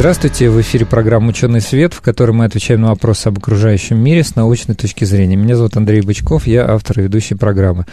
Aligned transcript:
Здравствуйте, 0.00 0.48
в 0.48 0.58
эфире 0.62 0.86
программа 0.86 1.28
«Ученый 1.28 1.60
свет», 1.60 1.92
в 1.92 2.00
которой 2.00 2.30
мы 2.30 2.46
отвечаем 2.46 2.80
на 2.80 2.88
вопросы 2.88 3.26
об 3.26 3.36
окружающем 3.36 4.02
мире 4.02 4.24
с 4.24 4.34
научной 4.34 4.74
точки 4.74 5.04
зрения. 5.04 5.36
Меня 5.36 5.56
зовут 5.56 5.76
Андрей 5.76 6.00
Бычков, 6.00 6.46
я 6.46 6.70
автор 6.70 7.00
и 7.00 7.02
ведущий 7.02 7.34
программы. 7.34 7.84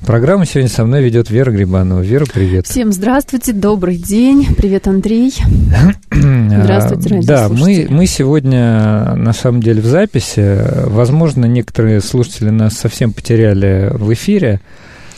Программу 0.00 0.44
сегодня 0.44 0.68
со 0.68 0.84
мной 0.84 1.04
ведет 1.04 1.30
Вера 1.30 1.52
Грибанова. 1.52 2.00
Вера, 2.00 2.26
привет. 2.26 2.66
Всем 2.66 2.90
здравствуйте, 2.90 3.52
добрый 3.52 3.94
день. 3.94 4.44
Привет, 4.56 4.88
Андрей. 4.88 5.32
Здравствуйте, 6.10 7.20
Да, 7.22 7.48
мы, 7.48 7.86
мы 7.88 8.06
сегодня 8.06 9.14
на 9.14 9.32
самом 9.32 9.62
деле 9.62 9.80
в 9.80 9.86
записи. 9.86 10.64
Возможно, 10.88 11.46
некоторые 11.46 12.00
слушатели 12.00 12.50
нас 12.50 12.72
совсем 12.72 13.12
потеряли 13.12 13.88
в 13.92 14.12
эфире. 14.12 14.60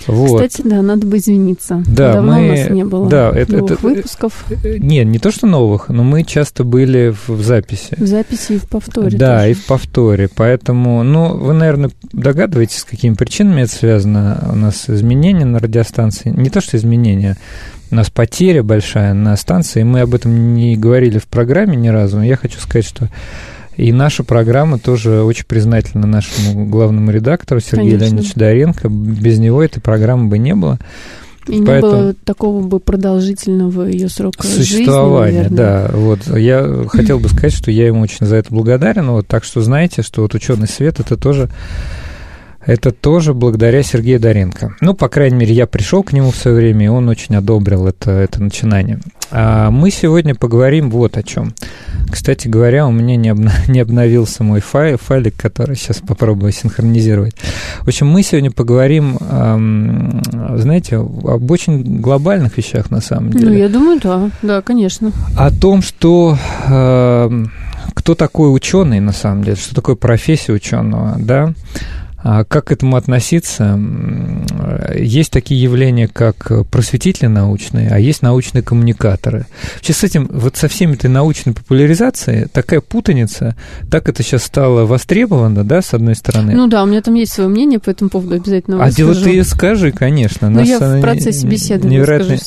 Вот. 0.06 0.42
Кстати, 0.42 0.66
да, 0.66 0.82
надо 0.82 1.06
бы 1.06 1.18
извиниться. 1.18 1.82
Да, 1.86 2.14
Давно 2.14 2.32
мы, 2.32 2.44
у 2.44 2.48
нас 2.50 2.70
не 2.70 2.84
было 2.84 3.08
да, 3.08 3.30
это, 3.30 3.56
новых 3.56 3.72
это, 3.72 3.82
выпусков. 3.82 4.44
Нет, 4.64 5.06
не 5.06 5.18
то, 5.18 5.30
что 5.30 5.46
новых, 5.46 5.88
но 5.88 6.04
мы 6.04 6.24
часто 6.24 6.64
были 6.64 7.10
в, 7.10 7.28
в 7.28 7.42
записи. 7.42 7.96
В 7.96 8.06
записи 8.06 8.52
и 8.52 8.58
в 8.58 8.68
повторе. 8.68 9.16
Да, 9.16 9.38
тоже. 9.38 9.50
и 9.50 9.54
в 9.54 9.66
повторе. 9.66 10.28
Поэтому, 10.34 11.02
ну, 11.02 11.36
вы, 11.36 11.54
наверное, 11.54 11.90
догадываетесь, 12.12 12.78
с 12.78 12.84
какими 12.84 13.14
причинами 13.14 13.62
это 13.62 13.72
связано. 13.72 14.48
У 14.52 14.56
нас 14.56 14.88
изменения 14.88 15.44
на 15.44 15.58
радиостанции. 15.58 16.30
Не 16.30 16.50
то, 16.50 16.60
что 16.60 16.76
изменения, 16.76 17.36
у 17.90 17.94
нас 17.94 18.10
потеря 18.10 18.62
большая 18.62 19.14
на 19.14 19.36
станции, 19.36 19.82
мы 19.82 20.00
об 20.00 20.14
этом 20.14 20.54
не 20.54 20.76
говорили 20.76 21.18
в 21.18 21.26
программе 21.26 21.76
ни 21.76 21.88
разу, 21.88 22.16
но 22.16 22.24
я 22.24 22.36
хочу 22.36 22.58
сказать, 22.58 22.86
что 22.86 23.08
и 23.76 23.92
наша 23.92 24.24
программа 24.24 24.78
тоже 24.78 25.22
очень 25.22 25.46
признательна 25.46 26.06
нашему 26.06 26.66
главному 26.66 27.10
редактору 27.10 27.60
Сергею 27.60 27.98
Конечно. 27.98 28.04
Леонидовичу 28.04 28.38
Доренко. 28.38 28.88
Без 28.88 29.38
него 29.38 29.62
этой 29.62 29.80
программы 29.80 30.28
бы 30.28 30.38
не 30.38 30.54
было. 30.54 30.78
И 31.48 31.58
не 31.58 31.66
Поэтому- 31.66 31.92
было 31.92 32.14
такого 32.24 32.62
бы 32.62 32.80
продолжительного 32.80 33.84
ее 33.84 34.08
срока 34.08 34.46
Существование, 34.46 35.42
жизни, 35.42 35.56
да. 35.56 35.90
Вот 35.92 36.26
я 36.38 36.84
хотел 36.88 37.18
бы 37.18 37.28
сказать, 37.28 37.52
что 37.52 37.70
я 37.70 37.86
ему 37.86 38.00
очень 38.00 38.26
за 38.26 38.36
это 38.36 38.52
благодарен. 38.54 39.10
Вот, 39.10 39.26
так 39.26 39.44
что 39.44 39.60
знаете, 39.60 40.02
что 40.02 40.22
вот 40.22 40.34
ученый 40.34 40.68
свет 40.68 41.00
это 41.00 41.16
тоже 41.18 41.50
это 42.66 42.90
тоже 42.92 43.34
благодаря 43.34 43.82
Сергею 43.82 44.20
Доренко. 44.20 44.74
Ну, 44.80 44.94
по 44.94 45.08
крайней 45.08 45.36
мере, 45.36 45.54
я 45.54 45.66
пришел 45.66 46.02
к 46.02 46.12
нему 46.12 46.30
в 46.30 46.36
свое 46.36 46.56
время, 46.56 46.86
и 46.86 46.88
он 46.88 47.08
очень 47.08 47.36
одобрил 47.36 47.86
это, 47.86 48.10
это 48.10 48.42
начинание. 48.42 49.00
А 49.30 49.70
мы 49.70 49.90
сегодня 49.90 50.34
поговорим 50.34 50.90
вот 50.90 51.16
о 51.16 51.22
чем. 51.22 51.54
Кстати 52.10 52.46
говоря, 52.48 52.86
у 52.86 52.92
меня 52.92 53.16
не, 53.16 53.30
обна- 53.30 53.52
не 53.68 53.80
обновился 53.80 54.44
мой 54.44 54.60
файл, 54.60 54.98
файлик, 54.98 55.34
который 55.36 55.76
сейчас 55.76 55.98
попробую 55.98 56.52
синхронизировать. 56.52 57.34
В 57.80 57.88
общем, 57.88 58.06
мы 58.08 58.22
сегодня 58.22 58.50
поговорим, 58.50 59.18
ам, 59.20 60.22
знаете, 60.56 60.96
об 60.96 61.50
очень 61.50 62.00
глобальных 62.00 62.56
вещах 62.56 62.90
на 62.90 63.00
самом 63.00 63.30
деле 63.32 63.46
Ну, 63.46 63.52
я 63.54 63.68
думаю, 63.68 64.00
да, 64.00 64.30
да, 64.42 64.62
конечно. 64.62 65.12
о 65.36 65.50
том, 65.50 65.82
что 65.82 66.38
э, 66.68 67.44
кто 67.94 68.14
такой 68.14 68.54
ученый 68.54 69.00
на 69.00 69.12
самом 69.12 69.44
деле, 69.44 69.56
что 69.56 69.74
такое 69.74 69.96
профессия 69.96 70.52
ученого, 70.52 71.16
да, 71.18 71.52
как 72.24 72.64
к 72.64 72.72
этому 72.72 72.96
относиться? 72.96 73.78
Есть 74.96 75.30
такие 75.30 75.60
явления, 75.60 76.08
как 76.08 76.50
просветители 76.70 77.26
научные, 77.26 77.90
а 77.90 77.98
есть 77.98 78.22
научные 78.22 78.62
коммуникаторы. 78.62 79.46
Вообще 79.74 79.92
с 79.92 80.02
этим, 80.02 80.28
вот 80.32 80.56
со 80.56 80.68
всеми 80.68 80.94
этой 80.94 81.10
научной 81.10 81.52
популяризацией 81.52 82.46
такая 82.46 82.80
путаница, 82.80 83.56
так 83.90 84.08
это 84.08 84.22
сейчас 84.22 84.44
стало 84.44 84.86
востребовано, 84.86 85.64
да, 85.64 85.82
с 85.82 85.92
одной 85.92 86.14
стороны. 86.14 86.54
Ну 86.54 86.66
да, 86.66 86.82
у 86.82 86.86
меня 86.86 87.02
там 87.02 87.14
есть 87.14 87.32
свое 87.32 87.50
мнение 87.50 87.78
по 87.78 87.90
этому 87.90 88.08
поводу, 88.08 88.36
обязательно 88.36 88.82
а 88.82 88.90
дело 88.90 89.14
ты 89.14 89.44
скажи, 89.44 89.92
конечно. 89.92 90.48
Ну, 90.48 90.60
нас 90.60 90.68
я 90.68 90.78
в 90.78 91.00
процессе 91.00 91.46
беседы 91.46 91.88
невероятно. 91.88 92.38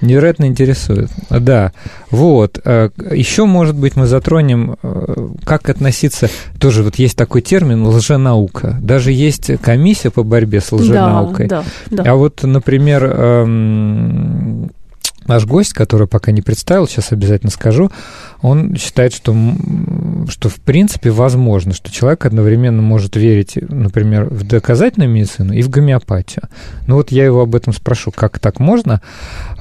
Невероятно 0.00 0.46
интересует. 0.46 1.10
Да, 1.30 1.72
вот. 2.10 2.58
Еще, 2.58 3.44
может 3.44 3.76
быть, 3.76 3.96
мы 3.96 4.06
затронем, 4.06 4.76
э, 4.82 5.28
как 5.44 5.68
относиться, 5.68 6.28
тоже 6.58 6.82
вот 6.82 6.96
есть 6.96 7.16
такой 7.16 7.42
термин 7.42 7.86
лженаука. 7.86 8.78
Даже 8.80 9.12
есть 9.12 9.50
комиссия 9.60 10.10
по 10.10 10.22
борьбе 10.22 10.60
с 10.60 10.72
лженаукой. 10.72 11.46
Да, 11.46 11.64
да, 11.90 12.02
А 12.06 12.14
вот, 12.14 12.42
например, 12.42 13.04
эм, 13.04 14.70
наш 15.26 15.44
гость, 15.44 15.72
который 15.72 16.06
пока 16.06 16.32
не 16.32 16.42
представил, 16.42 16.86
сейчас 16.86 17.12
обязательно 17.12 17.50
скажу, 17.50 17.90
он 18.42 18.76
считает, 18.76 19.12
что, 19.12 19.34
что 20.28 20.48
в 20.48 20.56
принципе 20.56 21.10
возможно, 21.10 21.72
что 21.72 21.90
человек 21.90 22.26
одновременно 22.26 22.82
может 22.82 23.16
верить, 23.16 23.58
например, 23.68 24.26
в 24.26 24.46
доказательную 24.46 25.10
медицину 25.10 25.52
и 25.52 25.62
в 25.62 25.70
гомеопатию. 25.70 26.44
Ну 26.86 26.96
вот 26.96 27.10
я 27.10 27.24
его 27.24 27.40
об 27.42 27.54
этом 27.54 27.72
спрошу, 27.72 28.12
как 28.12 28.38
так 28.38 28.60
можно? 28.60 29.02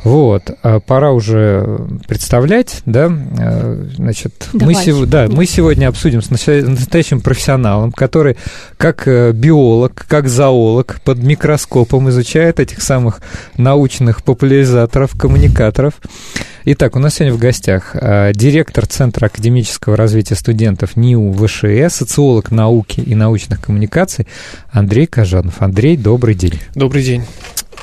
Вот, 0.06 0.52
а 0.62 0.80
пора 0.80 1.12
уже 1.14 1.80
представлять, 2.08 2.84
да, 2.86 3.12
э, 3.40 3.88
значит, 3.96 4.48
мы, 4.54 4.74
сего- 4.76 5.06
да, 5.08 5.28
мы 5.28 5.48
сегодня 5.48 5.88
обсудим 5.88 6.22
с 6.22 6.30
настоя- 6.30 6.64
настоящим 6.64 7.22
профессионалом, 7.22 7.92
который 7.92 8.38
как 8.78 9.08
э, 9.08 9.32
биолог, 9.32 10.06
как 10.08 10.30
зоолог 10.30 11.02
под 11.04 11.18
микроскопом 11.24 12.08
изучает 12.10 12.60
этих 12.60 12.84
самых 12.84 13.20
научных 13.58 14.24
популяризаторов, 14.24 15.18
коммуникаторов. 15.18 15.96
Итак, 16.66 16.96
у 16.96 17.00
нас 17.00 17.16
сегодня 17.16 17.34
в 17.36 17.40
гостях 17.40 17.96
э, 17.96 18.32
директор 18.34 18.86
Центра 18.86 19.26
академического 19.26 19.98
развития 19.98 20.36
студентов 20.36 20.96
НИУ 20.96 21.34
ВШЭ, 21.34 21.90
социолог 21.90 22.52
науки 22.52 23.00
и 23.02 23.16
научных 23.16 23.60
коммуникаций 23.62 24.28
Андрей 24.72 25.08
Кожанов. 25.08 25.62
Андрей, 25.64 25.98
добрый 25.98 26.36
день. 26.36 26.60
Добрый 26.76 27.04
день. 27.04 27.24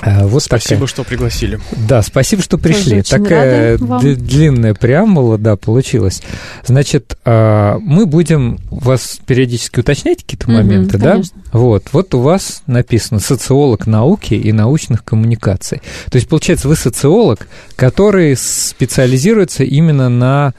Э, 0.00 0.26
Вот 0.26 0.42
Спасибо, 0.42 0.75
такая- 0.75 0.86
что 0.88 1.04
пригласили. 1.04 1.60
Да, 1.88 2.03
спасибо, 2.03 2.42
что 2.42 2.58
пришли. 2.58 2.98
очень 3.00 3.10
Такая 3.22 3.78
длинная 3.78 4.75
преамбула, 4.75 5.38
да, 5.38 5.56
получилась. 5.56 6.22
Значит, 6.66 7.16
а, 7.25 7.78
мы 7.80 8.06
будем 8.06 8.58
вас 8.70 9.20
периодически 9.26 9.81
уточнять 9.81 10.22
какие-то 10.22 10.48
Мгм, 10.50 10.56
моменты, 10.56 10.98
да? 10.98 11.12
конечно. 11.12 11.41
Вот, 11.52 11.84
вот 11.92 12.14
у 12.14 12.20
вас 12.20 12.62
написано 12.66 13.20
социолог 13.20 13.86
науки 13.86 14.34
и 14.34 14.52
научных 14.52 15.04
коммуникаций. 15.04 15.82
То 16.10 16.16
есть, 16.16 16.28
получается, 16.28 16.69
вы 16.69 16.76
социолог, 16.76 17.47
который 17.76 18.36
специализируется 18.36 19.62
именно 19.64 20.08
на 20.08 20.54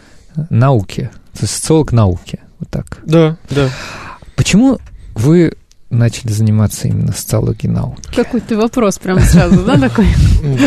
науке. 0.50 1.10
То 1.34 1.40
есть 1.42 1.56
социолог 1.56 1.92
науки. 1.92 2.40
Вот 2.60 2.70
так. 2.70 3.00
Да, 3.06 3.38
да. 3.50 3.70
Почему 4.36 4.80
вы 5.16 5.54
начали 5.94 6.32
заниматься 6.32 6.88
именно 6.88 7.12
социологией 7.14 7.72
науки? 7.72 8.02
Какой 8.16 8.42
ты 8.42 8.58
вопрос 8.58 8.98
прям 9.00 9.20
сразу, 9.20 9.64
да, 9.64 9.78
такой? 9.78 10.06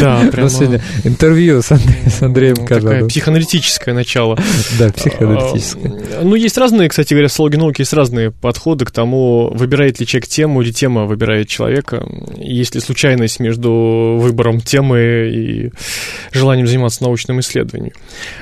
Да, 0.01 0.23
прямо 0.33 0.49
сегодня 0.49 0.81
интервью 1.05 1.63
с, 1.63 1.71
Андре- 1.73 2.09
с 2.11 2.23
Андреем 2.23 2.55
такое 2.57 2.69
Кожановым. 2.81 3.09
психоаналитическое 3.09 3.95
начало. 3.95 4.39
Да, 4.79 4.91
психоаналитическое. 4.91 5.93
А, 6.19 6.23
Ну, 6.25 6.35
есть 6.35 6.57
разные, 6.59 6.89
кстати 6.89 7.13
говоря, 7.15 7.29
в 7.29 7.31
социологии 7.33 7.57
науки 7.57 7.81
есть 7.83 7.93
разные 7.93 8.31
подходы 8.31 8.85
к 8.85 8.91
тому, 8.91 9.51
выбирает 9.53 10.01
ли 10.01 10.07
человек 10.07 10.29
тему 10.29 10.63
или 10.63 10.71
тема 10.73 11.05
выбирает 11.05 11.49
человека. 11.49 12.07
Есть 12.37 12.75
ли 12.75 12.81
случайность 12.81 13.41
между 13.41 14.17
выбором 14.21 14.61
темы 14.61 15.31
и 15.33 15.73
желанием 16.33 16.67
заниматься 16.67 17.03
научным 17.03 17.41
исследованием. 17.41 17.93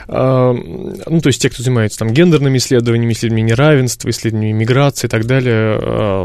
А, 0.08 0.52
Ну, 0.52 1.20
то 1.20 1.28
есть 1.28 1.40
те, 1.40 1.50
кто 1.50 1.62
занимается 1.62 1.98
там 1.98 2.12
гендерными 2.12 2.58
исследованиями, 2.58 3.12
исследованиями 3.12 3.50
неравенства, 3.50 4.10
исследованиями 4.10 4.58
миграции 4.58 5.06
и 5.06 5.10
так 5.10 5.26
далее, 5.26 5.78
а, 5.80 6.24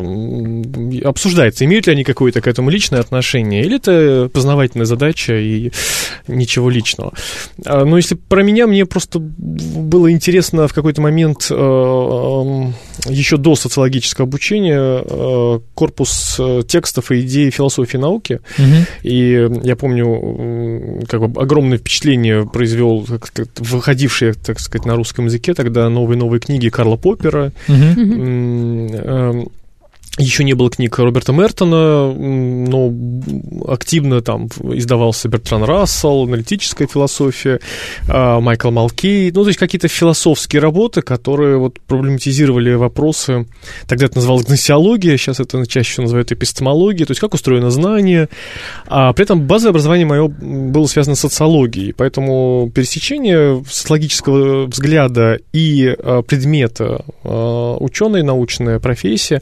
обсуждается, 1.04 1.66
имеют 1.66 1.88
ли 1.88 1.94
они 1.94 2.04
какое-то 2.04 2.42
к 2.42 2.48
этому 2.48 2.70
личное 2.70 3.00
отношение, 3.00 3.64
или 3.64 3.78
это 3.78 4.30
познавательная 4.32 4.86
задача 4.86 5.38
и 5.38 5.72
ничего 6.28 6.70
личного. 6.70 7.14
А, 7.66 7.86
Но 7.86 7.98
если 7.98 8.16
про 8.16 8.44
меня, 8.44 8.68
мне 8.68 8.86
просто 8.86 9.20
было 9.20 10.12
интересно 10.12 10.68
в 10.68 10.74
какой-то 10.74 11.02
момент 11.02 11.48
э, 11.50 11.54
эм, 11.56 12.74
еще 13.08 13.38
до 13.38 13.56
социологического 13.56 14.28
обучения 14.28 15.04
э, 15.04 15.60
корпус 15.74 16.36
э, 16.40 16.62
текстов 16.68 17.12
и 17.12 17.22
идей 17.22 17.50
философии 17.52 17.98
науки. 17.98 18.40
Мгм. 18.58 18.86
И 19.04 19.50
я 19.64 19.76
помню, 19.76 21.06
как 21.08 21.28
бы 21.30 21.42
огромное 21.42 21.78
впечатление 21.78 22.46
произвел 22.46 23.06
как 23.08 23.28
сказать, 23.28 23.52
выходившие, 23.58 24.34
так 24.34 24.60
сказать, 24.60 24.86
на 24.86 24.96
русском 24.96 25.26
языке 25.26 25.54
тогда 25.54 25.90
новые-новые 25.90 26.40
книги 26.40 26.70
Карла 26.70 26.96
Поппера, 26.96 27.52
Мгм. 27.68 29.50
Еще 30.20 30.44
не 30.44 30.54
было 30.54 30.70
книг 30.70 31.00
Роберта 31.00 31.32
Мертона, 31.32 32.14
но 32.14 32.94
активно 33.70 34.22
там 34.22 34.48
издавался 34.74 35.30
Бертран 35.30 35.64
Рассел, 35.64 36.24
аналитическая 36.24 36.88
философия, 36.88 37.62
а, 38.10 38.42
Майкл 38.42 38.70
Малкей, 38.70 39.32
ну, 39.32 39.44
то 39.44 39.48
есть 39.48 39.58
какие-то 39.58 39.88
философские 39.88 40.62
работы, 40.62 41.02
которые 41.02 41.58
вот 41.58 41.80
проблематизировали 41.80 42.74
вопросы, 42.74 43.48
тогда 43.88 44.08
это 44.08 44.18
называлось 44.18 44.46
гносеология, 44.46 45.16
сейчас 45.16 45.40
это 45.40 45.66
чаще 45.66 46.02
называют 46.02 46.34
эпистемологией, 46.34 47.06
то 47.06 47.12
есть 47.12 47.22
как 47.22 47.34
устроено 47.34 47.72
знание, 47.72 48.28
а 48.88 49.14
при 49.14 49.24
этом 49.24 49.48
базовое 49.48 49.70
образование 49.70 50.06
мое 50.06 50.28
было 50.28 50.86
связано 50.88 51.16
с 51.16 51.22
социологией, 51.22 51.94
поэтому 51.94 52.70
пересечение 52.76 53.64
социологического 53.70 54.66
взгляда 54.66 55.40
и 55.54 55.96
а, 55.98 56.24
предмета 56.24 57.06
а, 57.24 57.78
ученой 57.78 58.22
научная 58.24 58.80
профессия 58.80 59.42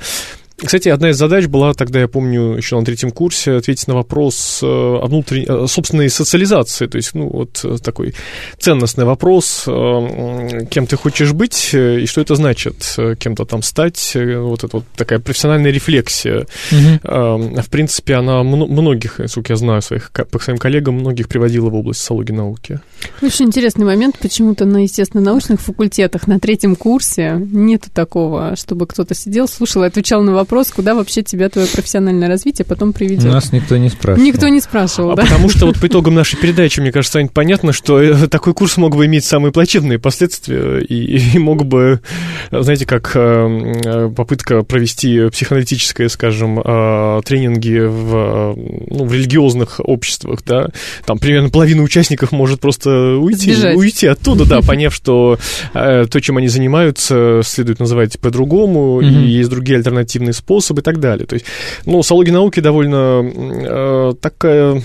кстати, 0.57 0.89
одна 0.89 1.11
из 1.11 1.17
задач 1.17 1.45
была 1.45 1.75
тогда, 1.75 1.99
я 1.99 2.07
помню, 2.07 2.57
еще 2.57 2.79
на 2.79 2.83
третьем 2.83 3.11
курсе, 3.11 3.53
ответить 3.57 3.87
на 3.87 3.93
вопрос 3.93 4.59
э, 4.63 4.65
о 4.65 5.05
внутренней, 5.05 5.45
э, 5.47 5.67
собственной 5.67 6.09
социализации, 6.09 6.87
то 6.87 6.95
есть, 6.97 7.13
ну, 7.13 7.29
вот 7.29 7.61
э, 7.63 7.77
такой 7.77 8.15
ценностный 8.57 9.05
вопрос, 9.05 9.65
кем 9.65 10.87
ты 10.87 10.97
хочешь 10.97 11.33
быть 11.33 11.69
и 11.73 12.07
что 12.07 12.21
это 12.21 12.35
значит, 12.35 12.97
кем-то 13.19 13.45
там 13.45 13.61
стать, 13.61 14.13
вот 14.15 14.63
это 14.63 14.77
вот 14.77 14.85
такая 14.95 15.19
профессиональная 15.19 15.71
рефлексия. 15.71 16.47
Угу. 16.71 17.61
В 17.61 17.69
принципе, 17.69 18.15
она 18.15 18.41
многих, 18.41 19.19
сколько 19.27 19.53
я 19.53 19.57
знаю, 19.57 19.81
своих, 19.83 20.11
по 20.11 20.39
своим 20.39 20.57
коллегам, 20.57 20.95
многих 20.95 21.27
приводила 21.27 21.69
в 21.69 21.75
область 21.75 21.99
социологии 21.99 22.33
науки. 22.33 22.79
Очень 23.21 23.45
интересный 23.45 23.85
момент, 23.85 24.17
почему-то 24.19 24.65
на 24.65 24.83
естественно-научных 24.83 25.61
факультетах 25.61 26.27
на 26.27 26.39
третьем 26.39 26.75
курсе 26.75 27.35
нету 27.37 27.89
такого, 27.93 28.55
чтобы 28.55 28.87
кто-то 28.87 29.13
сидел, 29.13 29.47
слушал 29.47 29.83
и 29.83 29.87
отвечал 29.87 30.23
на 30.23 30.33
вопрос, 30.33 30.46
вопрос, 30.47 30.71
куда 30.71 30.95
вообще 30.95 31.23
тебя 31.23 31.49
твое 31.49 31.67
профессиональное 31.67 32.29
развитие 32.29 32.65
потом 32.65 32.93
приведет. 32.93 33.25
Нас 33.25 33.51
никто 33.51 33.75
не 33.75 33.89
спрашивал. 33.89 34.25
Никто 34.25 34.47
не 34.47 34.61
спрашивал, 34.61 35.11
а 35.11 35.15
да. 35.15 35.23
Потому 35.23 35.49
что 35.49 35.65
вот 35.65 35.77
по 35.77 35.87
итогам 35.87 36.15
нашей 36.15 36.37
передачи, 36.39 36.79
мне 36.79 36.93
кажется, 36.93 37.11
станет 37.11 37.33
понятно, 37.33 37.73
что 37.73 38.01
э, 38.01 38.27
такой 38.27 38.53
курс 38.53 38.77
мог 38.77 38.95
бы 38.95 39.05
иметь 39.05 39.25
самые 39.25 39.51
плачевные 39.51 39.99
последствия 39.99 40.79
и, 40.79 41.17
и 41.35 41.37
мог 41.37 41.65
бы, 41.65 41.99
знаете, 42.49 42.85
как 42.85 43.11
э, 43.13 44.09
попытка 44.15 44.63
провести 44.63 45.27
психоаналитическое, 45.29 46.07
скажем, 46.07 46.61
э, 46.63 47.21
тренинги 47.25 47.79
в, 47.79 48.55
ну, 48.55 49.05
в 49.05 49.13
религиозных 49.13 49.81
обществах, 49.83 50.39
да, 50.45 50.69
там 51.05 51.19
примерно 51.19 51.49
половина 51.49 51.83
участников 51.83 52.31
может 52.31 52.61
просто 52.61 53.17
уйти, 53.17 53.53
Сбежать. 53.53 53.75
уйти 53.75 54.07
оттуда, 54.07 54.45
да, 54.45 54.61
поняв, 54.61 54.93
что 54.93 55.37
то, 55.73 56.19
чем 56.21 56.37
они 56.37 56.47
занимаются, 56.47 57.41
следует 57.43 57.79
называть 57.79 58.17
по-другому, 58.19 59.01
и 59.01 59.27
есть 59.27 59.49
другие 59.49 59.77
альтернативные 59.77 60.33
способ 60.37 60.79
и 60.79 60.81
так 60.81 60.99
далее. 60.99 61.25
То 61.27 61.33
есть, 61.33 61.45
ну, 61.85 62.01
социология 62.01 62.33
науки 62.33 62.59
довольно 62.59 63.21
э, 63.23 64.13
такая 64.21 64.81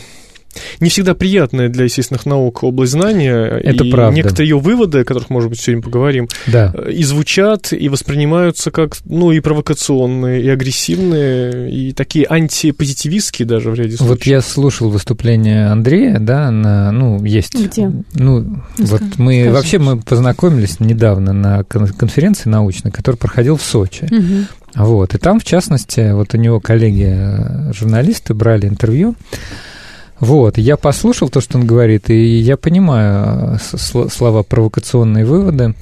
не 0.81 0.91
всегда 0.91 1.15
приятная 1.15 1.69
для 1.69 1.85
естественных 1.85 2.27
наук 2.27 2.63
область 2.63 2.93
знания. 2.93 3.47
Это 3.47 3.85
и 3.85 3.91
правда. 3.91 4.15
Некоторые 4.15 4.49
ее 4.51 4.59
выводы, 4.59 5.01
о 5.01 5.05
которых, 5.05 5.31
может 5.31 5.51
быть, 5.51 5.61
сегодня 5.61 5.83
поговорим, 5.83 6.29
да. 6.47 6.73
Э, 6.75 6.91
и 6.91 7.03
звучат, 7.05 7.73
и 7.73 7.89
воспринимаются 7.89 8.71
как, 8.71 8.97
ну, 9.05 9.33
и 9.33 9.41
провокационные, 9.41 10.43
и 10.43 10.49
агрессивные, 10.49 11.73
и 11.73 11.93
такие 11.93 12.27
антипозитивистские 12.27 13.47
даже 13.47 13.71
в 13.71 13.75
ряде 13.75 13.97
случаев. 13.97 14.19
Вот 14.19 14.25
я 14.25 14.41
слушал 14.41 14.91
выступление 14.91 15.69
Андрея, 15.69 16.19
да, 16.19 16.51
на, 16.51 16.93
ну, 16.93 17.23
есть... 17.25 17.55
Где? 17.55 17.87
Ну, 17.87 18.03
ну 18.15 18.63
вот 18.79 19.03
мы, 19.17 19.43
скажи. 19.43 19.51
вообще 19.53 19.79
мы 19.79 20.01
познакомились 20.01 20.81
недавно 20.81 21.33
на 21.33 21.65
конференции 21.65 22.49
научной, 22.49 22.91
которая 22.91 23.17
проходила 23.17 23.57
в 23.57 23.63
Сочи. 23.63 24.05
Угу. 24.05 24.47
Вот, 24.75 25.15
и 25.15 25.19
там, 25.19 25.39
в 25.39 25.45
частности, 25.45 26.13
вот 26.13 26.35
у 26.35 26.39
него 26.39 26.61
коллеги-журналисты 26.61 28.35
брали 28.35 28.67
интервью, 28.67 29.15
вот, 30.23 30.57
я 30.57 30.77
послушал 30.77 31.31
то, 31.31 31.41
что 31.41 31.59
он 31.59 31.67
говорит, 31.67 32.09
и 32.09 32.39
я 32.39 32.57
понимаю 32.57 33.59
э, 33.73 34.07
слова 34.09 34.45
провокационные 34.45 35.25
выводы. 35.25 35.75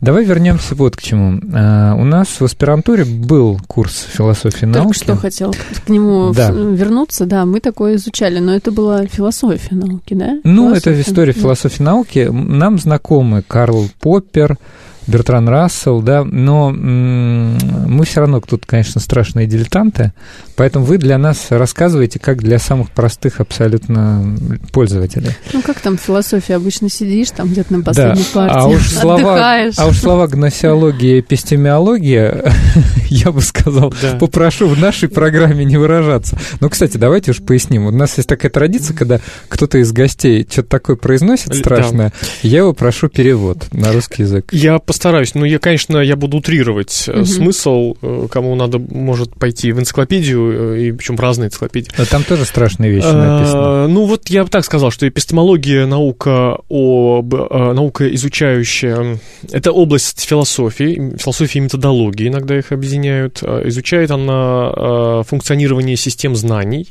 Давай 0.00 0.24
вернемся 0.24 0.74
вот 0.74 0.96
к 0.96 1.00
чему. 1.00 1.40
А, 1.54 1.94
у 1.94 2.02
нас 2.02 2.26
в 2.40 2.42
аспирантуре 2.42 3.04
был 3.04 3.56
курс 3.68 4.08
философии 4.10 4.66
Только 4.66 4.78
науки. 4.80 4.96
что 4.98 5.14
хотел 5.14 5.54
к 5.86 5.88
нему 5.88 6.32
да. 6.34 6.50
вернуться, 6.50 7.24
да, 7.24 7.46
мы 7.46 7.60
такое 7.60 7.94
изучали, 7.94 8.40
но 8.40 8.52
это 8.56 8.72
была 8.72 9.06
философия 9.06 9.76
науки, 9.76 10.14
да? 10.14 10.40
Ну, 10.42 10.70
философия. 10.70 10.90
это 10.90 11.00
история 11.00 11.32
философии 11.32 11.82
науки. 11.84 12.28
Нам 12.32 12.80
знакомы 12.80 13.44
Карл 13.46 13.88
Поппер, 14.00 14.58
Бертран 15.06 15.48
Рассел, 15.48 16.00
да, 16.00 16.24
но 16.24 16.70
мы 16.70 18.04
все 18.04 18.20
равно 18.20 18.40
тут, 18.40 18.66
конечно, 18.66 19.00
страшные 19.00 19.46
дилетанты, 19.46 20.12
поэтому 20.56 20.84
вы 20.84 20.98
для 20.98 21.18
нас 21.18 21.46
рассказываете, 21.50 22.18
как 22.18 22.42
для 22.42 22.58
самых 22.58 22.90
простых 22.90 23.40
абсолютно 23.40 24.36
пользователей. 24.72 25.30
Ну, 25.52 25.62
как 25.62 25.80
там 25.80 25.96
в 25.96 26.00
философии 26.00 26.52
обычно 26.52 26.88
сидишь, 26.88 27.30
там 27.30 27.48
где-то 27.48 27.72
на 27.74 27.82
последней 27.82 28.24
да. 28.34 28.40
партии, 28.40 28.56
а 28.56 28.66
уж 28.66 28.90
слова, 28.90 29.70
А 29.76 29.86
уж 29.86 29.98
слова 29.98 30.26
гносеология 30.26 31.16
и 31.16 31.20
эпистемиология, 31.20 32.52
я 33.08 33.30
бы 33.30 33.40
сказал, 33.40 33.92
да. 34.00 34.16
попрошу 34.18 34.68
в 34.68 34.78
нашей 34.78 35.08
программе 35.08 35.64
не 35.64 35.76
выражаться. 35.76 36.38
Ну, 36.60 36.70
кстати, 36.70 36.96
давайте 36.96 37.32
уж 37.32 37.42
поясним. 37.42 37.86
У 37.86 37.90
нас 37.90 38.16
есть 38.16 38.28
такая 38.28 38.50
традиция, 38.50 38.96
когда 38.96 39.20
кто-то 39.48 39.78
из 39.78 39.92
гостей 39.92 40.46
что-то 40.50 40.68
такое 40.68 40.96
произносит 40.96 41.54
страшное, 41.54 42.12
да. 42.20 42.26
я 42.42 42.58
его 42.58 42.72
прошу 42.72 43.08
перевод 43.08 43.66
на 43.72 43.92
русский 43.92 44.22
язык. 44.22 44.48
Я 44.52 44.78
постараюсь. 44.94 45.34
Ну, 45.34 45.44
я, 45.44 45.58
конечно, 45.58 45.98
я 45.98 46.14
буду 46.14 46.36
утрировать 46.36 47.08
угу. 47.08 47.24
смысл, 47.24 47.96
э, 48.00 48.28
кому 48.30 48.54
надо, 48.54 48.78
может 48.78 49.34
пойти 49.34 49.72
в 49.72 49.80
энциклопедию, 49.80 50.76
э, 50.76 50.82
и 50.82 50.92
причем 50.92 51.16
в 51.16 51.20
разные 51.20 51.48
энциклопедии. 51.48 51.90
Но 51.98 52.04
там 52.04 52.22
тоже 52.22 52.44
страшные 52.44 52.92
вещи 52.92 53.06
написаны. 53.06 53.56
А, 53.56 53.88
ну, 53.88 54.04
вот 54.04 54.30
я 54.30 54.44
бы 54.44 54.50
так 54.50 54.64
сказал, 54.64 54.92
что 54.92 55.08
эпистемология, 55.08 55.86
наука, 55.86 56.58
об, 56.70 57.34
наука 57.34 58.14
изучающая, 58.14 59.18
это 59.50 59.72
область 59.72 60.24
философии, 60.24 61.16
философии 61.18 61.58
и 61.58 61.62
методологии, 61.62 62.28
иногда 62.28 62.56
их 62.56 62.70
объединяют. 62.70 63.42
Изучает 63.42 64.12
она 64.12 65.24
функционирование 65.24 65.96
систем 65.96 66.36
знаний, 66.36 66.88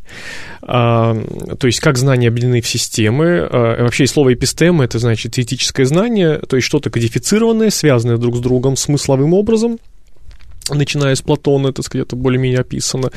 то 0.62 1.16
есть 1.64 1.80
как 1.80 1.98
знания 1.98 2.28
объединены 2.28 2.62
в 2.62 2.68
системы. 2.68 3.48
Вообще 3.50 4.08
слово 4.08 4.34
эпистема, 4.34 4.84
это 4.84 5.00
значит 5.00 5.34
теоретическое 5.34 5.86
знание, 5.86 6.40
то 6.40 6.58
есть 6.58 6.68
что-то 6.68 6.90
кодифицированное, 6.90 7.70
связанное 7.70 7.93
связаны 7.94 8.18
друг 8.18 8.36
с 8.36 8.40
другом 8.40 8.76
смысловым 8.76 9.34
образом, 9.34 9.80
начиная 10.70 11.16
с 11.16 11.22
Платона, 11.22 11.68
это 11.68 11.82
это 11.94 12.16
более-менее 12.16 12.62
описано. 12.62 13.12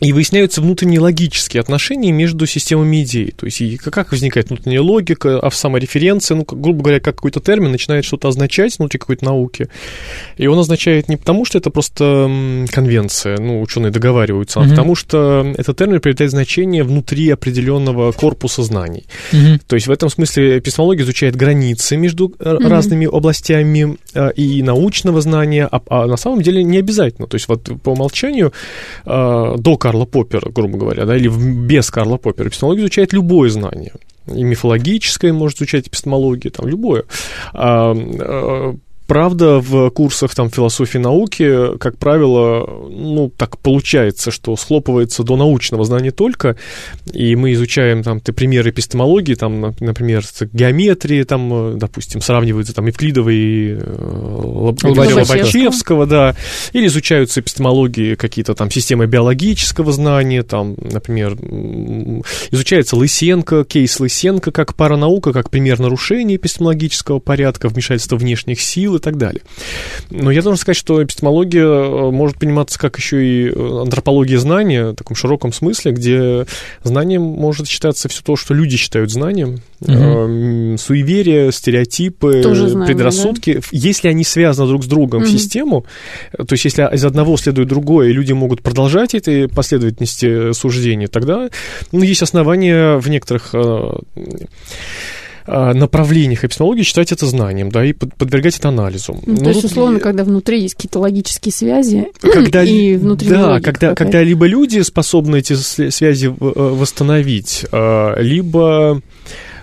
И 0.00 0.12
выясняются 0.12 0.60
внутренние 0.60 0.98
логические 0.98 1.60
отношения 1.60 2.10
между 2.10 2.46
системами 2.46 3.04
идей. 3.04 3.30
То 3.30 3.46
есть, 3.46 3.60
и 3.60 3.76
как 3.76 4.10
возникает 4.10 4.48
внутренняя 4.48 4.80
логика, 4.80 5.38
а 5.38 5.50
в 5.50 5.54
самореференции, 5.54 6.34
ну, 6.34 6.44
грубо 6.44 6.82
говоря, 6.82 7.00
как 7.00 7.14
какой-то 7.14 7.40
термин 7.40 7.70
начинает 7.70 8.04
что-то 8.04 8.26
означать 8.26 8.76
внутри 8.78 8.98
какой-то 8.98 9.24
науки. 9.24 9.68
И 10.36 10.48
он 10.48 10.58
означает 10.58 11.08
не 11.08 11.16
потому, 11.16 11.44
что 11.44 11.58
это 11.58 11.70
просто 11.70 12.28
конвенция, 12.72 13.38
ну, 13.38 13.62
ученые 13.62 13.92
договариваются, 13.92 14.58
mm-hmm. 14.58 14.66
а 14.66 14.68
потому 14.70 14.96
что 14.96 15.54
этот 15.56 15.78
термин 15.78 16.00
приобретает 16.00 16.32
значение 16.32 16.82
внутри 16.82 17.30
определенного 17.30 18.10
корпуса 18.10 18.64
знаний. 18.64 19.04
Mm-hmm. 19.30 19.60
То 19.68 19.76
есть, 19.76 19.86
в 19.86 19.92
этом 19.92 20.10
смысле 20.10 20.58
эпистемология 20.58 21.04
изучает 21.04 21.36
границы 21.36 21.96
между 21.96 22.28
mm-hmm. 22.28 22.68
разными 22.68 23.06
областями 23.06 23.96
э, 24.12 24.32
и 24.32 24.60
научного 24.64 25.20
знания, 25.20 25.68
а, 25.70 25.80
а 25.88 26.06
на 26.06 26.16
самом 26.16 26.42
деле 26.42 26.64
не 26.64 26.78
обязательно. 26.78 27.28
То 27.28 27.36
есть, 27.36 27.46
вот 27.46 27.70
по 27.80 27.90
умолчанию 27.90 28.52
э, 29.06 29.54
до 29.56 29.76
Карла 29.94 30.06
Поппера, 30.06 30.50
грубо 30.50 30.76
говоря, 30.76 31.06
да, 31.06 31.16
или 31.16 31.28
без 31.28 31.90
Карла 31.90 32.16
Поппера. 32.16 32.48
Эпистемология 32.48 32.82
изучает 32.82 33.12
любое 33.12 33.48
знание. 33.48 33.92
И 34.26 34.42
мифологическое 34.42 35.32
может 35.32 35.58
изучать 35.58 35.86
эпистемология, 35.86 36.50
там, 36.50 36.66
любое. 36.66 37.04
А, 37.52 37.94
а, 37.94 38.76
Правда, 39.06 39.58
в 39.58 39.90
курсах 39.90 40.34
там 40.34 40.50
философии 40.50 40.96
науки, 40.96 41.76
как 41.78 41.98
правило, 41.98 42.66
ну, 42.88 43.30
так 43.36 43.58
получается, 43.58 44.30
что 44.30 44.56
схлопывается 44.56 45.22
до 45.22 45.36
научного 45.36 45.84
знания 45.84 46.10
только, 46.10 46.56
и 47.12 47.36
мы 47.36 47.52
изучаем 47.52 48.02
там 48.02 48.20
примеры 48.20 48.70
эпистемологии, 48.70 49.34
там, 49.34 49.74
например, 49.78 50.24
геометрии, 50.52 51.22
там, 51.24 51.78
допустим, 51.78 52.22
сравниваются 52.22 52.74
там 52.74 52.86
Евклидова 52.86 53.28
и 53.28 53.76
Лобачевского, 54.82 56.06
да, 56.06 56.34
или 56.72 56.86
изучаются 56.86 57.40
эпистемологии 57.40 58.14
какие-то 58.14 58.54
там 58.54 58.70
системы 58.70 59.06
биологического 59.06 59.92
знания, 59.92 60.42
там, 60.42 60.76
например, 60.80 61.34
изучается 62.50 62.96
Лысенко, 62.96 63.64
кейс 63.64 64.00
Лысенко 64.00 64.50
как 64.50 64.74
паранаука, 64.74 65.32
как 65.34 65.50
пример 65.50 65.78
нарушения 65.78 66.36
эпистемологического 66.36 67.18
порядка, 67.18 67.68
вмешательства 67.68 68.16
внешних 68.16 68.62
сил, 68.62 68.93
сил 68.94 68.96
и 68.96 69.00
так 69.00 69.16
далее. 69.16 69.42
Но 70.10 70.30
я 70.30 70.42
должен 70.42 70.58
сказать, 70.58 70.76
что 70.76 71.02
эпистемология 71.02 71.64
э, 71.64 72.10
может 72.10 72.38
пониматься 72.38 72.78
как 72.78 72.96
еще 72.96 73.24
и 73.24 73.50
э, 73.50 73.80
антропология 73.82 74.38
знания, 74.38 74.90
в 74.90 74.94
таком 74.94 75.16
широком 75.16 75.52
смысле, 75.52 75.92
где 75.92 76.46
знанием 76.82 77.22
может 77.22 77.68
считаться 77.68 78.08
все 78.08 78.22
то, 78.22 78.36
что 78.36 78.54
люди 78.54 78.76
считают 78.76 79.10
знанием, 79.10 79.60
угу. 79.80 80.78
суеверия, 80.78 81.50
стереотипы, 81.50 82.42
знание, 82.42 82.86
предрассудки. 82.86 83.54
Да? 83.54 83.60
Если 83.72 84.08
они 84.08 84.24
связаны 84.24 84.68
друг 84.68 84.84
с 84.84 84.86
другом 84.86 85.22
угу. 85.22 85.28
в 85.28 85.30
систему, 85.30 85.86
то 86.36 86.52
есть 86.52 86.64
если 86.64 86.94
из 86.94 87.04
одного 87.04 87.36
следует 87.36 87.68
другое, 87.68 88.08
и 88.08 88.12
люди 88.12 88.32
могут 88.32 88.62
продолжать 88.62 89.14
этой 89.14 89.48
последовательности 89.48 90.52
суждений, 90.52 91.06
тогда 91.06 91.48
ну, 91.92 92.02
есть 92.02 92.22
основания 92.22 92.98
в 92.98 93.08
некоторых 93.08 93.50
а, 93.54 94.00
направлениях 95.46 96.44
эпистемологии 96.44 96.82
считать 96.82 97.12
это 97.12 97.26
знанием, 97.26 97.70
да, 97.70 97.84
и 97.84 97.92
подвергать 97.92 98.58
это 98.58 98.68
анализу. 98.68 99.18
Ну, 99.26 99.36
то 99.36 99.50
есть, 99.50 99.64
условно, 99.64 100.00
когда 100.00 100.24
внутри 100.24 100.62
есть 100.62 100.74
какие-то 100.74 101.00
логические 101.00 101.52
связи, 101.52 102.08
когда, 102.20 102.62
и 102.62 102.96
внутри 102.96 103.28
Да, 103.28 103.60
когда, 103.60 103.94
когда 103.94 104.22
либо 104.22 104.46
люди 104.46 104.80
способны 104.80 105.38
эти 105.38 105.54
связи 105.54 106.26
э, 106.26 106.30
восстановить, 106.38 107.66
а, 107.72 108.18
либо 108.20 109.02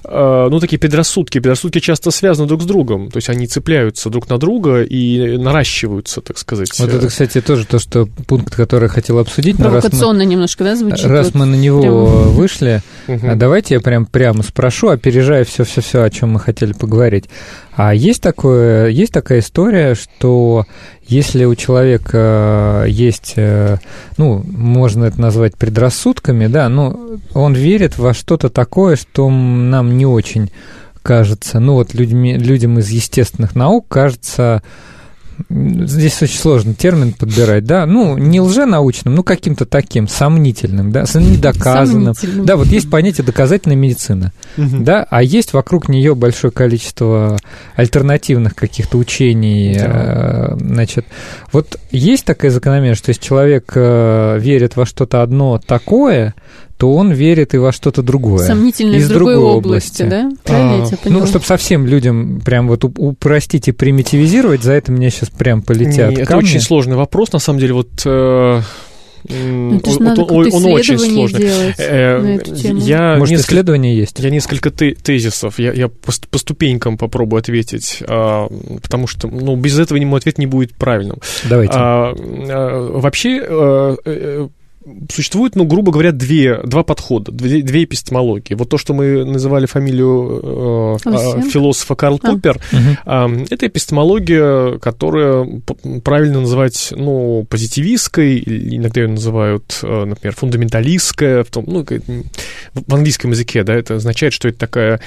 ну, 0.04 0.60
такие 0.60 0.80
предрассудки. 0.80 1.40
Предрассудки 1.40 1.80
часто 1.80 2.12
связаны 2.12 2.48
друг 2.48 2.62
с 2.62 2.66
другом, 2.66 3.10
то 3.12 3.18
есть 3.18 3.30
они 3.30 3.48
цепляются 3.48 4.10
друг 4.10 4.30
на 4.30 4.38
друга 4.38 4.84
и 4.84 5.38
наращиваются, 5.38 6.22
так 6.22 6.38
сказать. 6.38 6.70
Вот 6.80 6.90
это, 6.90 7.08
кстати, 7.08 7.42
тоже 7.42 7.66
то, 7.66 7.80
что 7.80 8.08
пункт, 8.28 8.56
который 8.56 8.84
я 8.84 8.90
хотел 8.90 9.20
обсудить. 9.20 9.58
Провокационно 9.58 10.24
мы, 10.24 10.30
немножко, 10.30 10.64
да, 10.64 10.76
звучит? 10.76 11.06
Раз 11.06 11.28
вот 11.28 11.36
мы 11.36 11.46
на 11.46 11.56
него 11.56 11.82
прям... 11.82 12.30
вышли, 12.30 12.82
угу. 13.08 13.28
давайте 13.36 13.76
я 13.76 13.80
прям 13.80 14.06
прямо 14.06 14.44
спрошу, 14.44 14.90
опережая 14.90 15.44
все-все-все, 15.44 16.04
о 16.04 16.10
чем 16.10 16.32
мы 16.32 16.40
хотели 16.40 16.74
поговорить. 16.74 17.26
А 17.74 17.94
есть, 17.96 18.22
такое, 18.22 18.90
есть 18.90 19.14
такая 19.14 19.40
история, 19.40 19.96
что 19.96 20.66
если 21.12 21.44
у 21.44 21.56
человека 21.56 22.86
есть, 22.88 23.34
э, 23.36 23.78
ну, 24.18 24.42
можно 24.46 25.04
это 25.04 25.20
назвать 25.20 25.58
предрассудками, 25.58 26.48
да, 26.48 26.70
но 26.70 26.98
он 27.34 27.54
верит 27.54 27.98
во 27.98 28.14
что-то 28.14 28.50
такое, 28.50 28.96
что 28.96 29.30
нам 29.30 29.98
не 29.98 30.06
очень 30.06 30.52
кажется, 31.04 31.60
ну 31.60 31.74
вот 31.74 31.94
людьми, 31.94 32.38
людям 32.38 32.80
из 32.80 32.90
естественных 32.90 33.56
наук 33.56 33.88
кажется 33.90 34.64
здесь 35.50 36.22
очень 36.22 36.38
сложный 36.38 36.74
термин 36.74 37.14
подбирать, 37.14 37.66
да, 37.66 37.86
ну, 37.86 38.18
не 38.18 38.42
лженаучным, 38.42 39.16
ну, 39.16 39.24
каким-то 39.24 39.66
таким 39.66 40.08
сомнительным, 40.08 40.92
да, 40.92 41.04
недоказанным. 41.14 42.14
Да, 42.44 42.56
вот 42.58 42.68
есть 42.68 42.90
понятие 42.90 43.26
доказательная 43.26 43.78
медицина, 43.78 44.34
угу. 44.58 44.78
да, 44.80 45.06
а 45.10 45.24
есть 45.24 45.54
вокруг 45.54 45.90
нее 45.90 46.16
большое 46.16 46.52
количество 46.52 47.38
альтернативных 47.76 48.56
каких-то 48.56 48.98
учений, 48.98 49.76
да. 49.78 50.54
э, 50.54 50.58
значит, 50.60 51.06
вот 51.52 51.80
есть 51.92 52.26
такая 52.26 52.52
закономерность, 52.52 53.02
что 53.02 53.10
если 53.10 53.22
человек 53.22 53.72
э, 53.76 54.38
верит 54.40 54.76
во 54.76 54.86
что-то 54.86 55.22
одно 55.22 55.60
такое, 55.60 56.34
то 56.82 56.92
он 56.92 57.12
верит 57.12 57.54
и 57.54 57.60
во 57.60 57.72
что-то 57.72 58.02
другое. 58.02 58.44
Сомнительное 58.48 58.98
из 58.98 59.08
другой, 59.08 59.36
другой 59.36 59.52
области, 59.52 60.02
области, 60.02 60.10
да? 60.10 60.32
Правильно 60.44 60.88
а, 60.88 61.10
Ну, 61.10 61.28
чтобы 61.28 61.46
совсем 61.46 61.86
людям 61.86 62.42
прям 62.44 62.68
вот 62.68 62.84
упростить 62.84 63.68
и 63.68 63.72
примитивизировать, 63.72 64.64
за 64.64 64.72
это 64.72 64.92
мне 64.92 65.12
сейчас 65.12 65.30
прям 65.30 65.62
полетят 65.62 66.10
Не, 66.10 66.24
Это 66.24 66.36
очень 66.38 66.60
сложный 66.60 66.96
вопрос, 66.96 67.32
на 67.34 67.38
самом 67.38 67.60
деле, 67.60 67.74
вот... 67.74 67.90
Э... 68.06 68.62
Ну, 69.30 69.80
он, 69.86 70.08
он, 70.08 70.52
он 70.52 70.66
очень 70.74 70.98
сложный. 70.98 71.52
Э, 71.78 72.40
я 72.50 73.18
Может, 73.20 73.34
несколько, 73.34 73.52
исследования 73.52 73.96
есть? 73.96 74.20
Я 74.20 74.32
несколько 74.32 74.72
тезисов. 74.72 75.60
Я, 75.60 75.74
я 75.74 75.88
по, 75.90 76.12
по 76.32 76.40
ступенькам 76.40 76.98
попробую 76.98 77.42
ответить, 77.42 78.02
а, 78.08 78.48
потому 78.82 79.06
что 79.06 79.28
ну, 79.28 79.56
без 79.56 79.78
этого 79.78 80.00
мой 80.00 80.18
ответ 80.18 80.40
не 80.40 80.48
будет 80.48 80.74
правильным. 80.74 81.20
Давайте. 81.48 81.74
А, 81.76 82.16
а, 82.16 82.98
вообще, 82.98 83.46
а, 83.48 84.50
существует, 85.12 85.56
ну, 85.56 85.66
грубо 85.66 85.92
говоря, 85.92 86.12
две, 86.12 86.62
два 86.64 86.84
подхода, 86.84 87.32
две, 87.32 87.62
две 87.62 87.84
эпистемологии. 87.84 88.56
Вот 88.56 88.70
то, 88.70 88.78
что 88.78 88.94
мы 88.94 89.24
называли 89.24 89.66
фамилию 89.66 90.98
э, 91.06 91.10
э, 91.10 91.42
философа 91.50 91.96
Карл 91.96 92.20
а. 92.24 92.32
Поппер, 92.32 92.60
э, 92.72 93.46
это 93.50 93.68
эпистемология, 93.68 94.80
которая 94.80 95.48
правильно 96.04 96.42
называть, 96.42 96.94
ну, 96.96 97.46
позитивистской, 97.50 98.40
иногда 98.40 99.02
ее 99.02 99.08
называют, 99.08 99.80
э, 99.84 100.06
например, 100.06 100.36
фундаменталистская, 100.36 101.44
в, 101.44 101.50
том, 101.50 101.66
ну, 101.68 101.86
в 102.74 102.94
английском 102.94 103.32
языке, 103.32 103.64
да, 103.64 103.76
это 103.76 103.96
означает, 103.96 104.34
что 104.34 104.48
это 104.48 104.58
такая, 104.58 105.00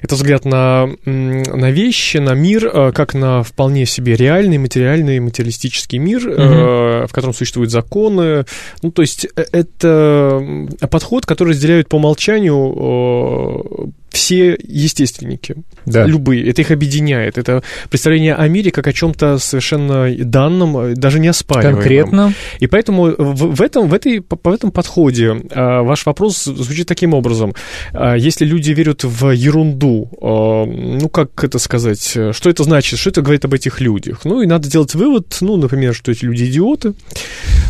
это 0.00 0.14
взгляд 0.14 0.44
на, 0.44 0.88
на 1.04 1.70
вещи, 1.70 2.16
на 2.16 2.32
мир, 2.32 2.70
э, 2.72 2.92
как 2.92 3.14
на 3.14 3.42
вполне 3.42 3.84
себе 3.84 4.16
реальный, 4.16 4.58
материальный, 4.58 5.20
материалистический 5.20 5.98
мир, 5.98 6.26
угу. 6.26 6.34
э, 6.40 7.06
в 7.06 7.12
котором 7.12 7.34
существуют 7.34 7.70
законы, 7.70 8.46
ну, 8.82 8.90
то 8.90 9.02
есть 9.02 9.17
есть 9.18 9.32
э, 9.36 9.44
это 9.52 10.68
подход, 10.90 11.26
который 11.26 11.50
разделяют 11.50 11.88
по 11.88 11.96
умолчанию 11.96 13.92
все 14.10 14.56
естественники, 14.62 15.56
да. 15.86 16.06
любые, 16.06 16.48
это 16.48 16.62
их 16.62 16.70
объединяет. 16.70 17.38
Это 17.38 17.62
представление 17.90 18.34
о 18.34 18.48
мире 18.48 18.70
как 18.70 18.86
о 18.86 18.92
чем-то 18.92 19.38
совершенно 19.38 20.14
данном, 20.16 20.94
даже 20.94 21.20
не 21.20 21.28
оспариваемом. 21.28 21.80
Конкретно. 21.80 22.34
И 22.60 22.66
поэтому 22.66 23.14
в, 23.16 23.54
в, 23.54 23.62
этом, 23.62 23.88
в, 23.88 23.94
этой, 23.94 24.20
в 24.20 24.48
этом 24.48 24.70
подходе 24.70 25.36
а, 25.50 25.82
ваш 25.82 26.06
вопрос 26.06 26.44
звучит 26.44 26.86
таким 26.86 27.14
образом. 27.14 27.54
А, 27.92 28.16
если 28.16 28.44
люди 28.44 28.72
верят 28.72 29.04
в 29.04 29.30
ерунду, 29.30 30.08
а, 30.20 30.64
ну, 30.64 31.08
как 31.08 31.44
это 31.44 31.58
сказать, 31.58 32.00
что 32.00 32.50
это 32.50 32.64
значит, 32.64 32.98
что 32.98 33.10
это 33.10 33.22
говорит 33.22 33.44
об 33.44 33.54
этих 33.54 33.80
людях? 33.80 34.20
Ну, 34.24 34.42
и 34.42 34.46
надо 34.46 34.70
делать 34.70 34.94
вывод, 34.94 35.36
ну, 35.40 35.56
например, 35.56 35.94
что 35.94 36.10
эти 36.10 36.24
люди 36.24 36.44
идиоты, 36.44 36.94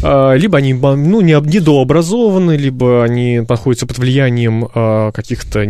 либо 0.02 0.59
они, 0.59 0.75
ну, 0.75 1.21
недообразованы, 1.21 2.57
либо 2.57 3.04
они 3.04 3.40
находятся 3.40 3.87
под 3.87 3.99
влиянием 3.99 4.68
каких-то 5.12 5.64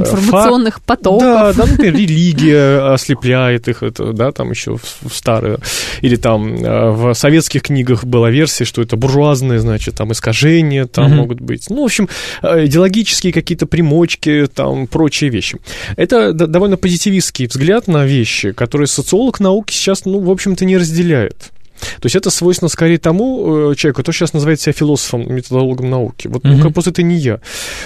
информационных 0.00 0.74
факт... 0.74 0.86
потоков. 0.86 1.22
Да, 1.22 1.52
да, 1.52 1.66
например, 1.66 1.94
религия 1.96 2.92
ослепляет 2.92 3.68
их, 3.68 3.82
это, 3.82 4.12
да, 4.12 4.32
там 4.32 4.50
еще 4.50 4.76
в 4.76 5.14
старые, 5.14 5.58
или 6.00 6.16
там 6.16 6.54
э, 6.54 6.90
в 6.90 7.14
советских 7.14 7.62
книгах 7.62 8.04
была 8.04 8.30
версия, 8.30 8.64
что 8.64 8.82
это 8.82 8.96
буржуазные, 8.96 9.58
значит, 9.58 9.94
там 9.96 10.12
искажения 10.12 10.86
там 10.86 11.06
mm-hmm. 11.06 11.16
могут 11.16 11.40
быть. 11.40 11.66
Ну, 11.70 11.82
в 11.82 11.84
общем, 11.84 12.08
э, 12.42 12.66
идеологические 12.66 13.32
какие-то 13.32 13.66
примочки, 13.66 14.48
там, 14.52 14.86
прочие 14.86 15.30
вещи. 15.30 15.58
Это 15.96 16.32
довольно 16.32 16.76
позитивистский 16.76 17.46
взгляд 17.46 17.88
на 17.88 18.04
вещи, 18.04 18.52
которые 18.52 18.86
социолог 18.86 19.40
науки 19.40 19.72
сейчас, 19.72 20.04
ну, 20.04 20.20
в 20.20 20.30
общем-то, 20.30 20.64
не 20.64 20.76
разделяет. 20.76 21.52
То 22.00 22.06
есть 22.06 22.16
это 22.16 22.30
свойственно 22.30 22.68
скорее 22.68 22.98
тому 22.98 23.70
э, 23.70 23.74
человеку, 23.74 24.02
кто 24.02 24.12
сейчас 24.12 24.32
называет 24.32 24.60
себя 24.60 24.72
философом, 24.72 25.32
методологом 25.32 25.90
науки. 25.90 26.28
Вот 26.28 26.44
mm-hmm. 26.44 26.56
ну, 26.64 26.70
просто 26.72 26.90
это 26.90 27.02
не 27.02 27.16
я. 27.16 27.40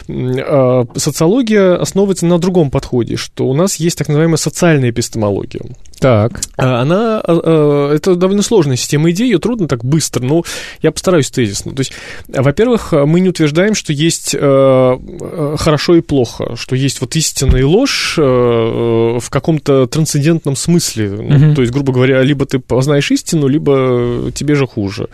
А, 0.09 0.87
социология 0.97 1.77
основывается 1.77 2.27
на 2.27 2.39
другом 2.39 2.71
подходе, 2.71 3.17
что 3.17 3.47
у 3.47 3.55
нас 3.55 3.77
есть 3.77 3.99
так 3.99 4.09
называемая 4.09 4.37
социальная 4.37 4.91
эпистемология. 4.91 5.63
Так. 6.03 6.41
А, 6.57 6.83
она, 6.83 7.21
а, 7.21 7.23
а, 7.27 7.95
это 7.95 8.17
довольно 8.17 8.43
сложная 8.43 8.77
система 8.77 9.11
идей, 9.13 9.31
ее 9.31 9.39
трудно 9.39 9.69
так 9.69 9.85
быстро, 9.85 10.23
но 10.25 10.43
я 10.83 10.91
постараюсь 10.91 11.31
тезисно. 11.31 11.73
То 11.73 11.81
есть, 11.81 11.93
во-первых, 12.27 12.93
мы 12.93 13.21
не 13.21 13.29
утверждаем, 13.29 13.75
что 13.75 13.93
есть 13.93 14.33
хорошо 14.33 15.97
и 15.97 16.01
плохо, 16.01 16.57
что 16.57 16.75
есть 16.75 17.01
вот 17.01 17.15
истина 17.15 17.57
и 17.57 17.63
ложь 17.63 18.15
в 18.17 19.31
каком-то 19.31 19.87
трансцендентном 19.87 20.57
смысле. 20.57 21.11
Ну, 21.11 21.55
То 21.55 21.63
есть, 21.63 21.73
грубо 21.73 21.93
говоря, 21.93 22.21
либо 22.23 22.47
ты 22.47 22.59
познаешь 22.59 23.11
истину, 23.13 23.47
либо 23.47 24.33
тебе 24.35 24.57
же 24.57 24.67
хуже. 24.67 25.09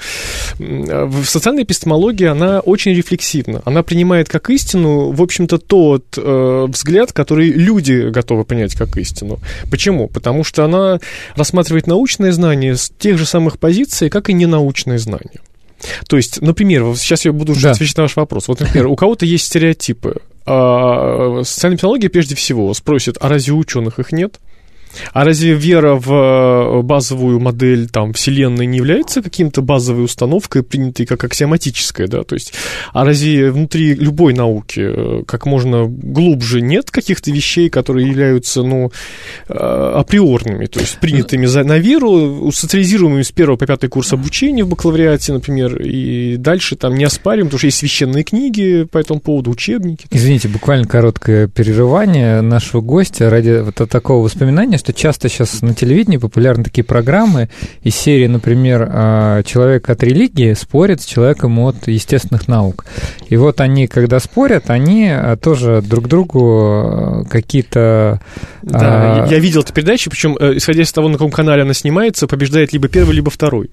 В 0.58 1.24
социальной 1.24 1.64
эпистемологии 1.64 2.26
она 2.26 2.60
очень 2.60 2.94
рефлексивна. 2.94 3.60
Она 3.66 3.82
принимает 3.82 4.28
как 4.30 4.48
истину, 4.48 5.10
в 5.10 5.20
общем-то, 5.20 5.58
тот 5.58 6.16
взгляд, 6.16 7.12
который 7.12 7.50
люди 7.50 8.08
готовы 8.08 8.44
принять 8.44 8.74
как 8.74 8.96
истину. 8.96 9.38
Почему? 9.70 10.08
Потому 10.08 10.44
что 10.44 10.64
она 10.64 10.77
она 10.78 11.00
рассматривает 11.34 11.86
научные 11.86 12.32
знания 12.32 12.76
с 12.76 12.90
тех 12.90 13.18
же 13.18 13.26
самых 13.26 13.58
позиций, 13.58 14.10
как 14.10 14.30
и 14.30 14.32
ненаучные 14.32 14.98
знания. 14.98 15.40
То 16.08 16.16
есть, 16.16 16.40
например, 16.40 16.96
сейчас 16.96 17.24
я 17.24 17.32
буду 17.32 17.54
да. 17.60 17.70
отвечать 17.70 17.96
на 17.96 18.02
ваш 18.04 18.16
вопрос. 18.16 18.48
Вот, 18.48 18.60
например, 18.60 18.86
у 18.88 18.96
кого-то 18.96 19.24
есть 19.24 19.46
стереотипы. 19.46 20.16
А, 20.44 21.42
социальная 21.44 21.76
психология 21.76 22.08
прежде 22.08 22.34
всего 22.34 22.72
спросит, 22.74 23.16
а 23.20 23.28
разве 23.28 23.52
ученых 23.52 23.98
их 23.98 24.12
нет? 24.12 24.40
А 25.12 25.24
разве 25.24 25.54
вера 25.54 25.94
в 25.94 26.12
э, 26.12 26.82
базовую 26.82 27.40
модель 27.40 27.88
там, 27.88 28.12
Вселенной 28.12 28.66
не 28.66 28.78
является 28.78 29.22
каким-то 29.22 29.62
базовой 29.62 30.04
установкой, 30.04 30.62
принятой 30.62 31.06
как 31.06 31.24
аксиоматическая, 31.24 32.06
да? 32.06 32.24
То 32.24 32.34
есть, 32.34 32.52
а 32.92 33.04
разве 33.04 33.50
внутри 33.50 33.94
любой 33.94 34.34
науки 34.34 34.80
э, 34.80 35.22
как 35.26 35.46
можно 35.46 35.86
глубже 35.86 36.60
нет 36.60 36.90
каких-то 36.90 37.30
вещей, 37.30 37.68
которые 37.70 38.08
являются, 38.08 38.62
ну, 38.62 38.90
э, 39.48 39.52
априорными, 39.54 40.66
то 40.66 40.80
есть 40.80 40.98
принятыми 40.98 41.46
за, 41.46 41.64
на 41.64 41.78
веру, 41.78 42.50
социализируемыми 42.52 43.22
с 43.22 43.30
первого 43.30 43.56
по 43.56 43.66
пятый 43.66 43.88
курс 43.88 44.12
обучения 44.12 44.64
в 44.64 44.68
бакалавриате, 44.68 45.32
например, 45.32 45.80
и 45.82 46.36
дальше 46.36 46.76
там 46.76 46.94
не 46.94 47.04
оспариваем, 47.04 47.48
потому 47.48 47.58
что 47.58 47.66
есть 47.66 47.78
священные 47.78 48.24
книги 48.24 48.84
по 48.90 48.98
этому 48.98 49.20
поводу, 49.20 49.50
учебники. 49.50 50.06
Извините, 50.10 50.48
буквально 50.48 50.86
короткое 50.86 51.48
перерывание 51.48 52.40
нашего 52.40 52.80
гостя 52.80 53.30
ради 53.30 53.62
вот 53.62 53.88
такого 53.88 54.24
воспоминания, 54.24 54.77
замечание, 54.78 54.88
что 54.88 54.92
часто 54.92 55.28
сейчас 55.28 55.62
на 55.62 55.74
телевидении 55.74 56.16
популярны 56.16 56.64
такие 56.64 56.84
программы 56.84 57.48
из 57.82 57.94
серии, 57.94 58.26
например, 58.26 58.88
а, 58.90 59.42
«Человек 59.42 59.90
от 59.90 60.02
религии 60.02 60.54
спорит 60.54 61.02
с 61.02 61.04
человеком 61.04 61.58
от 61.58 61.88
естественных 61.88 62.48
наук». 62.48 62.84
И 63.28 63.36
вот 63.36 63.60
они, 63.60 63.86
когда 63.86 64.20
спорят, 64.20 64.70
они 64.70 65.08
а, 65.10 65.36
тоже 65.36 65.82
друг 65.82 66.08
другу 66.08 67.26
какие-то... 67.30 68.20
Да, 68.62 69.24
а... 69.24 69.26
я 69.30 69.38
видел 69.38 69.60
эту 69.60 69.72
передачу, 69.72 70.10
причем, 70.10 70.36
э, 70.38 70.56
исходя 70.56 70.82
из 70.82 70.92
того, 70.92 71.08
на 71.08 71.14
каком 71.14 71.30
канале 71.30 71.62
она 71.62 71.74
снимается, 71.74 72.26
побеждает 72.26 72.72
либо 72.72 72.88
первый, 72.88 73.14
либо 73.14 73.30
второй, 73.30 73.70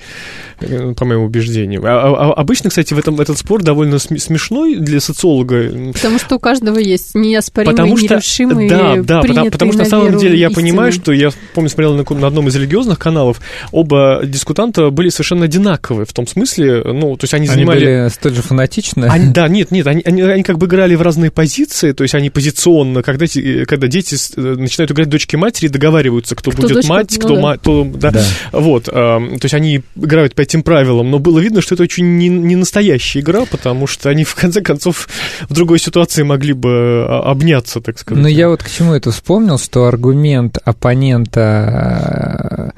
э, 0.62 0.94
по 0.94 1.06
моему 1.06 1.26
убеждению. 1.26 1.82
А, 1.86 2.32
а, 2.32 2.34
обычно, 2.34 2.70
кстати, 2.70 2.94
в 2.94 3.00
этом, 3.00 3.20
этот 3.20 3.38
спор 3.38 3.64
довольно 3.64 4.00
смешной 4.00 4.76
для 4.76 5.00
социолога. 5.00 5.92
Потому 5.94 6.20
что 6.20 6.36
у 6.36 6.40
каждого 6.40 6.80
есть 6.80 7.16
неоспоримые, 7.16 7.76
потому 7.76 7.98
что, 7.98 8.16
нерушимые, 8.16 8.70
Да, 8.70 8.96
да, 8.98 9.22
потому, 9.22 9.52
потому 9.52 9.72
что 9.74 9.84
на 9.84 9.90
самом 9.90 10.18
деле 10.18 10.38
я 10.38 10.48
истины. 10.48 10.62
понимаю, 10.62 10.92
что 10.96 11.12
я, 11.12 11.30
помню, 11.54 11.70
смотрел 11.70 11.96
на, 11.96 12.04
на 12.04 12.28
одном 12.28 12.48
из 12.48 12.56
религиозных 12.56 13.00
каналов, 13.00 13.42
оба 13.72 14.22
дискутанта 14.24 14.90
были 14.90 15.10
совершенно 15.10 15.46
одинаковые, 15.46 16.06
в 16.06 16.14
том 16.14 16.28
смысле, 16.28 16.84
ну, 16.84 17.16
то 17.18 17.24
есть 17.24 17.34
они, 17.34 17.48
они 17.48 17.56
занимали... 17.56 17.80
были 17.80 18.10
столь 18.10 18.36
же 18.36 18.42
фанатичны? 18.42 19.06
Они, 19.06 19.32
да, 19.32 19.48
нет, 19.48 19.72
нет, 19.72 19.88
они, 19.88 20.02
они, 20.06 20.22
они 20.22 20.44
как 20.44 20.58
бы 20.58 20.68
играли 20.68 20.96
в 20.96 21.02
разные 21.02 21.32
позиции, 21.32 21.92
то 21.92 22.04
есть 22.04 22.16
они 22.16 22.30
позиционно, 22.30 23.04
когда, 23.04 23.26
когда 23.68 23.88
дети 23.88 24.16
э, 24.36 24.56
начинают 24.56 24.92
играть 24.92 25.10
дочки-матери, 25.10 25.68
договариваются, 25.68 26.36
кто, 26.36 26.52
кто 26.52 26.62
будет 26.62 26.76
дочка, 26.76 26.90
мать, 26.90 27.12
ну, 27.12 27.20
кто 27.20 27.36
да. 27.36 27.42
мать, 27.42 27.60
кто, 27.62 27.84
да, 27.96 28.12
да. 28.12 28.24
вот, 28.52 28.88
э, 28.88 28.92
то 28.92 29.40
есть 29.44 29.54
они 29.54 29.82
играют 29.96 30.36
по 30.36 30.42
этим 30.42 30.64
правилам, 30.64 31.12
но 31.12 31.20
было 31.20 31.40
видно, 31.40 31.62
что 31.62 31.76
это 31.76 31.84
очень 31.84 32.18
не, 32.18 32.30
не 32.30 32.56
настоящая 32.56 33.20
игра, 33.20 33.46
потому 33.46 33.88
что 33.88 34.10
они, 34.10 34.24
в 34.24 34.36
конце 34.36 34.62
концов, 34.62 35.08
в 35.50 35.54
другой 35.54 35.80
ситуации 35.80 36.24
могли 36.24 36.54
бы 36.54 37.06
а, 37.08 37.32
обняться, 37.32 37.82
так 37.82 38.00
сказать. 38.00 38.22
Но 38.22 38.30
я 38.30 38.50
вот 38.50 38.64
к 38.64 38.70
чему 38.70 38.94
это 38.94 39.12
вспомнил, 39.12 39.58
что 39.58 39.86
аргумент 39.86 40.58
оппонента 40.86 42.72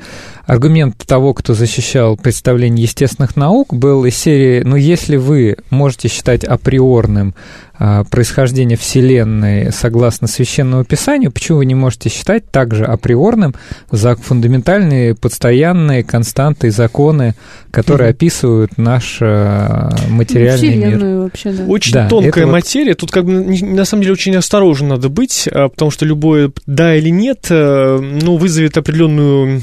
аргумент 0.47 0.97
того, 1.05 1.33
кто 1.33 1.53
защищал 1.53 2.15
представление 2.15 2.83
естественных 2.83 3.35
наук, 3.35 3.73
был 3.73 4.05
из 4.05 4.15
серии, 4.15 4.63
ну, 4.63 4.77
если 4.77 5.17
вы 5.17 5.57
можете 5.69 6.07
считать 6.07 6.45
априорным 6.45 7.35
а, 7.79 8.05
происхождения 8.05 8.75
Вселенной 8.75 9.71
согласно 9.71 10.27
Священному 10.27 10.83
Писанию, 10.83 11.31
почему 11.31 11.59
вы 11.59 11.65
не 11.65 11.75
можете 11.75 12.09
считать 12.09 12.49
также 12.49 12.85
априорным 12.85 13.53
за 13.91 14.15
фундаментальные, 14.15 15.13
постоянные 15.13 16.03
константы 16.03 16.67
и 16.67 16.69
законы, 16.71 17.35
которые 17.69 18.09
mm-hmm. 18.09 18.13
описывают 18.13 18.77
наш 18.77 19.19
а, 19.21 19.91
материальный 20.09 20.69
Вселенную 20.69 21.15
мир? 21.17 21.23
Вообще, 21.23 21.51
да. 21.51 21.65
Очень 21.65 21.93
да, 21.93 22.07
тонкая 22.07 22.47
материя. 22.47 22.91
Вот... 22.91 22.97
Тут 22.99 23.11
как 23.11 23.25
бы 23.25 23.33
на 23.33 23.85
самом 23.85 24.01
деле 24.01 24.13
очень 24.13 24.35
осторожно 24.35 24.87
надо 24.87 25.09
быть, 25.09 25.47
а, 25.51 25.67
потому 25.67 25.91
что 25.91 26.05
любое 26.05 26.51
да 26.65 26.95
или 26.95 27.09
нет, 27.09 27.47
э, 27.49 27.99
ну, 27.99 28.37
вызовет 28.37 28.77
определенную 28.77 29.61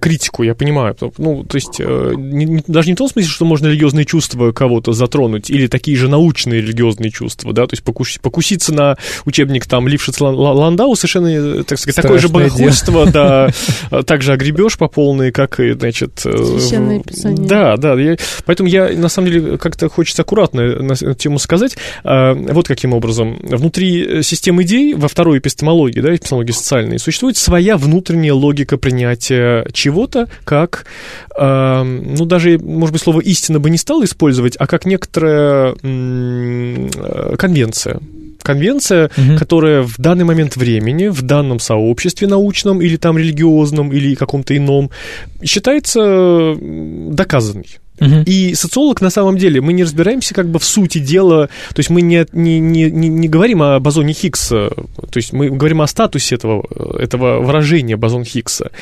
критику, 0.00 0.13
я 0.42 0.54
понимаю. 0.54 0.96
Ну, 1.18 1.44
то 1.44 1.56
есть 1.56 1.76
э, 1.78 2.12
не, 2.16 2.62
даже 2.66 2.88
не 2.88 2.94
в 2.94 2.98
том 2.98 3.08
смысле, 3.08 3.30
что 3.30 3.44
можно 3.44 3.66
религиозные 3.66 4.04
чувства 4.04 4.52
кого-то 4.52 4.92
затронуть, 4.92 5.50
или 5.50 5.66
такие 5.66 5.96
же 5.96 6.08
научные 6.08 6.60
религиозные 6.60 7.10
чувства, 7.10 7.52
да, 7.52 7.66
то 7.66 7.72
есть 7.72 7.82
покус, 7.82 8.18
покуситься 8.20 8.72
на 8.72 8.96
учебник 9.24 9.66
там 9.66 9.88
Лившиц 9.88 10.20
Ландау 10.20 10.94
совершенно, 10.96 11.64
так 11.64 11.78
сказать, 11.78 12.02
такое 12.02 12.18
же 12.18 12.28
богохульство, 12.28 13.06
да, 13.10 13.50
также 14.06 14.32
огребешь 14.32 14.78
по 14.78 14.88
полной, 14.88 15.32
как 15.32 15.60
и, 15.60 15.72
значит... 15.72 16.22
Э, 16.24 16.36
Священное 16.36 17.00
Писание. 17.00 17.46
Да, 17.46 17.76
да, 17.76 17.94
я, 17.94 18.16
поэтому 18.44 18.68
я, 18.68 18.88
на 18.90 19.08
самом 19.08 19.30
деле, 19.30 19.58
как-то 19.58 19.88
хочется 19.88 20.22
аккуратно 20.22 20.82
на 20.82 20.92
эту 20.92 21.14
тему 21.14 21.38
сказать, 21.38 21.76
вот 22.04 22.68
каким 22.68 22.92
образом. 22.92 23.38
Внутри 23.42 24.22
системы 24.22 24.62
идей, 24.62 24.94
во 24.94 25.08
второй 25.08 25.38
эпистемологии, 25.38 26.00
да, 26.00 26.14
эпистемологии 26.14 26.52
социальной, 26.52 26.98
существует 26.98 27.36
своя 27.36 27.76
внутренняя 27.76 28.34
логика 28.34 28.76
принятия 28.76 29.66
чего-то, 30.04 30.28
как, 30.44 30.86
а, 31.36 31.82
ну, 31.84 32.24
даже, 32.24 32.58
может 32.58 32.92
быть, 32.92 33.02
слово 33.02 33.20
«истина» 33.20 33.58
бы 33.58 33.70
не 33.70 33.78
стал 33.78 34.04
использовать, 34.04 34.56
а 34.58 34.66
как 34.66 34.86
некоторая 34.86 35.74
конвенция. 37.36 38.00
Конвенция, 38.42 39.10
угу. 39.16 39.38
которая 39.38 39.82
в 39.82 39.94
данный 39.96 40.24
момент 40.24 40.56
времени, 40.56 41.06
в 41.06 41.22
данном 41.22 41.60
сообществе 41.60 42.28
научном 42.28 42.82
или 42.82 42.96
там 42.96 43.16
религиозном 43.16 43.90
или 43.90 44.14
каком-то 44.14 44.54
ином, 44.54 44.90
считается 45.42 46.54
доказанной. 46.60 47.78
Угу. 48.00 48.22
И 48.26 48.54
социолог 48.54 49.00
на 49.00 49.10
самом 49.10 49.38
деле, 49.38 49.60
мы 49.60 49.72
не 49.72 49.84
разбираемся 49.84 50.34
как 50.34 50.48
бы 50.48 50.58
в 50.58 50.64
сути 50.64 50.98
дела, 50.98 51.48
то 51.68 51.78
есть 51.78 51.90
мы 51.90 52.02
не, 52.02 52.26
не, 52.32 52.58
не, 52.58 52.88
не 52.88 53.28
говорим 53.28 53.62
о 53.62 53.78
бозоне 53.78 54.12
Хиггса, 54.12 54.70
то 54.70 55.16
есть 55.16 55.32
мы 55.32 55.48
говорим 55.48 55.80
о 55.80 55.86
статусе 55.86 56.34
этого, 56.34 56.66
этого 56.98 57.40
выражения 57.40 57.96
бозон 57.96 58.24
Хиггса. 58.24 58.72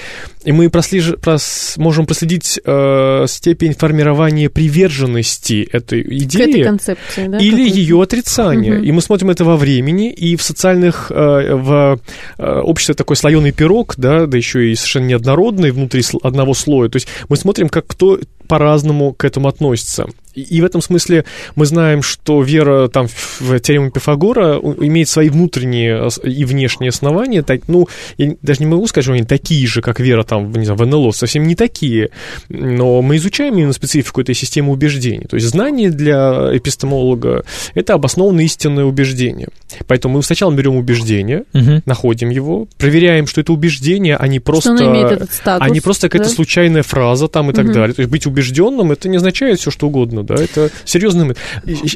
И 0.45 0.52
мы 0.52 0.71
прослеж... 0.71 1.14
прос... 1.21 1.75
можем 1.76 2.07
проследить 2.07 2.59
э, 2.64 3.25
степень 3.28 3.75
формирования 3.75 4.49
приверженности 4.49 5.69
этой 5.71 6.02
идеи. 6.02 6.47
К 6.47 6.49
этой 6.49 6.64
концепции, 6.64 7.28
да? 7.28 7.38
Или 7.38 7.69
ее 7.69 8.00
отрицания. 8.02 8.76
Угу. 8.78 8.85
И 8.85 8.92
мы 8.92 9.02
смотрим 9.02 9.31
это 9.31 9.45
во 9.45 9.57
времени, 9.57 10.11
и 10.11 10.37
в 10.37 10.42
социальных, 10.42 11.11
э, 11.11 11.55
в 11.55 12.01
э, 12.38 12.61
обществе 12.61 12.94
такой 12.94 13.16
слоеный 13.16 13.53
пирог, 13.53 13.94
да, 13.96 14.27
да 14.27 14.37
еще 14.37 14.70
и 14.70 14.75
совершенно 14.75 15.07
неоднородный 15.07 15.70
внутри 15.70 16.03
одного 16.22 16.55
слоя. 16.55 16.88
То 16.88 16.96
есть 16.96 17.09
мы 17.29 17.37
смотрим, 17.37 17.68
как 17.68 17.87
кто 17.87 18.18
по-разному 18.48 19.12
к 19.14 19.24
этому 19.24 19.48
относится. 19.48 20.07
И 20.35 20.61
в 20.61 20.64
этом 20.64 20.81
смысле 20.81 21.25
мы 21.57 21.66
знаем, 21.66 22.03
что 22.03 22.42
вера 22.42 22.88
там 22.88 23.07
в 23.40 23.59
теорему 23.61 23.90
Пифагора 23.90 24.59
имеет 24.59 25.09
свои 25.09 25.29
внутренние 25.29 26.09
и 26.25 26.45
внешние 26.45 26.88
основания. 26.88 27.42
Так, 27.42 27.68
ну, 27.68 27.88
я 28.16 28.35
даже 28.40 28.61
не 28.61 28.66
могу 28.66 28.87
сказать, 28.87 29.05
что 29.05 29.12
они 29.12 29.25
такие 29.25 29.66
же, 29.66 29.83
как 29.83 30.01
вера 30.01 30.23
там, 30.23 30.51
не 30.53 30.64
знаю, 30.64 30.79
в 30.79 30.87
НЛО, 30.87 31.12
совсем 31.12 31.47
не 31.47 31.55
такие. 31.55 32.11
Но 32.49 33.03
мы 33.03 33.16
изучаем 33.16 33.55
именно 33.59 33.73
специфику 33.73 34.21
этой 34.21 34.35
системы 34.35 34.73
убеждений. 34.73 35.27
То 35.29 35.37
есть 35.37 35.49
знание 35.49 35.90
для 35.90 36.51
эпистемолога— 36.57 37.45
это 37.75 37.95
обоснованное 37.95 38.45
истинное 38.45 38.85
убеждение. 38.85 39.49
Поэтому 39.87 40.16
мы 40.16 40.23
сначала 40.23 40.53
берем 40.53 40.77
убеждение, 40.77 41.45
угу. 41.53 41.83
находим 41.85 42.31
его, 42.31 42.68
проверяем, 42.79 43.27
что 43.27 43.40
это 43.40 43.53
убеждение, 43.53 44.16
а 44.16 44.27
не 44.29 44.40
просто... 44.40 44.77
Статус, 45.31 45.66
а 45.66 45.71
не 45.71 45.81
просто 45.81 46.09
какая-то 46.09 46.29
да? 46.29 46.35
случайная 46.35 46.83
фраза 46.83 47.29
там 47.29 47.47
и 47.47 47.49
угу. 47.49 47.57
так 47.57 47.73
далее. 47.73 47.95
То 47.95 48.01
есть 48.01 48.11
быть 48.11 48.27
убежденным— 48.27 48.92
это 48.92 49.09
не 49.09 49.18
означает 49.18 49.61
все, 49.61 49.71
что 49.71 49.88
угодно 49.88 50.21
да, 50.22 50.35
это 50.35 50.70
серьезный... 50.85 51.35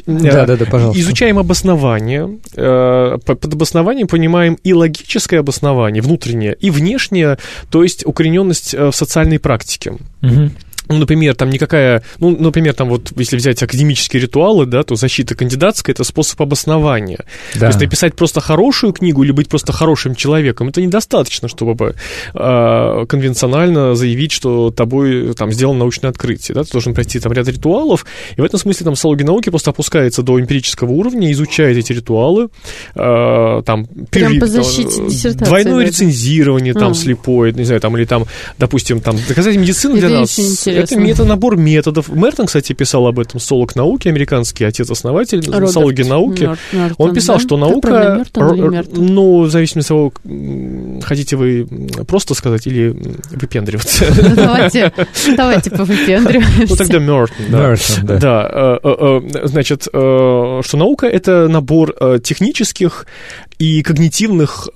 Да, 0.05 0.45
да, 0.45 0.57
да, 0.57 0.65
пожалуйста. 0.65 1.01
Изучаем 1.01 1.39
обоснование, 1.39 2.39
э, 2.55 3.17
под 3.25 3.45
обоснованием 3.45 4.07
понимаем 4.07 4.57
и 4.63 4.73
логическое 4.73 5.39
обоснование, 5.39 6.01
внутреннее, 6.01 6.55
и 6.59 6.69
внешнее, 6.69 7.37
то 7.69 7.83
есть 7.83 8.05
укорененность 8.05 8.73
э, 8.73 8.91
в 8.91 8.95
социальной 8.95 9.39
практике. 9.39 9.97
Угу 10.21 10.51
ну, 10.89 10.97
например, 10.97 11.35
там 11.35 11.49
никакая, 11.49 12.03
ну, 12.19 12.35
например, 12.37 12.73
там 12.73 12.89
вот, 12.89 13.11
если 13.15 13.37
взять 13.37 13.61
академические 13.63 14.21
ритуалы, 14.21 14.65
да, 14.65 14.83
то 14.83 14.95
защита 14.95 15.35
кандидатская– 15.35 15.93
это 15.95 16.03
способ 16.03 16.41
обоснования. 16.41 17.25
Да. 17.53 17.59
То 17.61 17.67
есть 17.67 17.79
написать 17.79 18.15
просто 18.15 18.41
хорошую 18.41 18.93
книгу 18.93 19.23
или 19.23 19.31
быть 19.31 19.49
просто 19.49 19.73
хорошим 19.73 20.15
человеком– 20.15 20.67
это 20.69 20.81
недостаточно, 20.81 21.47
чтобы 21.47 21.95
э, 22.33 23.05
конвенционально 23.07 23.95
заявить, 23.95 24.31
что 24.31 24.71
тобой 24.71 25.33
там 25.33 25.51
сделано 25.51 25.79
научное 25.79 26.09
открытие, 26.09 26.55
да, 26.55 26.63
ты 26.63 26.71
должен 26.71 26.93
пройти 26.93 27.19
там 27.19 27.33
ряд 27.33 27.47
ритуалов, 27.47 28.05
и 28.35 28.41
в 28.41 28.43
этом 28.43 28.59
смысле 28.59 28.85
там 28.85 28.95
социология 28.95 29.25
науки 29.25 29.49
просто 29.49 29.71
опускается 29.71 30.23
до 30.23 30.39
эмпирического 30.39 30.91
уровня, 30.91 31.31
изучает 31.31 31.77
эти 31.77 31.93
ритуалы, 31.93 32.49
э, 32.95 33.61
там, 33.65 33.87
защите 34.47 35.05
диссертации. 35.07 35.45
Двойное 35.45 35.85
рецензирование 35.85 36.73
там 36.73 36.91
а. 36.91 36.95
слепое, 36.95 37.53
не 37.53 37.63
знаю, 37.63 37.81
там, 37.81 37.97
или 37.97 38.05
там, 38.05 38.25
допустим, 38.57 39.01
там, 39.01 39.17
доказательная 39.27 39.63
медицина 39.63 39.95
для 39.95 40.09
нас 40.09 40.37
это 40.83 40.97
мета, 40.97 41.25
набор 41.25 41.57
методов. 41.57 42.09
Мертон, 42.09 42.47
кстати, 42.47 42.73
писал 42.73 43.07
об 43.07 43.19
этом, 43.19 43.39
социолог 43.39 43.75
науки, 43.75 44.07
американский 44.07 44.63
отец-основатель 44.65 45.43
социологии 45.43 46.03
науки. 46.03 46.49
Мертон, 46.71 46.95
Он 46.97 47.13
писал, 47.13 47.35
да? 47.37 47.41
что 47.41 47.57
наука, 47.57 48.25
ну, 48.35 49.41
в 49.41 49.49
зависимости 49.49 49.91
от 49.91 50.13
того, 50.13 51.01
хотите 51.03 51.35
вы 51.35 51.67
просто 52.07 52.33
сказать 52.33 52.67
или 52.67 52.95
выпендриваться. 53.31 54.05
Давайте, 54.35 54.93
давайте 55.35 55.71
повыпендриваемся. 55.71 56.65
Ну, 56.69 56.75
тогда 56.75 56.99
Мертон, 56.99 57.45
да. 57.49 57.69
Мертон, 57.69 58.05
да. 58.05 58.17
да. 58.17 58.49
Э, 58.53 58.79
э, 58.83 59.21
э, 59.43 59.47
значит, 59.47 59.83
что 59.83 60.61
наука— 60.73 61.07
это 61.07 61.47
набор 61.47 61.95
технических 62.23 63.05
и 63.59 63.81
когнитивных 63.81 64.69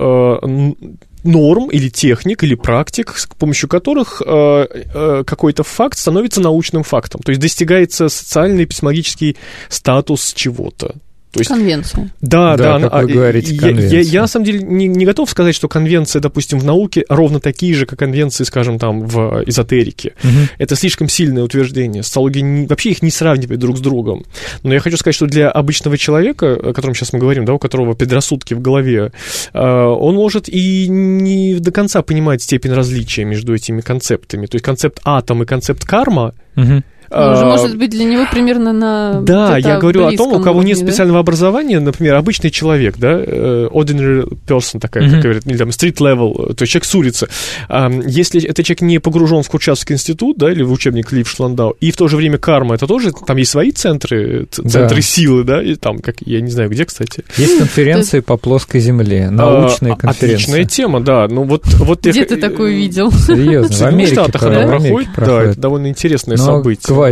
норм 1.24 1.70
или 1.70 1.90
техник 1.90 2.44
или 2.44 2.56
практик, 2.56 3.16
с 3.18 3.28
помощью 3.28 3.70
которых 3.70 4.22
э, 4.26 4.68
э, 4.72 5.24
какой-то 5.26 5.64
факт 5.64 5.98
становится 5.98 6.42
научным 6.42 6.84
фактом. 6.84 7.22
То 7.22 7.32
есть 7.32 7.42
достигается 7.42 8.10
социальный 8.10 8.64
эпистемологический 8.64 9.38
статус 9.70 10.34
чего-то. 10.34 10.96
То 11.32 11.40
есть, 11.40 11.50
Конвенция. 11.50 12.12
Да, 12.20 12.58
Да, 12.58 12.78
да. 12.80 12.90
как 12.90 13.04
вы 13.04 13.12
а, 13.12 13.14
говорите, 13.14 13.56
я, 13.56 13.62
я, 13.62 13.74
конвенция. 13.74 14.02
я, 14.02 14.22
на 14.22 14.28
самом 14.28 14.46
деле 14.46 14.60
не, 14.64 14.88
не 14.88 15.06
готов 15.06 15.30
сказать, 15.30 15.56
что 15.56 15.70
конвенции, 15.70 16.20
допустим, 16.20 16.60
в 16.60 16.66
науке 16.66 17.06
ровно 17.08 17.40
такие 17.40 17.74
же, 17.74 17.86
как 17.86 18.00
конвенции, 18.00 18.44
скажем, 18.44 18.80
там, 18.80 19.08
в 19.08 19.44
эзотерике. 19.46 20.14
Мгм. 20.24 20.50
Это 20.58 20.76
слишком 20.76 21.08
сильное 21.08 21.44
утверждение. 21.44 22.04
Социология 22.04 22.42
не- 22.42 22.68
вообще 22.68 22.90
их 22.92 23.02
не 23.02 23.12
сравнивает 23.12 23.60
друг 23.62 23.78
с 23.78 23.80
другом. 23.80 24.26
Но 24.64 24.74
я 24.74 24.80
хочу 24.82 24.98
сказать, 24.98 25.16
что 25.16 25.26
для 25.26 25.50
обычного 25.50 25.98
человека, 25.98 26.54
о 26.54 26.74
котором 26.74 26.96
сейчас 26.96 27.14
мы 27.14 27.20
говорим, 27.20 27.46
да, 27.46 27.54
у 27.54 27.60
которого 27.60 27.94
предрассудки 27.94 28.54
в 28.54 28.62
голове, 28.62 29.14
э, 29.54 29.60
он 29.62 30.16
может 30.16 30.50
и 30.50 30.88
не 30.90 31.56
до 31.60 31.72
конца 31.72 32.02
понимать 32.02 32.42
степень 32.42 32.74
различия 32.74 33.24
между 33.24 33.56
этими 33.56 33.80
концептами. 33.80 34.48
То 34.48 34.56
есть 34.56 34.66
концепт 34.66 35.00
атом 35.06 35.44
и 35.44 35.46
концепт 35.46 35.86
карма. 35.86 36.34
Мгм. 36.56 36.84
Ну, 37.14 37.32
уже 37.34 37.42
э, 37.42 37.46
может 37.46 37.78
быть 37.78 37.90
для 37.92 38.06
него 38.06 38.26
примерно 38.32 38.72
на 38.74 39.22
да, 39.22 39.58
я 39.58 39.78
говорю 39.78 40.06
о 40.06 40.12
том, 40.16 40.34
у 40.34 40.42
кого 40.42 40.64
нет 40.64 40.78
уровне, 40.78 40.86
да? 40.86 40.92
специального 40.92 41.20
образования, 41.20 41.80
например, 41.80 42.16
обычный 42.16 42.50
человек, 42.52 42.98
да, 42.98 43.14
э, 43.26 43.68
ordinary 43.72 44.28
person 44.48 44.80
такая, 44.80 45.04
Мгм. 45.04 45.14
как 45.14 45.22
говорят, 45.24 45.46
или 45.46 45.58
там 45.58 45.70
street 45.70 45.98
level, 45.98 46.54
то 46.54 46.62
есть 46.64 46.72
человек 46.72 46.86
с 46.86 46.96
улицы. 46.96 47.28
А, 47.70 47.90
Если 48.06 48.44
этот 48.44 48.66
человек 48.66 48.82
не 48.82 49.00
погружен 49.00 49.44
в 49.44 49.50
Курчатовский 49.50 49.96
институт, 49.96 50.38
да, 50.38 50.52
или 50.52 50.64
в 50.64 50.72
учебник 50.72 51.12
Лив 51.12 51.30
Шландау, 51.30 51.76
и 51.82 51.92
в 51.92 51.98
то 51.98 52.08
же 52.08 52.16
время 52.18 52.38
карма, 52.38 52.76
это 52.76 52.88
тоже, 52.88 53.12
там 53.26 53.38
есть 53.38 53.52
свои 53.52 53.72
центры, 53.72 54.48
ц- 54.50 54.62
Да. 54.64 54.70
центры 54.70 55.02
силы, 55.02 55.44
да, 55.44 55.62
и 55.62 55.76
там, 55.76 56.00
как, 56.00 56.16
я 56.22 56.42
не 56.42 56.50
знаю, 56.50 56.70
где, 56.70 56.86
кстати. 56.86 57.24
Есть 57.38 57.58
конференции 57.60 58.20
по 58.22 58.38
плоской 58.38 58.80
земле, 58.80 59.30
научные 59.30 59.94
А, 59.94 59.96
конференции. 59.98 60.36
Отличная 60.46 60.64
тема, 60.66 61.02
да, 61.02 61.28
ну 61.28 61.44
вот... 61.44 61.66
вот 61.66 62.06
я 62.06 62.12
Где 62.12 62.22
х- 62.22 62.28
ты 62.30 62.38
такое 62.38 62.72
видел? 62.72 63.12
Серьезно, 63.12 63.76
В 63.76 63.82
Америке, 63.82 64.14
Штатах 64.14 64.44
она 64.44 64.68
проходит, 64.68 65.10
да, 65.18 65.44
это 65.44 65.60
довольно 65.60 65.88
интересное 65.88 66.38
Но 66.38 66.44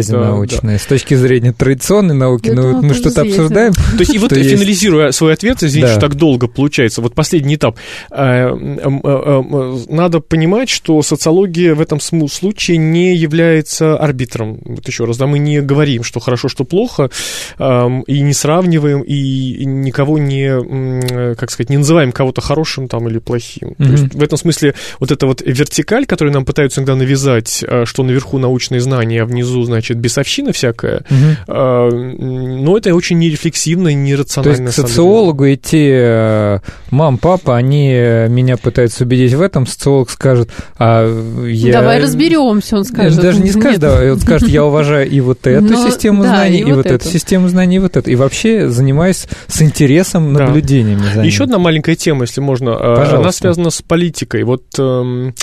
событие. 0.01 0.59
Да, 0.61 0.69
да. 0.69 0.77
С 0.77 0.85
точки 0.85 1.13
зрения 1.13 1.53
традиционной 1.53 2.15
науки, 2.15 2.49
ну, 2.49 2.73
вот 2.73 2.83
мы 2.83 2.93
что-то 2.93 3.21
обсуждаем. 3.21 3.73
То 3.73 3.99
есть, 3.99 4.13
и 4.13 4.17
вот 4.17 4.33
финализируя 4.33 5.11
свой 5.11 5.33
ответ, 5.33 5.63
извините, 5.63 5.91
что 5.91 6.01
так 6.01 6.15
долго 6.15 6.47
получается, 6.47 7.01
вот 7.01 7.15
последний 7.15 7.55
этап. 7.55 7.77
Э, 8.11 8.49
э, 8.51 8.89
э, 9.03 9.77
Надо 9.89 10.19
понимать, 10.19 10.69
что 10.69 11.01
социология 11.01 11.75
в 11.75 11.81
этом 11.81 11.99
случае 11.99 12.77
не 12.77 13.15
является 13.15 13.97
арбитром. 13.97 14.59
Вот 14.65 14.87
еще 14.87 15.05
раз, 15.05 15.17
да, 15.17 15.27
мы 15.27 15.39
не 15.39 15.61
говорим, 15.61 16.03
что 16.03 16.19
хорошо, 16.19 16.47
что 16.47 16.63
плохо, 16.63 17.09
эм, 17.57 18.01
и 18.01 18.21
не 18.21 18.33
сравниваем, 18.33 19.01
и 19.01 19.65
никого 19.65 20.17
не, 20.17 21.35
как 21.35 21.51
сказать, 21.51 21.69
не 21.69 21.77
называем 21.77 22.11
кого-то 22.11 22.41
хорошим 22.41 22.87
там 22.87 23.07
или 23.07 23.19
плохим. 23.19 23.75
То 23.75 23.83
есть 23.83 24.13
в 24.13 24.23
этом 24.23 24.37
смысле 24.37 24.75
вот 24.99 25.11
эта 25.11 25.25
вот 25.25 25.41
вертикаль, 25.41 26.05
которую 26.05 26.33
нам 26.33 26.45
пытаются 26.45 26.81
иногда 26.81 26.95
навязать, 26.95 27.63
что 27.85 28.03
наверху 28.03 28.37
научные 28.37 28.81
знания, 28.81 29.21
а 29.21 29.25
внизу, 29.25 29.63
значит, 29.63 29.78
бесовщина 29.95 30.51
всякая, 30.53 31.03
Мгм. 31.09 31.37
а, 31.47 31.89
м, 31.89 32.63
Но 32.63 32.77
это 32.77 32.93
очень 32.93 33.17
нерефлексивно 33.19 33.87
и 33.89 33.93
То 33.93 33.97
нерационально. 33.97 34.67
есть 34.67 34.77
на 34.77 34.83
к 34.83 34.87
социологу 34.87 35.51
идти, 35.51 35.89
э, 35.91 36.59
мам, 36.91 37.17
папа, 37.17 37.55
они 37.57 37.91
э, 37.93 38.27
меня 38.27 38.57
пытаются 38.57 39.03
убедить 39.03 39.33
в 39.33 39.41
этом, 39.41 39.65
социолог 39.65 40.09
скажет, 40.09 40.49
а 40.77 41.05
я... 41.45 41.73
Давай 41.73 42.01
разберемся, 42.01 42.77
он 42.77 42.85
скажет. 42.85 43.21
Даже 43.21 43.41
не 43.41 43.51
скажет, 43.51 43.79
давай, 43.79 44.11
он 44.11 44.19
скажет, 44.19 44.49
я 44.49 44.65
уважаю 44.65 45.09
и 45.09 45.19
вот 45.21 45.45
эту 45.47 45.63
Ну, 45.73 45.87
систему 45.89 46.23
да, 46.23 46.29
знаний, 46.29 46.59
и 46.59 46.61
и 46.61 46.63
вот 46.65 46.77
вот 46.77 46.85
эту 46.85 46.95
эту. 46.95 47.09
систему 47.09 47.47
знаний, 47.49 47.77
и 47.77 47.79
вот 47.79 47.95
эту. 47.97 48.09
И 48.09 48.15
вообще 48.15 48.69
занимаюсь 48.69 49.27
с 49.47 49.61
интересом 49.61 50.33
Да. 50.33 50.45
наблюдениями 50.45 51.01
за 51.13 51.21
Еще 51.23 51.39
ним. 51.43 51.43
одна 51.45 51.59
маленькая 51.59 51.95
тема, 51.95 52.23
если 52.23 52.41
можно. 52.41 52.75
А, 52.75 52.95
Пожалуйста. 52.95 53.17
Она 53.19 53.31
связана 53.31 53.69
с 53.69 53.81
политикой. 53.81 54.43
Вот 54.43 54.63
эм, 54.77 55.33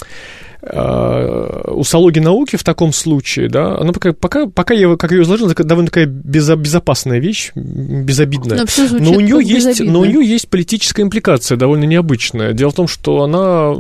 у 0.63 1.85
социологии 1.85 2.21
науки 2.21 2.57
в 2.57 2.65
таком 2.65 2.93
случае, 2.93 3.49
да, 3.49 3.77
она 3.79 3.93
пока, 3.93 4.13
пока, 4.13 4.47
пока 4.47 4.75
я 4.75 4.97
как 4.97 5.13
ее 5.13 5.23
изложил, 5.23 5.51
это 5.51 5.65
довольно 5.65 5.89
такая 5.89 6.07
безо- 6.07 6.57
безопасная 6.57 7.19
вещь, 7.19 7.53
безобидная. 7.55 8.67
Звучит 8.67 9.01
Но 9.01 9.13
у 9.13 9.21
нее 9.21 9.39
есть, 9.43 9.67
безобидно. 9.67 9.93
но 9.93 10.01
у 10.01 10.05
нее 10.05 10.27
есть 10.27 10.49
политическая 10.49 11.03
импликация 11.03 11.57
довольно 11.57 11.85
необычная. 11.85 12.53
Дело 12.53 12.71
в 12.71 12.75
том, 12.75 12.89
что 12.89 13.23
она 13.23 13.75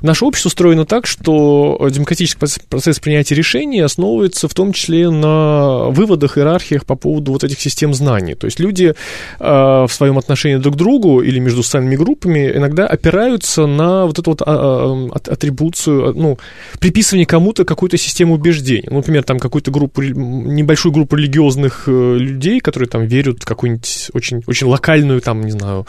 наше 0.00 0.24
общество 0.24 0.48
устроено 0.48 0.86
так, 0.86 1.06
что 1.06 1.88
демократический 1.90 2.38
процесс, 2.68 2.98
принятия 2.98 3.34
решений 3.34 3.80
основывается 3.80 4.48
в 4.48 4.54
том 4.54 4.72
числе 4.72 5.10
на 5.10 5.86
выводах, 5.90 6.38
иерархиях 6.38 6.86
по 6.86 6.96
поводу 6.96 7.32
вот 7.32 7.44
этих 7.44 7.60
систем 7.60 7.94
знаний. 7.94 8.34
То 8.34 8.46
есть 8.46 8.60
люди 8.60 8.94
э, 9.38 9.44
в 9.86 9.88
своем 9.90 10.18
отношении 10.18 10.56
друг 10.56 10.74
к 10.74 10.78
другу 10.78 11.20
или 11.20 11.38
между 11.38 11.62
социальными 11.62 11.96
группами 11.96 12.52
иногда 12.54 12.86
опираются 12.86 13.66
на 13.66 14.06
вот 14.06 14.18
эту 14.18 14.30
вот 14.30 14.42
а, 14.42 14.46
а, 14.46 15.36
атрибуцию, 15.66 16.08
а, 16.08 16.12
ну, 16.12 16.38
приписывание 16.80 17.26
кому-то 17.26 17.64
какой-то 17.64 17.96
системы 17.96 18.34
убеждений. 18.34 18.86
Ну, 18.90 18.96
например, 18.96 19.22
там 19.24 19.38
какую-то 19.38 19.70
группу, 19.70 20.02
небольшую 20.02 20.92
группу 20.92 21.16
религиозных 21.16 21.84
э, 21.86 22.16
людей, 22.18 22.60
которые 22.60 22.88
там 22.88 23.04
верят 23.04 23.42
в 23.42 23.46
какую-нибудь 23.46 24.10
очень, 24.12 24.42
очень 24.46 24.66
локальную, 24.66 25.20
там, 25.20 25.42
не 25.42 25.52
знаю, 25.52 25.86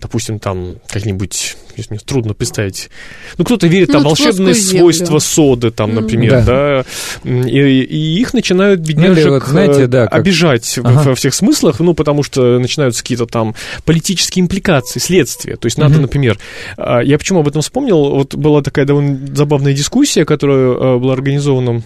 допустим, 0.00 0.38
там, 0.38 0.76
как-нибудь, 0.88 1.56
если 1.76 1.94
мне 1.94 2.00
трудно 2.04 2.34
представить. 2.34 2.90
Ну, 3.38 3.44
кто-то 3.44 3.66
верит 3.66 3.88
там 3.92 4.02
Ну, 4.02 4.08
в 4.08 4.10
волшебные 4.10 4.54
свойства 4.54 5.18
соды, 5.18 5.70
там, 5.70 5.90
Мгм. 5.92 6.00
например, 6.02 6.44
да, 6.44 6.84
и, 7.24 7.80
и 7.82 8.20
их 8.20 8.34
начинают 8.34 8.80
бедняжек 8.80 9.30
вот, 9.30 9.44
знаете, 9.44 9.82
э, 9.82 9.86
да, 9.86 10.06
как- 10.06 10.14
обижать 10.20 10.78
Ага. 10.82 11.10
во 11.10 11.14
всех 11.14 11.34
смыслах, 11.34 11.80
ну, 11.80 11.94
потому 11.94 12.22
что 12.22 12.58
начинаются 12.58 13.02
какие-то 13.02 13.26
там 13.26 13.54
политические 13.84 14.42
импликации, 14.44 14.98
следствия. 15.00 15.56
То 15.56 15.66
есть 15.66 15.78
надо, 15.78 15.94
Мгм. 15.94 16.02
например, 16.02 16.38
а, 16.76 17.00
я 17.00 17.18
почему 17.18 17.40
об 17.40 17.48
этом 17.48 17.62
вспомнил, 17.62 18.10
вот 18.10 18.34
была 18.34 18.62
такая 18.62 18.84
довольно 18.84 19.18
забавная 19.34 19.72
дискуссия, 19.74 20.24
которая 20.24 20.72
э, 20.72 20.98
была 20.98 21.12
организована 21.14 21.82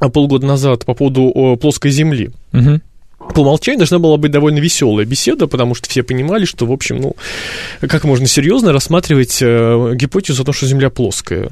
а, 0.00 0.08
полгода 0.08 0.46
назад 0.46 0.84
по 0.84 0.94
поводу 0.94 1.56
плоской 1.60 1.90
Земли 1.90 2.30
Мгм. 2.52 2.82
По 3.34 3.40
умолчанию 3.40 3.78
должна 3.78 3.98
была 3.98 4.16
быть 4.18 4.30
довольно 4.30 4.58
веселая 4.58 5.06
беседа, 5.06 5.46
потому 5.46 5.74
что 5.74 5.88
все 5.88 6.02
понимали, 6.02 6.44
что, 6.44 6.66
в 6.66 6.72
общем, 6.72 7.00
ну, 7.00 7.16
как 7.80 8.04
можно 8.04 8.26
серьезно 8.26 8.72
рассматривать 8.72 9.38
э, 9.40 9.92
гипотезу 9.94 10.42
о 10.42 10.44
том, 10.44 10.54
что 10.54 10.66
Земля 10.66 10.90
плоская. 10.90 11.50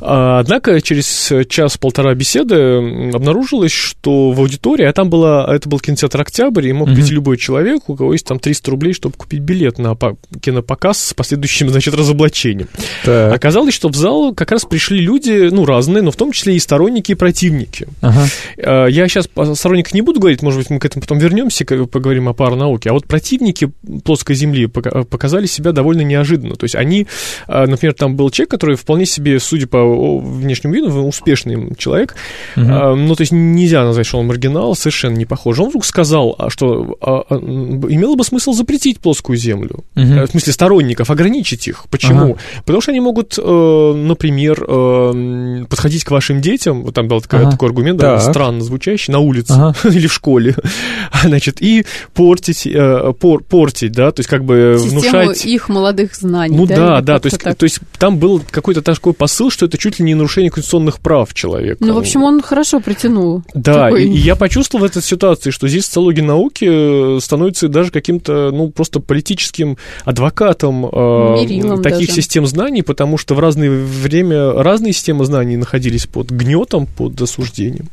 А, 0.00 0.38
однако 0.38 0.80
через 0.80 1.32
час-полтора 1.48 2.14
беседы 2.14 3.10
обнаружилось, 3.12 3.72
что 3.72 4.30
в 4.30 4.40
аудитории, 4.40 4.84
а 4.84 4.92
там 4.92 5.10
была, 5.10 5.52
это 5.52 5.68
был 5.68 5.80
кинотеатр 5.80 6.20
«Октябрь», 6.20 6.68
и 6.68 6.72
мог 6.72 6.88
прийти 6.94 7.12
любой 7.14 7.36
человек, 7.36 7.88
у 7.88 7.96
кого 7.96 8.12
есть 8.12 8.26
там 8.26 8.38
300 8.38 8.70
рублей, 8.70 8.92
чтобы 8.92 9.16
купить 9.16 9.40
билет 9.40 9.78
на 9.78 9.94
по- 9.94 10.16
кинопоказ 10.40 11.02
с 11.08 11.14
последующим, 11.14 11.68
значит, 11.70 11.94
разоблачением. 11.94 12.68
Так, 13.04 13.34
Оказалось, 13.34 13.74
что 13.74 13.88
в 13.88 13.96
зал 13.96 14.34
как 14.34 14.50
раз 14.52 14.64
пришли 14.64 15.00
люди, 15.00 15.48
ну, 15.50 15.64
разные, 15.64 16.02
но 16.02 16.10
в 16.10 16.16
том 16.16 16.32
числе 16.32 16.54
и 16.54 16.58
сторонники, 16.58 17.12
и 17.12 17.14
противники. 17.14 17.88
ага. 18.00 18.26
Э, 18.56 18.86
Я 18.90 19.08
сейчас 19.08 19.28
о 19.34 19.54
сторонниках 19.54 19.94
не 19.94 20.02
буду 20.02 20.20
говорить, 20.20 20.42
может 20.42 20.60
быть, 20.60 20.70
мы 20.70 20.78
к 20.78 20.84
этому 20.84 20.97
потом 21.00 21.18
вернемся, 21.18 21.64
поговорим 21.64 22.28
о 22.28 22.32
паранауке. 22.34 22.90
А 22.90 22.92
вот 22.92 23.06
противники 23.06 23.70
плоской 24.04 24.34
Земли 24.36 24.66
пока- 24.66 25.04
показали 25.04 25.46
себя 25.46 25.72
довольно 25.72 26.02
неожиданно. 26.02 26.54
То 26.56 26.64
есть 26.64 26.74
они, 26.74 27.06
э, 27.48 27.66
например, 27.66 27.94
там 27.94 28.16
был 28.16 28.30
человек, 28.30 28.50
который 28.50 28.76
вполне 28.76 29.06
себе, 29.06 29.38
судя 29.40 29.66
по 29.66 30.18
внешнему 30.18 30.74
виду, 30.74 30.88
успешный 31.06 31.74
человек. 31.76 32.14
Э, 32.56 32.94
Ну, 32.94 33.14
то 33.14 33.22
есть 33.22 33.32
нельзя 33.32 33.84
назвать, 33.84 34.06
что 34.06 34.18
он 34.18 34.26
маргинал, 34.26 34.74
совершенно 34.74 35.16
не 35.16 35.24
похож. 35.26 35.58
Он 35.58 35.68
вдруг 35.68 35.84
сказал, 35.84 36.34
а, 36.38 36.50
что 36.50 36.96
а, 37.00 37.22
имело 37.36 38.14
бы 38.16 38.24
смысл 38.24 38.52
запретить 38.52 38.98
плоскую 39.00 39.36
Землю. 39.38 39.84
Э, 39.94 40.24
В 40.26 40.30
смысле 40.30 40.52
сторонников, 40.52 41.10
ограничить 41.10 41.68
их. 41.68 41.84
Почему? 41.90 42.32
Ага. 42.32 42.36
Потому 42.64 42.80
что 42.80 42.90
они 42.92 43.00
могут, 43.00 43.38
э, 43.38 43.92
например, 43.94 44.64
э, 44.66 45.64
подходить 45.68 46.04
к 46.04 46.10
вашим 46.10 46.40
детям, 46.40 46.82
вот 46.82 46.94
там 46.94 47.08
был 47.08 47.20
такой, 47.20 47.40
Ага. 47.40 47.50
такой 47.52 47.68
аргумент, 47.68 47.98
да, 47.98 48.18
странно 48.20 48.60
звучащий, 48.62 49.12
на 49.12 49.18
улице 49.20 49.52
Ага. 49.52 49.74
или 49.88 50.06
в 50.06 50.12
школе, 50.12 50.54
значит, 51.24 51.60
и 51.60 51.84
портить, 52.14 52.66
э, 52.66 53.12
пор- 53.18 53.42
портить, 53.44 53.92
да, 53.92 54.10
то 54.10 54.20
есть 54.20 54.28
как 54.28 54.44
бы 54.44 54.76
Систему 54.78 55.00
внушать... 55.00 55.46
их 55.46 55.68
молодых 55.68 56.14
знаний. 56.14 56.56
Ну 56.56 56.66
да, 56.66 57.00
да, 57.00 57.14
как-то 57.14 57.20
то 57.20 57.26
есть, 57.26 57.42
так. 57.42 57.56
то 57.56 57.64
есть 57.64 57.80
там 57.98 58.18
был 58.18 58.42
какой-то 58.50 58.82
такой 58.82 59.12
посыл, 59.12 59.50
что 59.50 59.66
это 59.66 59.78
чуть 59.78 59.98
ли 59.98 60.04
не 60.04 60.14
нарушение 60.14 60.50
конституционных 60.50 61.00
прав 61.00 61.32
человека. 61.34 61.84
Ну, 61.84 61.94
в 61.94 61.98
общем, 61.98 62.22
он 62.22 62.42
хорошо 62.42 62.80
притянул. 62.80 63.42
Да, 63.54 63.86
Такой- 63.86 64.04
и, 64.04 64.12
и 64.12 64.18
я 64.18 64.36
почувствовал 64.36 64.86
в 64.86 64.90
этой 64.90 65.02
ситуации, 65.02 65.50
что 65.50 65.68
здесь 65.68 65.86
социология 65.86 66.24
науки 66.24 67.16
э, 67.16 67.20
становится 67.20 67.68
даже 67.68 67.90
каким-то, 67.90 68.50
ну, 68.52 68.70
просто 68.70 69.00
политическим 69.00 69.76
адвокатом 70.04 70.86
э, 70.86 70.88
Мерилом 70.88 71.82
таких 71.82 72.08
даже. 72.08 72.22
систем 72.22 72.46
знаний, 72.46 72.82
потому 72.82 73.18
что 73.18 73.34
в 73.34 73.40
разное 73.40 73.70
время 73.70 74.52
разные 74.52 74.92
системы 74.92 75.24
знаний 75.24 75.56
находились 75.56 76.06
под 76.06 76.30
гнетом, 76.30 76.86
под 76.86 77.20
осуждением. 77.20 77.88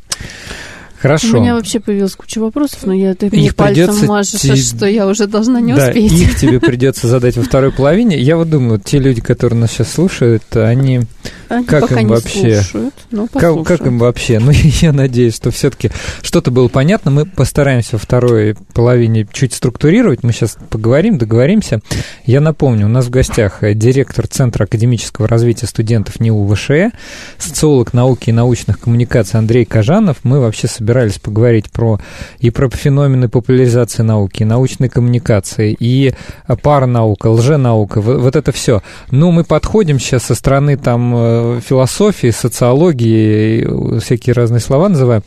Хорошо. 1.00 1.38
У 1.38 1.40
меня 1.40 1.54
вообще 1.54 1.80
появилась 1.80 2.14
куча 2.14 2.38
вопросов, 2.38 2.80
но 2.84 2.92
я 2.94 3.14
ты 3.14 3.26
Их 3.26 3.32
мне 3.32 3.52
пальцем 3.52 4.06
мажешь, 4.06 4.40
те- 4.40 4.56
что 4.56 4.86
я 4.86 5.06
уже 5.06 5.26
должна 5.26 5.60
не 5.60 5.74
да, 5.74 5.88
успеть. 5.88 6.12
их 6.12 6.36
тебе 6.38 6.60
придется 6.60 7.06
задать 7.08 7.36
во 7.36 7.42
второй 7.42 7.72
половине. 7.72 8.18
Я 8.18 8.36
вот 8.36 8.50
думаю, 8.50 8.80
те 8.80 8.98
люди, 8.98 9.20
которые 9.20 9.58
нас 9.60 9.72
сейчас 9.72 9.92
слушают, 9.92 10.42
они 10.56 11.02
Они 11.48 11.64
как 11.64 11.82
пока 11.82 12.00
им 12.00 12.08
не 12.08 12.14
вообще? 12.14 12.60
слушают, 12.62 12.94
но 13.10 13.22
Как, 13.26 13.32
послушают. 13.34 13.68
как 13.68 13.86
им 13.86 13.98
вообще? 13.98 14.38
Ну, 14.38 14.50
я 14.80 14.92
надеюсь, 14.92 15.36
что 15.36 15.50
все-таки 15.50 15.90
что-то 16.22 16.50
было 16.50 16.68
понятно. 16.68 17.10
Мы 17.10 17.24
постараемся 17.26 17.90
во 17.92 17.98
второй 17.98 18.56
половине 18.72 19.26
чуть 19.32 19.54
структурировать. 19.54 20.22
Мы 20.22 20.32
сейчас 20.32 20.56
поговорим, 20.70 21.18
договоримся. 21.18 21.80
Я 22.24 22.40
напомню, 22.40 22.86
у 22.86 22.88
нас 22.88 23.06
в 23.06 23.10
гостях 23.10 23.62
э, 23.62 23.74
директор 23.74 24.26
Центра 24.26 24.64
академического 24.64 25.28
развития 25.28 25.66
студентов 25.66 26.20
НИУ 26.20 26.46
ВШЭ, 26.54 26.90
социолог 27.38 27.92
науки 27.92 28.30
и 28.30 28.32
научных 28.32 28.80
коммуникаций 28.80 29.38
Андрей 29.38 29.64
Кажанов. 29.64 30.18
Мы 30.24 30.40
вообще 30.40 30.66
собирались 30.68 31.18
поговорить 31.18 31.70
про 31.70 32.00
и 32.38 32.50
про 32.50 32.68
феномены 32.70 33.28
популяризации 33.28 34.02
науки, 34.02 34.42
и 34.42 34.44
научной 34.44 34.88
коммуникации, 34.88 35.76
и 35.78 36.12
э, 36.48 36.56
паранаука, 36.56 37.28
лженаука, 37.28 38.00
вот, 38.00 38.20
вот 38.20 38.36
это 38.36 38.52
все. 38.52 38.82
Ну, 39.10 39.30
мы 39.30 39.44
подходим 39.44 39.98
сейчас 39.98 40.24
со 40.24 40.34
стороны 40.34 40.76
там 40.76 41.14
э, 41.14 41.35
философии, 41.60 42.30
социологии, 42.30 43.98
всякие 44.00 44.34
разные 44.34 44.60
слова 44.60 44.88
называем. 44.88 45.22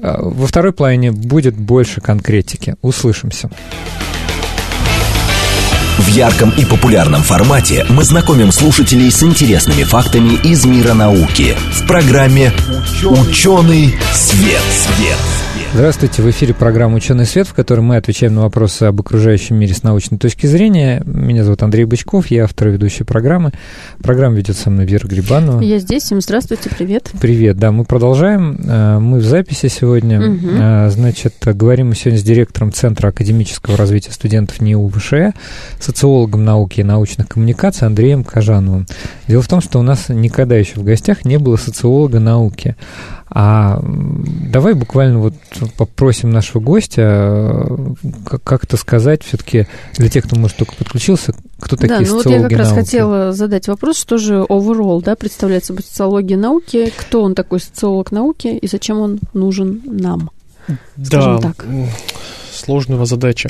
Э, 0.00 0.16
Во 0.20 0.46
второй 0.46 0.72
половине 0.72 1.12
будет 1.12 1.54
больше 1.56 2.00
конкретики. 2.00 2.76
Услышимся. 2.82 3.50
В 5.98 6.08
ярком 6.08 6.50
и 6.50 6.64
популярном 6.64 7.22
формате 7.22 7.86
мы 7.88 8.02
знакомим 8.02 8.50
слушателей 8.50 9.10
с 9.12 9.22
интересными 9.22 9.84
фактами 9.84 10.34
из 10.42 10.64
мира 10.64 10.92
науки 10.92 11.54
в 11.72 11.86
программе 11.86 12.52
«Ученый 13.04 13.94
свет». 14.12 14.62
свет. 14.72 15.43
Здравствуйте, 15.74 16.22
в 16.22 16.30
эфире 16.30 16.54
программа 16.54 16.94
«Ученый 16.94 17.26
свет», 17.26 17.48
в 17.48 17.52
которой 17.52 17.80
мы 17.80 17.96
отвечаем 17.96 18.36
на 18.36 18.42
вопросы 18.42 18.84
об 18.84 19.00
окружающем 19.00 19.56
мире 19.56 19.74
с 19.74 19.82
научной 19.82 20.18
точки 20.18 20.46
зрения. 20.46 21.02
Меня 21.04 21.42
зовут 21.42 21.64
Андрей 21.64 21.84
Бычков, 21.84 22.28
я 22.28 22.44
автор 22.44 22.68
и 22.68 22.70
ведущий 22.70 23.02
программы. 23.02 23.50
Программу 24.00 24.36
ведет 24.36 24.56
со 24.56 24.70
мной 24.70 24.86
Вера 24.86 25.08
Грибанова. 25.08 25.60
Я 25.60 25.80
здесь, 25.80 26.04
всем 26.04 26.20
здравствуйте, 26.20 26.70
привет. 26.70 27.10
Привет, 27.20 27.58
да, 27.58 27.72
мы 27.72 27.84
продолжаем. 27.84 28.56
Э, 28.64 29.00
Мы 29.00 29.18
в 29.18 29.24
записи 29.24 29.66
сегодня. 29.66 30.22
Э, 30.22 30.90
Значит, 30.90 31.34
говорим 31.44 31.88
мы 31.88 31.96
сегодня 31.96 32.20
с 32.20 32.22
директором 32.22 32.72
Центра 32.72 33.08
академического 33.08 33.76
развития 33.76 34.12
студентов 34.12 34.60
НИУ 34.60 34.88
ВШЭ, 34.90 35.32
социологом 35.80 36.44
науки 36.44 36.80
и 36.80 36.84
научных 36.84 37.26
коммуникаций 37.26 37.88
Андреем 37.88 38.22
Кажановым. 38.22 38.86
Дело 39.26 39.42
в 39.42 39.48
том, 39.48 39.60
что 39.60 39.80
у 39.80 39.82
нас 39.82 40.08
никогда 40.08 40.54
еще 40.54 40.78
в 40.78 40.84
гостях 40.84 41.24
не 41.24 41.40
было 41.40 41.56
социолога 41.56 42.20
науки. 42.20 42.76
А 43.30 43.80
давай 43.82 44.74
буквально 44.74 45.18
вот 45.18 45.34
попросим 45.76 46.30
нашего 46.30 46.60
гостя 46.60 47.02
э, 47.02 47.76
как- 48.26 48.42
как-то 48.42 48.76
сказать 48.76 49.22
все-таки 49.24 49.66
для 49.96 50.08
тех, 50.08 50.24
кто, 50.24 50.36
может, 50.36 50.56
только 50.58 50.74
подключился, 50.76 51.34
кто 51.58 51.76
такие 51.76 52.00
да, 52.00 52.06
ну 52.06 52.16
вот 52.16 52.26
я 52.26 52.42
как 52.42 52.52
раз 52.52 52.68
науки. 52.68 52.80
хотела 52.80 53.32
задать 53.32 53.66
вопрос, 53.66 53.96
что 53.98 54.18
же 54.18 54.34
overall, 54.48 55.02
да, 55.02 55.16
представляет 55.16 55.64
собой 55.64 55.82
социология 55.82 56.36
науки, 56.36 56.92
кто 56.96 57.22
он 57.22 57.34
такой 57.34 57.60
социолог 57.60 58.12
науки 58.12 58.48
и 58.48 58.66
зачем 58.68 58.98
он 59.00 59.18
нужен 59.32 59.80
нам? 59.86 60.30
Скажем 61.02 61.40
Да, 61.40 61.48
так. 61.48 61.66
Сложная 62.54 63.04
задача. 63.04 63.48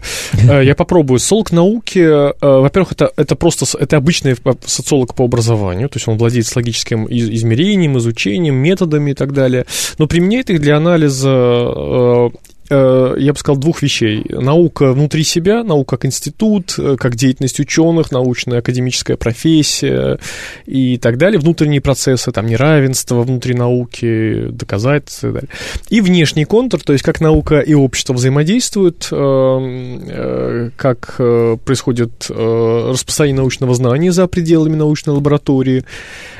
Э, 0.48 0.64
Я 0.64 0.74
попробую. 0.74 1.18
Социолог 1.18 1.52
науки, 1.52 1.98
э, 1.98 2.32
во-первых, 2.40 2.92
это, 2.92 3.10
это 3.16 3.34
просто 3.36 3.64
это 3.78 3.96
обычный 3.96 4.36
социолог 4.66 5.14
по 5.14 5.24
образованию, 5.24 5.88
то 5.88 5.96
есть 5.96 6.08
он 6.08 6.16
владеет 6.18 6.46
с 6.46 6.56
логическим 6.56 7.04
из- 7.06 7.28
измерением, 7.30 7.98
изучением, 7.98 8.54
методами 8.56 9.12
и 9.12 9.14
так 9.14 9.32
далее, 9.32 9.64
но 9.98 10.06
применяет 10.06 10.50
их 10.50 10.60
для 10.60 10.76
анализа 10.76 11.30
э, 11.30 12.30
я 12.70 13.32
бы 13.32 13.38
сказал, 13.38 13.60
двух 13.60 13.82
вещей. 13.82 14.24
Наука 14.28 14.92
внутри 14.92 15.22
себя, 15.22 15.62
наука 15.62 15.96
как 15.96 16.06
институт, 16.06 16.74
э, 16.78 16.96
как 16.98 17.14
деятельность 17.14 17.60
ученых, 17.60 18.10
научная 18.10 18.60
академическая 18.60 19.16
профессия 19.16 20.18
и 20.66 20.96
так 20.98 21.18
далее, 21.18 21.38
внутренние 21.38 21.80
процессы, 21.80 22.32
там, 22.32 22.46
неравенство 22.46 23.22
внутри 23.22 23.54
науки, 23.54 24.48
доказательства 24.48 25.28
и 25.28 25.32
так 25.32 25.42
далее. 25.42 25.50
И 25.90 26.00
внешний 26.00 26.44
контур, 26.44 26.80
то 26.80 26.92
есть 26.92 27.04
как 27.04 27.20
наука 27.20 27.60
и 27.60 27.74
общество 27.74 28.14
взаимодействуют, 28.14 29.08
э, 29.10 29.16
э, 29.16 30.70
как 30.76 31.16
э, 31.18 31.56
происходит 31.64 32.26
э, 32.30 32.90
распространение 32.90 33.40
научного 33.42 33.74
знания 33.74 34.10
за 34.10 34.26
пределами 34.26 34.76
научной 34.76 35.14
лаборатории. 35.14 35.84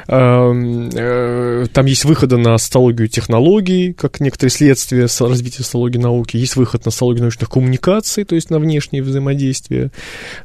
Э, 0.08 0.52
э, 0.94 1.66
Там 1.72 1.86
есть 1.86 2.04
выходы 2.04 2.36
на 2.38 2.56
социологию 2.58 3.08
технологий, 3.08 3.92
как 3.92 4.20
некоторые 4.20 4.50
следствия 4.50 5.06
развития 5.20 5.62
социологии 5.62 5.98
науки, 5.98 6.13
есть 6.32 6.56
выход 6.56 6.84
на 6.84 6.90
социологию 6.90 7.22
научных 7.22 7.48
коммуникаций, 7.48 8.24
то 8.24 8.34
есть 8.34 8.50
на 8.50 8.58
внешнее 8.58 9.02
взаимодействие. 9.02 9.90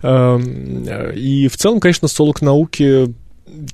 Э, 0.01 0.39
э, 0.39 1.15
И 1.15 1.47
в 1.47 1.58
целом, 1.58 1.79
конечно, 1.79 2.08
социолог 2.08 2.41
науки 2.41 3.13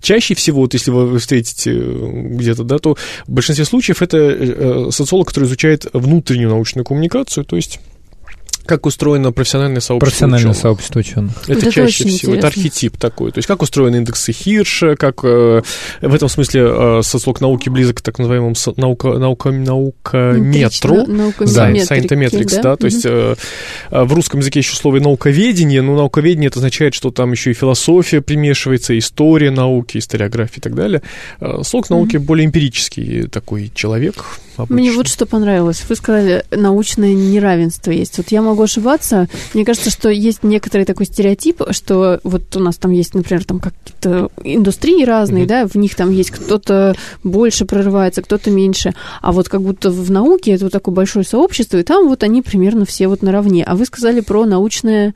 чаще 0.01 0.36
всего, 0.36 0.62
вот 0.62 0.73
если 0.73 0.91
вы 0.91 1.19
встретите 1.19 1.71
э, 1.71 2.12
где-то, 2.36 2.63
да, 2.63 2.77
то 2.79 2.95
в 3.27 3.31
большинстве 3.31 3.65
случаев 3.65 4.01
это 4.01 4.17
э, 4.17 4.91
социолог, 4.91 5.27
который 5.27 5.45
изучает 5.45 5.86
внутреннюю 5.93 6.49
научную 6.49 6.86
коммуникацию, 6.86 7.45
то 7.45 7.55
есть 7.55 7.79
как 8.65 8.86
устроено 8.86 9.32
профессиональное 9.32 9.80
сообщество 9.82 10.06
Профессиональное 10.10 10.51
ученых. 10.51 10.62
сообщество 10.62 10.99
ученых. 10.99 11.32
Это 11.47 11.60
это 11.60 11.71
чаще 11.71 12.04
всего, 12.08 12.34
это 12.34 12.47
интересно. 12.47 12.47
архетип 12.47 12.97
такой. 12.97 13.32
То 13.32 13.38
есть 13.39 13.47
как 13.47 13.62
устроены 13.62 13.97
индексы 13.97 14.32
Хирша, 14.32 14.95
как 14.95 15.23
э, 15.23 15.62
в 16.01 16.13
этом 16.13 16.30
смысле 16.30 16.62
э, 16.67 17.01
социолог 17.04 17.41
науки 17.41 17.69
близок 17.69 17.97
к 17.97 18.01
так 18.01 18.19
называемому 18.19 18.56
со- 18.56 18.73
наука, 18.78 19.17
наука, 19.17 19.51
наукометру. 19.51 20.95
Интрично- 20.95 21.08
наукометрики, 21.08 21.54
Да, 21.56 21.95
scientometrics, 21.95 22.62
да, 22.62 22.75
то 22.75 22.86
есть 22.86 23.06
э, 23.06 23.36
в 23.91 24.13
русском 24.13 24.39
языке 24.39 24.60
еще 24.60 24.75
слово 24.75 24.99
науковедение, 24.99 25.82
но 25.82 25.95
науковедение 25.95 26.47
это 26.47 26.60
означает, 26.60 26.93
что 26.93 27.12
там 27.12 27.32
еще 27.32 27.51
и 27.51 27.54
философия 27.54 28.21
примешивается, 28.21 28.97
история 28.97 29.51
науки, 29.51 29.97
историография 29.97 30.58
и 30.58 30.62
так 30.62 30.75
далее. 30.75 31.01
Э, 31.39 31.58
Социолог 31.63 31.89
науки 31.89 32.17
более 32.17 32.45
эмпирический 32.45 33.28
такой 33.28 33.71
человек. 33.73 34.25
Мне 34.69 34.89
обычно. 34.89 34.97
вот 34.97 35.08
что 35.10 35.25
понравилось. 35.25 35.84
Вы 35.89 35.95
сказали, 35.95 36.45
научное 36.51 37.13
неравенство 37.13 37.91
есть. 37.91 38.17
Вот 38.17 38.28
я 38.30 38.41
могу 38.41 38.55
ошибаться. 38.63 39.28
Мне 39.54 39.65
кажется, 39.65 39.89
что 39.89 40.10
есть 40.10 40.44
некоторый 40.44 40.86
такой 40.86 41.06
стереотип, 41.06 41.62
что 41.72 42.20
вот 42.24 42.56
у 42.56 42.60
нас 42.60 42.76
там 42.78 42.91
есть, 42.91 43.13
например, 43.13 43.44
там 43.46 43.60
какие-то 43.60 44.30
индустрии 44.44 45.04
разные, 45.06 45.44
Мгм. 45.44 45.48
да, 45.48 45.68
в 45.68 45.76
них 45.76 45.96
там 45.96 46.12
есть 46.12 46.32
кто-то 46.32 46.96
больше 47.24 47.65
прорывается, 47.65 48.22
кто-то 48.22 48.52
меньше. 48.52 48.94
А 49.22 49.32
вот 49.32 49.50
как 49.50 49.62
будто 49.62 49.89
в 49.89 50.12
науке 50.12 50.52
это 50.54 50.65
вот 50.65 50.74
такое 50.74 50.94
большое 50.96 51.26
сообщество, 51.26 51.78
и 51.78 51.84
там 51.84 52.08
вот 52.08 52.24
они 52.24 52.41
примерно 52.41 52.86
все 52.86 53.08
вот 53.08 53.22
наравне. 53.22 53.63
А 53.63 53.76
вы 53.76 53.86
сказали 53.86 54.22
про 54.22 54.46
научное 54.46 55.13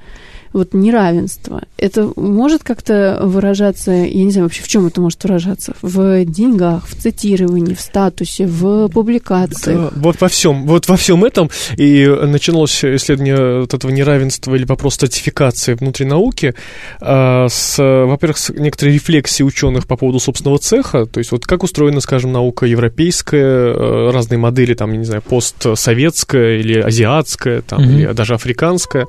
вот 0.54 0.74
неравенство. 0.74 1.64
Это 1.78 2.12
может 2.16 2.64
как-то 2.64 3.20
выражаться, 3.24 3.92
я 3.92 4.24
не 4.24 4.32
знаю 4.32 4.46
вообще, 4.46 4.64
в 4.64 4.68
чем 4.68 4.88
это 4.88 5.02
может 5.02 5.24
выражаться? 5.24 5.74
В 5.82 6.26
деньгах, 6.26 6.88
в 6.88 6.96
цитировании, 6.96 7.74
в 7.74 7.82
статусе, 7.82 8.46
в 8.48 8.90
публикации. 8.90 9.76
Да, 9.76 9.92
вот 9.96 10.22
во 10.22 10.28
всем, 10.28 10.66
вот 10.66 10.88
во 10.88 10.98
всем 10.98 11.24
этом 11.24 11.50
и 11.78 12.08
начиналось 12.08 12.84
исследование 12.84 13.62
вот 13.62 13.74
этого 13.74 13.92
неравенства 13.92 14.56
или 14.56 14.66
вопрос 14.66 14.96
стратификации 14.96 15.74
внутри 15.74 16.06
науки 16.06 16.54
а, 17.00 17.48
с, 17.50 17.78
во-первых, 17.78 18.38
с 18.38 18.50
некоторой 18.50 18.94
рефлексии 18.96 19.44
ученых 19.44 19.88
по 19.88 19.96
поводу 19.96 20.20
собственного 20.20 20.60
цеха, 20.60 21.06
то 21.06 21.20
есть 21.20 21.32
вот 21.32 21.46
как 21.46 21.64
устроена, 21.64 22.02
скажем, 22.02 22.32
наука 22.32 22.66
европейская, 22.66 23.74
э, 23.74 24.12
разные 24.12 24.38
модели, 24.38 24.74
там, 24.74 24.92
я 24.92 24.98
не 24.98 25.06
знаю, 25.06 25.22
постсоветская 25.22 26.58
или 26.58 26.80
азиатская, 26.80 27.62
там, 27.62 27.82
Мгм. 27.84 27.92
или 27.92 28.12
даже 28.14 28.34
африканская, 28.34 29.08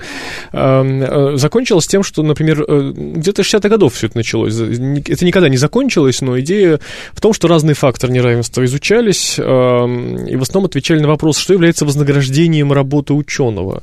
а, 0.53 0.83
э, 0.85 1.30
закончилось 1.37 1.87
тем, 1.87 2.03
что, 2.03 2.23
например, 2.23 2.65
э, 2.67 2.93
где-то 2.95 3.43
60-х 3.43 3.69
годов 3.69 3.95
все 3.95 4.07
это 4.09 4.17
началось. 4.17 4.55
Это 4.55 5.25
никогда 5.25 5.49
не 5.49 5.57
закончилось, 5.57 6.21
но 6.21 6.39
идея 6.41 6.81
в 7.13 7.21
том, 7.21 7.33
что 7.33 7.49
разные 7.49 7.75
факторы 7.75 8.13
неравенства 8.13 8.65
изучались 8.65 9.39
и 9.39 9.43
в 10.37 10.43
основном 10.43 10.67
отвечали 10.69 11.01
на 11.01 11.09
вопрос, 11.09 11.39
что 11.39 11.53
является 11.53 11.85
вознаграждением 11.85 12.73
работы 12.73 13.15
ученого. 13.15 13.83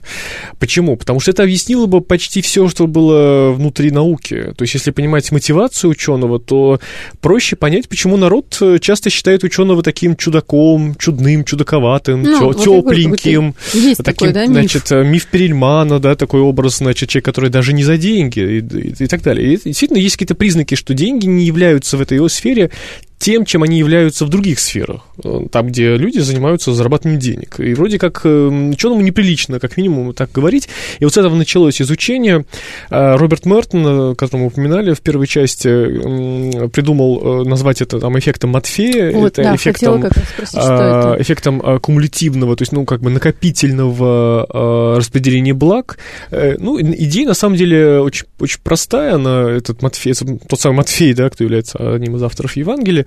Почему? 0.59 0.95
Потому 0.97 1.19
что 1.19 1.31
это 1.31 1.43
объяснило 1.43 1.85
бы 1.85 2.01
почти 2.01 2.41
все, 2.41 2.67
что 2.69 2.87
было 2.87 3.51
внутри 3.51 3.91
науки. 3.91 4.53
То 4.57 4.63
есть, 4.63 4.73
если 4.73 4.91
понимать 4.91 5.31
мотивацию 5.31 5.91
ученого, 5.91 6.39
то 6.39 6.79
проще 7.21 7.55
понять, 7.55 7.87
почему 7.89 8.17
народ 8.17 8.57
э, 8.61 8.79
часто 8.79 9.09
считает 9.09 9.43
ученого 9.43 9.83
таким 9.83 10.15
чудаком, 10.15 10.95
чудным, 10.95 11.43
чудаковатым, 11.43 12.23
Ну, 12.23 12.39
тё- 12.39 12.45
вот 12.45 12.57
говорю, 12.65 12.81
тепленьким. 13.15 13.55
Таким, 13.71 13.95
такой, 13.95 14.33
да, 14.33 14.41
миф. 14.45 14.51
значит, 14.51 14.91
э, 14.91 15.03
миф 15.03 15.27
Перельмана, 15.27 15.99
да, 15.99 16.15
такой 16.15 16.41
образ, 16.41 16.77
значит, 16.77 17.09
человек, 17.09 17.25
который 17.37 17.51
даже 17.51 17.71
не 17.73 17.83
за 17.83 17.97
деньги 17.97 18.39
и, 18.39 18.59
и- 18.59 19.03
и 19.03 19.07
так 19.07 19.21
далее. 19.21 19.53
И 19.53 19.59
действительно 19.63 19.99
есть 19.99 20.15
какие-то 20.15 20.33
признаки, 20.33 20.73
что 20.73 20.95
деньги 20.95 21.27
не 21.27 21.45
являются 21.45 21.95
в 21.95 22.01
этой 22.01 22.15
его 22.15 22.29
сфере 22.29 22.71
тем, 23.19 23.45
чем 23.45 23.63
они 23.63 23.79
являются 23.79 24.25
в 24.25 24.29
других 24.29 24.59
сферах, 24.59 25.01
э, 25.23 25.47
там, 25.51 25.67
где 25.67 25.97
люди 25.97 26.19
занимаются 26.19 26.73
зарабатыванием 26.73 27.19
денег. 27.19 27.59
И 27.59 27.73
вроде 27.73 27.97
как 27.97 28.21
э, 28.23 28.47
ученому 28.47 29.01
неприлично, 29.01 29.59
как 29.59 29.75
минимум, 29.75 30.13
так 30.13 30.31
говорить. 30.31 30.69
И 30.99 31.03
вот 31.03 31.13
с 31.13 31.17
этого 31.17 31.35
началось 31.35 31.81
изучение. 31.81 32.45
Э, 32.91 33.15
Роберт 33.15 33.45
Мертон, 33.45 34.15
которого 34.15 34.43
мы 34.43 34.47
упоминали 34.47 34.93
в 34.93 35.01
первой 35.01 35.25
части, 35.25 35.67
придумал 36.69 37.43
назвать 37.45 37.81
это 37.81 37.99
там 37.99 38.17
эффектом 38.19 38.51
Матфея. 38.51 39.11
Вот, 39.11 39.33
это 39.33 39.43
да, 39.43 39.55
эффектом 39.55 40.05
спросить, 40.33 40.55
а, 40.55 41.13
это. 41.13 41.21
эффектом 41.21 41.79
кумулятивного, 41.79 42.55
то 42.55 42.61
есть, 42.61 42.71
ну, 42.71 42.85
как 42.85 43.01
бы 43.01 43.09
накопительного 43.09 44.95
распределения 44.95 45.53
благ. 45.53 45.97
Ну, 46.31 46.79
идея, 46.79 47.27
на 47.27 47.33
самом 47.33 47.55
деле, 47.55 47.99
очень, 47.99 48.25
очень 48.39 48.59
простая. 48.63 49.15
Она, 49.15 49.49
этот 49.49 49.81
Матфей, 49.81 50.13
тот 50.13 50.59
самый 50.59 50.75
Матфей, 50.77 51.13
да, 51.13 51.29
кто 51.29 51.43
является 51.43 51.95
одним 51.95 52.15
из 52.15 52.23
авторов 52.23 52.55
Евангелия, 52.55 53.06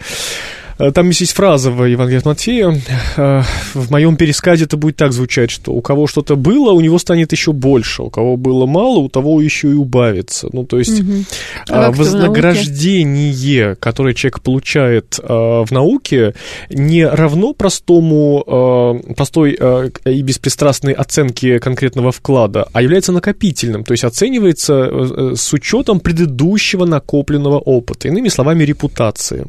там 0.94 1.10
есть 1.10 1.32
фраза 1.32 1.70
в 1.70 1.84
Евангелии 1.84 2.18
от 2.18 2.24
Матфея. 2.24 2.74
Э, 3.16 3.42
в 3.74 3.90
моем 3.90 4.16
пересказе 4.16 4.64
это 4.64 4.76
будет 4.76 4.96
так 4.96 5.12
звучать, 5.12 5.50
что 5.50 5.72
у 5.72 5.82
кого 5.82 6.06
что-то 6.06 6.36
было, 6.36 6.72
у 6.72 6.80
него 6.80 6.98
станет 6.98 7.32
еще 7.32 7.52
больше. 7.52 8.02
У 8.02 8.10
кого 8.10 8.36
было 8.36 8.66
мало, 8.66 8.98
у 8.98 9.08
того 9.08 9.42
еще 9.42 9.70
и 9.70 9.74
убавится. 9.74 10.48
Ну, 10.52 10.64
то 10.64 10.78
есть 10.78 11.00
угу. 11.00 11.24
а 11.68 11.90
вознаграждение, 11.90 13.74
которое 13.76 14.14
человек 14.14 14.40
получает 14.40 15.18
в 15.18 15.68
науке, 15.70 16.34
не 16.70 17.06
равно 17.06 17.52
простому, 17.52 19.02
простой 19.16 19.58
и 20.04 20.22
беспристрастной 20.22 20.92
оценке 20.92 21.60
конкретного 21.60 22.12
вклада, 22.12 22.68
а 22.72 22.82
является 22.82 23.12
накопительным. 23.12 23.84
То 23.84 23.92
есть 23.92 24.04
оценивается 24.04 25.34
с 25.36 25.52
учетом 25.52 26.00
предыдущего 26.00 26.86
накопленного 26.86 27.58
опыта. 27.58 28.08
Иными 28.08 28.28
словами, 28.28 28.64
репутации. 28.64 29.46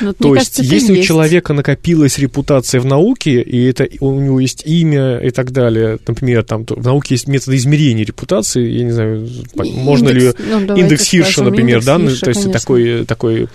Ну, 0.00 0.12
То 0.12 0.34
есть, 0.34 0.56
кажется, 0.56 0.62
если 0.62 0.92
у 0.92 0.96
есть. 0.96 1.08
человека 1.08 1.52
накопилась 1.52 2.18
репутация 2.18 2.80
в 2.80 2.86
науке, 2.86 3.40
и 3.40 3.64
это 3.64 3.88
у 4.00 4.18
него 4.20 4.40
есть 4.40 4.62
имя 4.66 5.18
и 5.18 5.30
так 5.30 5.52
далее, 5.52 5.98
например, 6.06 6.44
там 6.44 6.64
в 6.64 6.84
науке 6.84 7.14
есть 7.14 7.28
методы 7.28 7.56
измерения 7.56 8.04
репутации, 8.04 8.68
я 8.68 8.84
не 8.84 8.92
знаю, 8.92 9.26
индекс, 9.26 9.76
можно 9.76 10.08
ли 10.08 10.32
ну, 10.38 10.76
индекс 10.76 11.04
Хирша, 11.04 11.42
например, 11.42 11.76
индекс 11.76 11.86
да, 11.86 11.98
ну, 11.98 12.08
Хирша, 12.08 12.24
то 12.24 12.30
есть 12.30 12.42
конечно. 12.42 12.60
такой 12.60 13.04
такой 13.04 13.48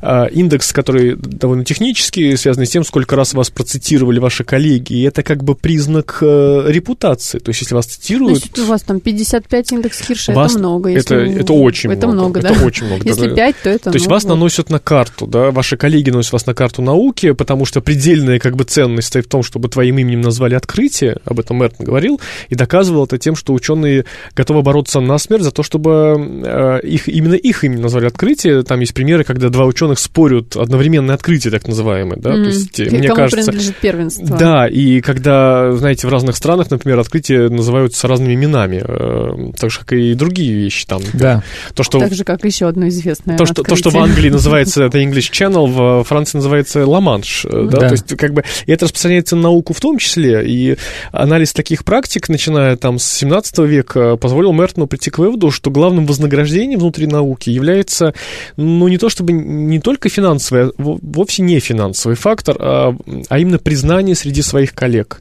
а, 0.00 0.26
индекс, 0.26 0.72
который 0.72 1.16
довольно 1.16 1.64
технический, 1.64 2.36
связанный 2.36 2.66
с 2.66 2.70
тем, 2.70 2.84
сколько 2.84 3.16
раз 3.16 3.34
вас 3.34 3.50
процитировали 3.50 4.18
ваши 4.18 4.44
коллеги, 4.44 4.94
и 4.94 5.02
это 5.02 5.22
как 5.22 5.44
бы 5.44 5.54
признак 5.54 6.18
а, 6.22 6.66
репутации. 6.68 7.38
То 7.38 7.50
есть, 7.50 7.62
если 7.62 7.74
вас 7.74 7.86
цитируют, 7.86 8.38
Значит, 8.38 8.58
у 8.58 8.66
вас 8.66 8.82
там 8.82 9.00
55 9.00 9.72
индекс 9.72 10.00
Хирша, 10.00 10.32
вас, 10.32 10.52
это 10.52 10.58
много. 10.58 10.90
Если 10.90 11.34
это 11.34 11.40
это 11.40 11.52
очень 11.52 11.92
это 11.92 12.06
много, 12.06 12.40
много, 12.40 12.40
да? 12.42 12.50
Это 12.50 12.64
очень 12.64 12.86
много. 12.86 13.04
Если 13.04 13.34
5, 13.34 13.56
то 13.62 13.70
это 13.70 13.90
То 13.90 13.96
есть 13.96 14.06
вас 14.06 14.24
наносят 14.24 14.70
на 14.70 14.78
карту 14.78 15.26
да, 15.32 15.50
ваши 15.50 15.76
коллеги 15.76 16.10
носят 16.10 16.32
вас 16.32 16.46
на 16.46 16.54
карту 16.54 16.82
науки, 16.82 17.32
потому 17.32 17.64
что 17.64 17.80
предельная 17.80 18.38
как 18.38 18.54
бы 18.56 18.64
ценность 18.64 19.08
стоит 19.08 19.26
в 19.26 19.28
том, 19.28 19.42
чтобы 19.42 19.68
твоим 19.68 19.98
именем 19.98 20.20
назвали 20.20 20.54
открытие, 20.54 21.18
об 21.24 21.40
этом 21.40 21.58
Мертон 21.58 21.86
говорил, 21.86 22.20
и 22.48 22.54
доказывал 22.54 23.04
это 23.04 23.18
тем, 23.18 23.34
что 23.34 23.52
ученые 23.52 24.04
готовы 24.36 24.62
бороться 24.62 25.00
на 25.00 25.18
смерть 25.18 25.42
за 25.42 25.50
то, 25.50 25.62
чтобы 25.62 26.42
э, 26.44 26.80
их, 26.86 27.08
именно 27.08 27.34
их 27.34 27.64
именем 27.64 27.82
назвали 27.82 28.06
открытие. 28.06 28.62
Там 28.62 28.80
есть 28.80 28.94
примеры, 28.94 29.24
когда 29.24 29.48
два 29.48 29.66
ученых 29.66 29.98
спорят 29.98 30.56
одновременное 30.56 31.14
открытие, 31.14 31.50
так 31.50 31.66
называемое, 31.66 32.18
да, 32.18 32.30
mm-hmm. 32.30 32.42
то 32.42 32.48
есть, 32.48 32.80
и 32.80 32.90
мне 32.90 33.08
кому 33.08 33.16
кажется... 33.16 33.50
принадлежит 33.50 33.76
первенство. 33.76 34.36
Да, 34.36 34.68
и 34.68 35.00
когда, 35.00 35.72
знаете, 35.72 36.06
в 36.06 36.10
разных 36.10 36.36
странах, 36.36 36.70
например, 36.70 36.98
открытия 37.00 37.48
называются 37.48 38.06
разными 38.06 38.34
именами, 38.34 38.82
э, 38.86 39.52
так 39.58 39.70
же, 39.70 39.80
как 39.80 39.92
и 39.92 40.14
другие 40.14 40.54
вещи 40.54 40.86
там. 40.86 41.02
Да. 41.12 41.42
То, 41.74 41.82
что... 41.82 41.98
Так 41.98 42.14
же, 42.14 42.24
как 42.24 42.44
еще 42.44 42.66
одно 42.68 42.88
известное 42.88 43.36
то, 43.36 43.46
что, 43.46 43.62
то, 43.62 43.76
что 43.76 43.90
в 43.90 43.96
Англии 43.96 44.30
называется 44.30 44.84
это 44.84 44.98
English 44.98 45.21
Channel, 45.30 45.62
канал 45.62 45.66
в 45.66 46.04
Франции 46.04 46.38
называется 46.38 46.86
Ла-Манш, 46.86 47.46
э, 47.46 47.68
да, 47.70 47.78
да. 47.78 47.88
то 47.88 47.92
есть 47.92 48.16
как 48.16 48.32
бы 48.32 48.44
и 48.66 48.72
это 48.72 48.84
распространяется 48.84 49.36
на 49.36 49.42
науку 49.42 49.72
в 49.72 49.80
том 49.80 49.98
числе, 49.98 50.44
и 50.46 50.76
анализ 51.12 51.52
таких 51.52 51.84
практик, 51.84 52.28
начиная 52.28 52.76
там 52.76 52.98
с 52.98 53.04
17 53.04 53.58
века, 53.60 54.16
позволил 54.16 54.52
Мертону 54.52 54.86
прийти 54.86 55.10
к 55.10 55.18
выводу, 55.18 55.50
что 55.50 55.70
главным 55.70 56.06
вознаграждением 56.06 56.80
внутри 56.80 57.06
науки 57.06 57.50
является, 57.50 58.14
ну, 58.56 58.88
не 58.88 58.98
то 58.98 59.08
чтобы 59.08 59.32
не 59.32 59.80
только 59.80 60.08
финансовый, 60.08 60.68
а 60.68 60.70
вовсе 60.78 61.42
не 61.42 61.60
финансовый 61.60 62.14
фактор, 62.14 62.56
а, 62.58 62.96
а 63.28 63.38
именно 63.38 63.58
признание 63.58 64.14
среди 64.14 64.42
своих 64.42 64.74
коллег. 64.74 65.20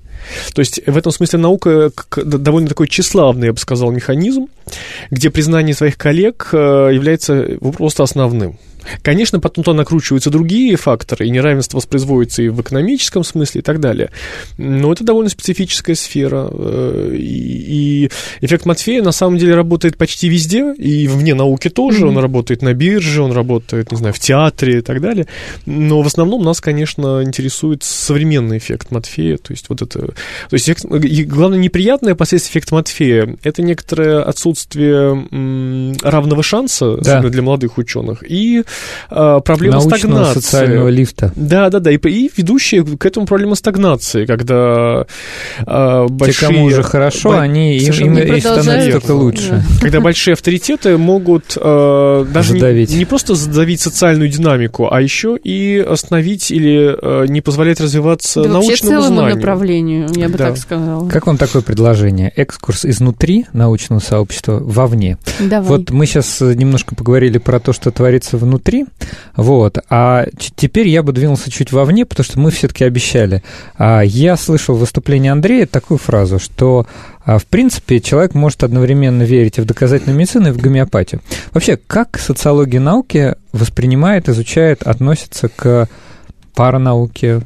То 0.54 0.60
есть 0.60 0.82
в 0.86 0.98
этом 0.98 1.12
смысле 1.12 1.40
наука 1.40 1.92
довольно 2.16 2.68
такой 2.68 2.88
тщеславный, 2.88 3.48
я 3.48 3.54
бы 3.54 3.60
сказал, 3.60 3.92
механизм, 3.92 4.48
где 5.10 5.30
признание 5.30 5.74
своих 5.74 5.98
коллег 5.98 6.50
э, 6.54 6.58
является 6.94 7.58
просто 7.60 8.04
основным. 8.04 8.60
Конечно, 9.02 9.40
потом 9.40 9.64
туда 9.64 9.78
накручиваются 9.78 10.30
другие 10.30 10.76
факторы, 10.76 11.28
и 11.28 11.30
неравенство 11.30 11.78
воспроизводится 11.78 12.42
и 12.42 12.50
в 12.50 12.62
экономическом 12.62 13.24
смысле 13.24 13.60
и 13.60 13.64
так 13.64 13.80
далее. 13.80 14.10
Но 14.58 14.92
это 14.92 15.04
довольно 15.04 15.30
специфическая 15.30 15.96
сфера. 15.96 16.50
Э, 16.52 17.16
и, 17.18 18.10
эффект 18.42 18.66
Матфея 18.66 19.02
на 19.02 19.12
самом 19.12 19.38
деле 19.38 19.56
работает 19.56 19.98
почти 19.98 20.30
везде, 20.30 20.74
и 20.74 21.08
вне 21.08 21.34
науки 21.34 21.70
тоже. 21.70 22.06
Mm-hmm. 22.06 22.10
Он 22.10 22.18
работает 22.18 22.62
на 22.62 22.74
бирже, 22.74 23.22
он 23.22 23.32
работает, 23.32 23.92
не 23.92 23.98
знаю, 23.98 24.14
в 24.14 24.20
театре 24.20 24.80
и 24.80 24.82
так 24.82 25.02
далее. 25.02 25.28
Но 25.66 26.02
в 26.02 26.08
основном 26.08 26.44
нас, 26.44 26.62
конечно, 26.62 27.22
интересует 27.24 27.84
современный 27.84 28.58
эффект 28.58 28.92
Матфея. 28.92 29.38
То 29.38 29.54
есть 29.54 29.66
вот 29.70 29.82
это... 29.82 30.00
То 30.00 30.14
есть 30.54 30.70
эффект, 30.70 30.86
и 30.86 31.24
главное 31.24 31.60
неприятное 31.60 32.16
последствие 32.16 32.52
эффекта 32.52 32.76
Матфея– 32.76 33.38
это 33.44 33.62
некоторое 33.62 34.24
отсутствие 34.24 35.28
равного 36.02 36.44
шанса, 36.44 36.98
да. 36.98 37.02
особенно 37.02 37.30
для 37.30 37.42
молодых 37.42 37.78
ученых, 37.78 38.24
и 38.28 38.64
проблема 39.10 39.76
Научного 39.76 39.98
стагнации. 39.98 40.40
социального 40.40 40.90
лифта. 40.90 41.32
Да, 41.36 41.70
да, 41.70 41.80
да. 41.80 41.92
И, 41.92 41.98
и 41.98 42.32
ведущие 42.36 42.84
к 42.84 43.06
этому 43.06 43.26
проблема 43.26 43.56
стагнации, 43.56 44.26
когда 44.26 45.06
э, 45.60 46.08
большие... 46.10 46.34
Те, 46.34 46.46
кому 46.48 46.66
уже 46.66 46.84
хорошо, 46.84 47.30
бо... 47.30 47.40
они 47.40 47.78
им, 47.78 47.94
им, 47.94 48.18
им 48.18 48.40
становится 48.40 49.00
только 49.00 49.12
лучше. 49.12 49.50
Да. 49.50 49.82
Когда 49.82 50.00
большие 50.02 50.34
авторитеты 50.34 50.98
могут 50.98 51.58
э, 51.58 52.26
даже 52.34 52.54
не, 52.54 52.98
не 52.98 53.06
просто 53.06 53.36
задавить 53.36 53.82
социальную 53.82 54.30
динамику, 54.30 54.88
а 54.92 55.02
еще 55.02 55.38
и 55.42 55.80
остановить 55.80 56.52
или 56.52 56.96
э, 57.02 57.28
не 57.28 57.42
позволять 57.42 57.80
развиваться 57.80 58.44
да, 58.44 58.50
научному 58.50 58.96
вообще 58.96 59.08
знанию. 59.08 59.36
направлению, 59.36 60.10
я 60.16 60.30
бы 60.30 60.38
да. 60.38 60.48
так 60.48 60.58
сказала. 60.58 61.10
Как 61.10 61.28
вам 61.28 61.38
такое 61.38 61.62
предложение? 61.62 62.32
Экскурс 62.36 62.86
изнутри 62.86 63.46
научного 63.54 64.00
сообщества 64.00 64.60
вовне. 64.60 65.18
Давай. 65.40 65.68
Вот 65.68 65.92
мы 65.92 66.06
сейчас 66.06 66.42
немножко 66.42 66.96
поговорили 66.96 67.38
про 67.38 67.60
то, 67.60 67.74
что 67.74 67.92
творится 67.92 68.38
внутри 68.38 68.61
внутри, 68.62 68.86
вот, 69.36 69.80
а 69.90 70.26
теперь 70.56 70.88
я 70.88 71.04
бы 71.04 71.14
двинулся 71.14 71.52
чуть 71.52 71.72
вовне, 71.72 72.06
потому 72.06 72.24
что 72.24 72.40
мы 72.40 72.52
все-таки 72.52 72.84
обещали. 72.84 73.44
А, 73.78 74.02
я 74.02 74.38
слышал 74.38 74.76
выступление 74.76 75.32
Андрея 75.32 75.66
такую 75.66 75.98
фразу, 75.98 76.40
что 76.40 76.86
а, 77.26 77.38
в 77.38 77.46
принципе, 77.46 78.00
человек 78.00 78.34
может 78.34 78.64
одновременно 78.64 79.24
верить 79.24 79.58
и 79.58 79.62
в 79.62 79.66
доказательную 79.66 80.18
медицину, 80.18 80.50
и 80.50 80.52
в 80.52 80.58
гомеопатию. 80.58 81.22
Вообще, 81.54 81.78
как 81.88 82.20
социология 82.20 82.80
науки 82.80 83.36
воспринимает, 83.52 84.30
изучает, 84.30 84.84
относится 84.84 85.50
к 85.50 85.88
паранауке, 86.56 87.42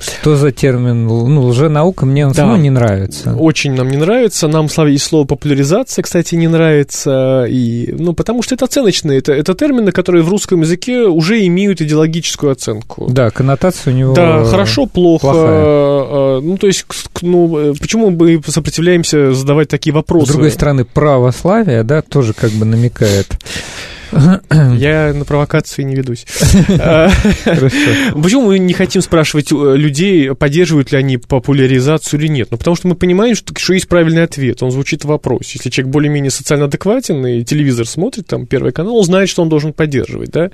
что 0.00 0.36
за 0.36 0.52
термин? 0.52 1.06
Ну, 1.06 1.42
лженаука 1.46 2.06
мне 2.06 2.26
он 2.26 2.32
да. 2.32 2.42
самому 2.42 2.60
не 2.60 2.70
нравится. 2.70 3.34
Очень 3.34 3.74
нам 3.74 3.88
не 3.88 3.96
нравится. 3.96 4.48
Нам 4.48 4.66
и 4.66 4.98
слово 4.98 5.24
популяризация, 5.24 6.02
кстати, 6.02 6.34
не 6.34 6.48
нравится. 6.48 7.46
И, 7.48 7.94
ну, 7.98 8.12
потому 8.12 8.42
что 8.42 8.54
это 8.54 8.64
оценочные. 8.64 9.18
Это, 9.18 9.32
это 9.32 9.54
термины, 9.54 9.92
которые 9.92 10.22
в 10.22 10.28
русском 10.28 10.60
языке 10.62 11.02
уже 11.02 11.46
имеют 11.46 11.80
идеологическую 11.80 12.52
оценку. 12.52 13.06
Да, 13.10 13.30
коннотация 13.30 13.92
у 13.92 13.96
него 13.96 14.14
Да, 14.14 14.44
хорошо, 14.44 14.86
плохо. 14.86 15.20
Плохая. 15.20 15.50
А, 15.52 16.40
ну, 16.40 16.56
то 16.56 16.66
есть, 16.66 16.86
ну, 17.22 17.74
почему 17.78 18.10
мы 18.10 18.40
сопротивляемся 18.46 19.32
задавать 19.32 19.68
такие 19.68 19.92
вопросы? 19.92 20.26
С 20.26 20.34
другой 20.34 20.50
стороны, 20.50 20.84
православие, 20.84 21.82
да, 21.82 22.02
тоже 22.02 22.32
как 22.32 22.50
бы 22.52 22.64
намекает 22.64 23.36
я 24.12 25.12
на 25.14 25.24
провокации 25.24 25.82
не 25.82 25.94
ведусь. 25.94 26.26
Почему 28.20 28.46
мы 28.46 28.58
не 28.58 28.72
хотим 28.72 29.02
спрашивать 29.02 29.50
людей, 29.50 30.34
поддерживают 30.34 30.92
ли 30.92 30.98
они 30.98 31.16
популяризацию 31.16 32.20
или 32.20 32.28
нет? 32.28 32.48
Ну, 32.50 32.58
потому 32.58 32.76
что 32.76 32.88
мы 32.88 32.94
понимаем, 32.94 33.34
что, 33.34 33.54
что 33.56 33.74
есть 33.74 33.88
правильный 33.88 34.24
ответ. 34.24 34.62
Он 34.62 34.70
звучит 34.70 35.04
в 35.04 35.08
вопросе. 35.08 35.52
Если 35.54 35.70
человек 35.70 35.92
более-менее 35.92 36.30
социально 36.30 36.66
адекватен 36.66 37.24
и 37.26 37.44
телевизор 37.44 37.86
смотрит, 37.86 38.26
там, 38.26 38.46
Первый 38.46 38.72
канал, 38.72 38.96
он 38.96 39.04
знает, 39.04 39.28
что 39.28 39.42
он 39.42 39.48
должен 39.48 39.72
поддерживать, 39.72 40.30
да? 40.30 40.50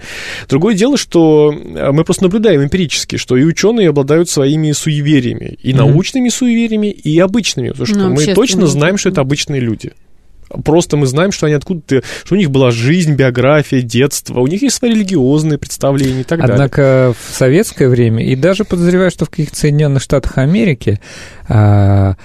Другое 0.49 0.75
дело, 0.75 0.97
что 0.97 1.53
мы 1.53 2.05
просто 2.05 2.25
наблюдаем 2.25 2.63
эмпирически, 2.63 3.17
что 3.17 3.37
и 3.37 3.45
ученые 3.45 3.89
обладают 3.89 4.29
своими 4.29 4.73
суевериями, 4.73 5.59
и 5.63 5.73
научными 5.73 6.29
суевериями, 6.29 6.89
и 6.89 7.19
обычными, 7.19 7.71
потому 7.71 7.87
что 7.87 7.97
ну, 7.97 8.11
мы 8.11 8.35
точно 8.35 8.67
знаем, 8.67 8.99
что 8.99 9.09
это 9.09 9.21
обычные 9.21 9.61
люди. 9.61 9.93
Просто 10.65 10.97
мы 10.97 11.07
знаем, 11.07 11.33
что 11.33 11.47
они 11.47 11.55
откуда-то, 11.55 12.03
что 12.25 12.35
у 12.35 12.39
них 12.39 12.51
была 12.51 12.71
жизнь, 12.71 13.15
биография, 13.15 13.83
детство, 13.83 14.41
у 14.41 14.47
них 14.47 14.63
есть 14.63 14.77
свои 14.77 14.93
религиозные 14.93 15.59
представления 15.59 16.21
и 16.21 16.25
так 16.25 16.41
Однако 16.41 16.49
далее. 16.49 16.65
Однако 16.67 17.15
в 17.19 17.35
советское 17.35 17.89
время, 17.89 18.25
и 18.25 18.37
даже 18.37 18.65
подозреваю, 18.65 19.11
что 19.11 19.25
в 19.25 19.31
каких-то 19.31 19.57
Соединенных 19.57 20.03
Штатах 20.03 20.39
Америки, 20.39 21.01
а, 21.49 22.17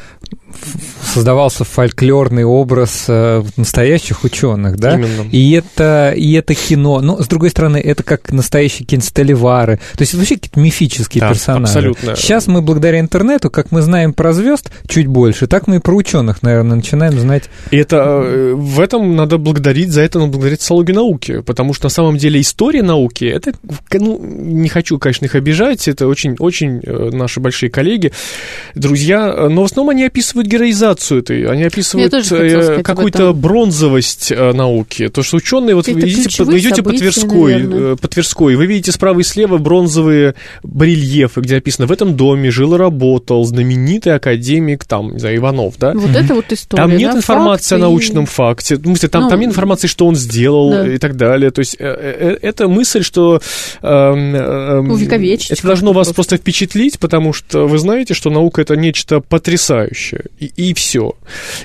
создавался 1.14 1.64
фольклорный 1.64 2.44
образ 2.44 3.06
э, 3.08 3.44
настоящих 3.58 4.24
ученых, 4.24 4.78
да? 4.78 4.96
Именно. 4.96 5.30
И 5.32 5.52
это, 5.52 6.14
и 6.16 6.34
это 6.34 6.56
кино. 6.56 7.02
Но, 7.02 7.22
с 7.22 7.28
другой 7.28 7.50
стороны, 7.50 7.78
это 7.78 8.04
как 8.04 8.32
настоящие 8.32 8.86
кинсталивары. 8.86 9.78
То 9.96 10.02
есть 10.02 10.14
это 10.14 10.20
вообще 10.20 10.36
какие-то 10.36 10.60
мифические 10.60 11.22
да, 11.22 11.30
персонажи. 11.30 11.64
Абсолютно. 11.64 12.16
Сейчас 12.16 12.48
мы 12.48 12.62
благодаря 12.62 13.00
интернету, 13.00 13.50
как 13.50 13.72
мы 13.72 13.82
знаем 13.82 14.14
про 14.14 14.34
звезд 14.34 14.72
чуть 14.88 15.08
больше, 15.08 15.48
так 15.48 15.68
мы 15.68 15.78
и 15.78 15.80
про 15.80 15.94
ученых, 15.94 16.42
наверное, 16.44 16.78
начинаем 16.78 17.20
знать. 17.20 17.50
И 17.72 17.78
это 17.78 18.22
э, 18.24 18.54
в 18.56 18.80
этом 18.80 19.16
надо 19.16 19.38
благодарить, 19.38 19.90
за 19.90 20.02
это 20.02 20.20
надо 20.20 20.32
благодарить 20.32 20.62
социологию 20.62 20.96
науки, 20.96 21.42
потому 21.42 21.74
что 21.74 21.86
на 21.86 21.90
самом 21.90 22.18
деле 22.18 22.40
история 22.40 22.84
науки, 22.84 23.26
это, 23.26 23.54
ну, 23.94 24.20
не 24.22 24.70
хочу, 24.70 24.98
конечно, 25.00 25.26
их 25.26 25.36
обижать, 25.36 25.88
это 25.88 26.08
очень, 26.08 26.36
очень 26.40 26.82
э, 26.84 27.10
наши 27.12 27.40
большие 27.40 27.70
коллеги, 27.70 28.12
друзья, 28.76 29.48
но 29.50 29.62
в 29.62 29.66
основном 29.66 29.90
они 29.92 30.06
описывают 30.06 30.41
описывают 30.42 30.48
героизацию 30.48 31.20
этой, 31.22 31.46
они 31.46 31.64
описывают 31.64 32.14
э, 32.14 32.84
какую-то 32.84 33.34
бронзовость 33.34 34.32
э, 34.32 34.54
науки. 34.54 35.10
То, 35.10 35.24
что 35.24 35.38
ученые, 35.38 35.76
вот 35.76 35.88
вы 35.88 36.00
идете, 36.00 36.44
по, 36.44 36.58
идете 36.58 36.84
по 36.84 36.92
Тверской, 36.92 37.54
наверное. 37.54 37.94
э, 37.94 37.96
по 37.96 38.08
Тверской, 38.08 38.56
вы 38.56 38.66
видите 38.66 38.92
справа 38.92 39.20
и 39.20 39.24
слева 39.24 39.58
бронзовые 39.58 40.36
барельефы, 40.64 41.42
где 41.42 41.56
написано, 41.56 41.88
в 41.88 41.92
этом 41.92 42.16
доме 42.16 42.52
жил 42.52 42.76
и 42.76 42.78
работал 42.78 43.44
знаменитый 43.44 44.16
академик, 44.16 44.86
там, 44.86 45.14
не 45.14 45.20
знаю, 45.20 45.38
Иванов, 45.38 45.76
да? 45.78 45.94
Вот 45.94 46.16
это 46.16 46.34
вот 46.34 46.52
история. 46.52 46.84
Там 46.84 46.98
нет 46.98 47.12
да, 47.12 47.18
информации 47.18 47.76
о 47.76 47.78
факты 47.78 47.80
и- 47.80 47.82
научном 47.82 48.26
факте. 48.26 48.76
В 48.76 48.84
смысле, 48.84 49.10
там, 49.10 49.24
Ну, 49.24 49.30
там 49.30 49.40
нет 49.40 49.50
информации, 49.50 49.88
что 49.88 50.08
он 50.08 50.16
сделал 50.16 50.72
да. 50.72 50.88
и 50.88 50.98
так 50.98 51.16
далее. 51.16 51.52
То 51.52 51.60
есть 51.60 51.76
э, 51.80 51.86
э, 51.86 52.38
это 52.42 52.68
мысль, 52.68 53.04
что 53.04 53.42
эм, 53.82 54.90
Увековечить 54.92 55.52
это 55.52 55.68
должно 55.68 55.94
вас 55.94 56.12
просто 56.14 56.38
впечатлить, 56.38 57.00
потому 57.00 57.34
что 57.34 57.68
вы 57.68 57.78
знаете, 57.78 58.14
что 58.14 58.30
наука 58.30 58.62
это 58.62 58.76
нечто 58.76 59.20
потрясающее. 59.22 60.26
И, 60.40 60.46
и 60.56 60.74
все. 60.74 61.14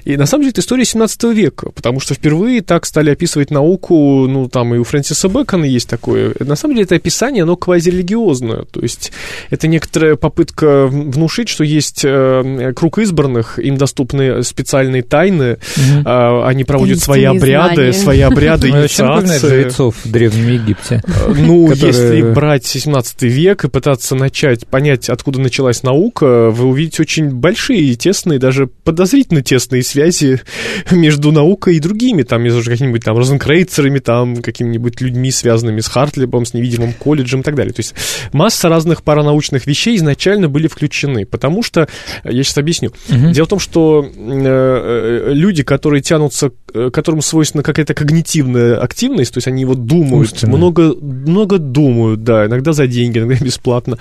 И 0.04 0.16
на 0.16 0.26
самом 0.26 0.42
деле 0.42 0.50
это 0.52 0.60
история 0.60 0.84
17 0.84 1.24
века, 1.34 1.70
потому 1.70 2.00
что 2.00 2.14
впервые 2.14 2.60
так 2.62 2.84
стали 2.86 3.10
описывать 3.10 3.50
науку, 3.50 4.26
ну 4.28 4.48
там 4.48 4.74
и 4.74 4.78
у 4.78 4.84
Фрэнсиса 4.84 5.28
Бэкона 5.28 5.64
есть 5.64 5.88
такое. 5.88 6.34
На 6.40 6.56
самом 6.56 6.74
деле 6.74 6.84
это 6.84 6.94
описание, 6.96 7.42
оно 7.44 7.56
квазирелигиозное. 7.56 8.62
То 8.70 8.80
есть 8.80 9.12
это 9.50 9.66
некоторая 9.68 10.16
попытка 10.16 10.86
внушить, 10.86 11.48
что 11.48 11.64
есть 11.64 12.02
э, 12.04 12.72
круг 12.74 12.98
избранных, 12.98 13.58
им 13.58 13.76
доступны 13.76 14.42
специальные 14.42 15.02
тайны, 15.02 15.58
Мгм. 15.76 16.02
а, 16.04 16.46
они 16.48 16.64
проводят 16.64 16.98
свои 17.00 17.24
обряды, 17.24 17.74
знания. 17.74 17.92
свои 17.92 18.20
обряды 18.20 18.68
Ну, 18.72 18.80
инициации. 18.82 19.70
в 19.70 20.10
Древнем 20.10 20.48
Египте. 20.48 21.02
Э, 21.06 21.32
Ну, 21.36 21.70
если 21.74 22.22
брать 22.22 22.64
17 22.66 23.22
век 23.22 23.64
и 23.64 23.68
пытаться 23.68 24.14
начать 24.14 24.66
понять, 24.66 25.08
откуда 25.08 25.40
началась 25.40 25.82
наука, 25.82 26.50
вы 26.50 26.66
увидите 26.66 27.02
очень 27.02 27.30
большие, 27.30 27.94
тесные, 27.94 28.38
даже 28.38 28.55
подозрительно 28.66 29.42
тесные 29.42 29.82
связи 29.82 30.40
между 30.90 31.30
наукой 31.32 31.76
и 31.76 31.80
другими, 31.80 32.22
там, 32.22 32.42
между 32.42 32.62
какими-нибудь 32.64 33.04
там 33.04 33.16
розенкрейцерами, 33.18 33.98
там, 33.98 34.36
какими-нибудь 34.42 35.00
людьми, 35.02 35.30
связанными 35.30 35.80
с 35.80 35.86
Хартлибом, 35.88 36.46
с 36.46 36.54
невидимым 36.54 36.94
колледжем 36.94 37.40
и 37.40 37.42
так 37.42 37.54
далее. 37.54 37.72
То 37.74 37.80
есть 37.80 37.94
масса 38.32 38.68
разных 38.70 39.02
паранаучных 39.02 39.66
вещей 39.66 39.96
изначально 39.96 40.48
были 40.48 40.66
включены, 40.68 41.26
потому 41.26 41.62
что, 41.62 41.88
э, 42.24 42.32
я 42.32 42.42
сейчас 42.42 42.56
объясню, 42.58 42.92
Мгм. 43.08 43.32
Дело 43.32 43.46
в 43.46 43.48
том, 43.48 43.58
что 43.58 44.04
э, 44.04 44.10
э, 44.16 45.32
люди, 45.34 45.62
которые 45.62 46.00
тянутся, 46.02 46.50
э, 46.72 46.90
которым 46.92 47.20
свойственна 47.20 47.62
какая-то 47.62 47.94
когнитивная 47.94 48.78
активность, 48.78 49.34
то 49.34 49.38
есть 49.38 49.48
они 49.48 49.64
вот 49.64 49.84
думают, 49.86 50.30
Умственная. 50.32 50.56
много, 50.56 50.94
много 50.94 51.58
думают, 51.58 52.22
да, 52.24 52.46
иногда 52.46 52.72
за 52.72 52.86
деньги, 52.86 53.18
иногда 53.18 53.36
бесплатно, 53.44 53.98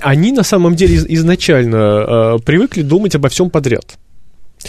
они 0.00 0.32
на 0.32 0.42
самом 0.42 0.74
деле 0.74 0.94
из- 0.96 1.06
изначально 1.06 1.76
э, 1.76 2.38
привыкли 2.44 2.82
думать 2.82 3.14
обо 3.14 3.28
всем 3.28 3.50
подряд. 3.50 3.61
подряд. 3.62 4.01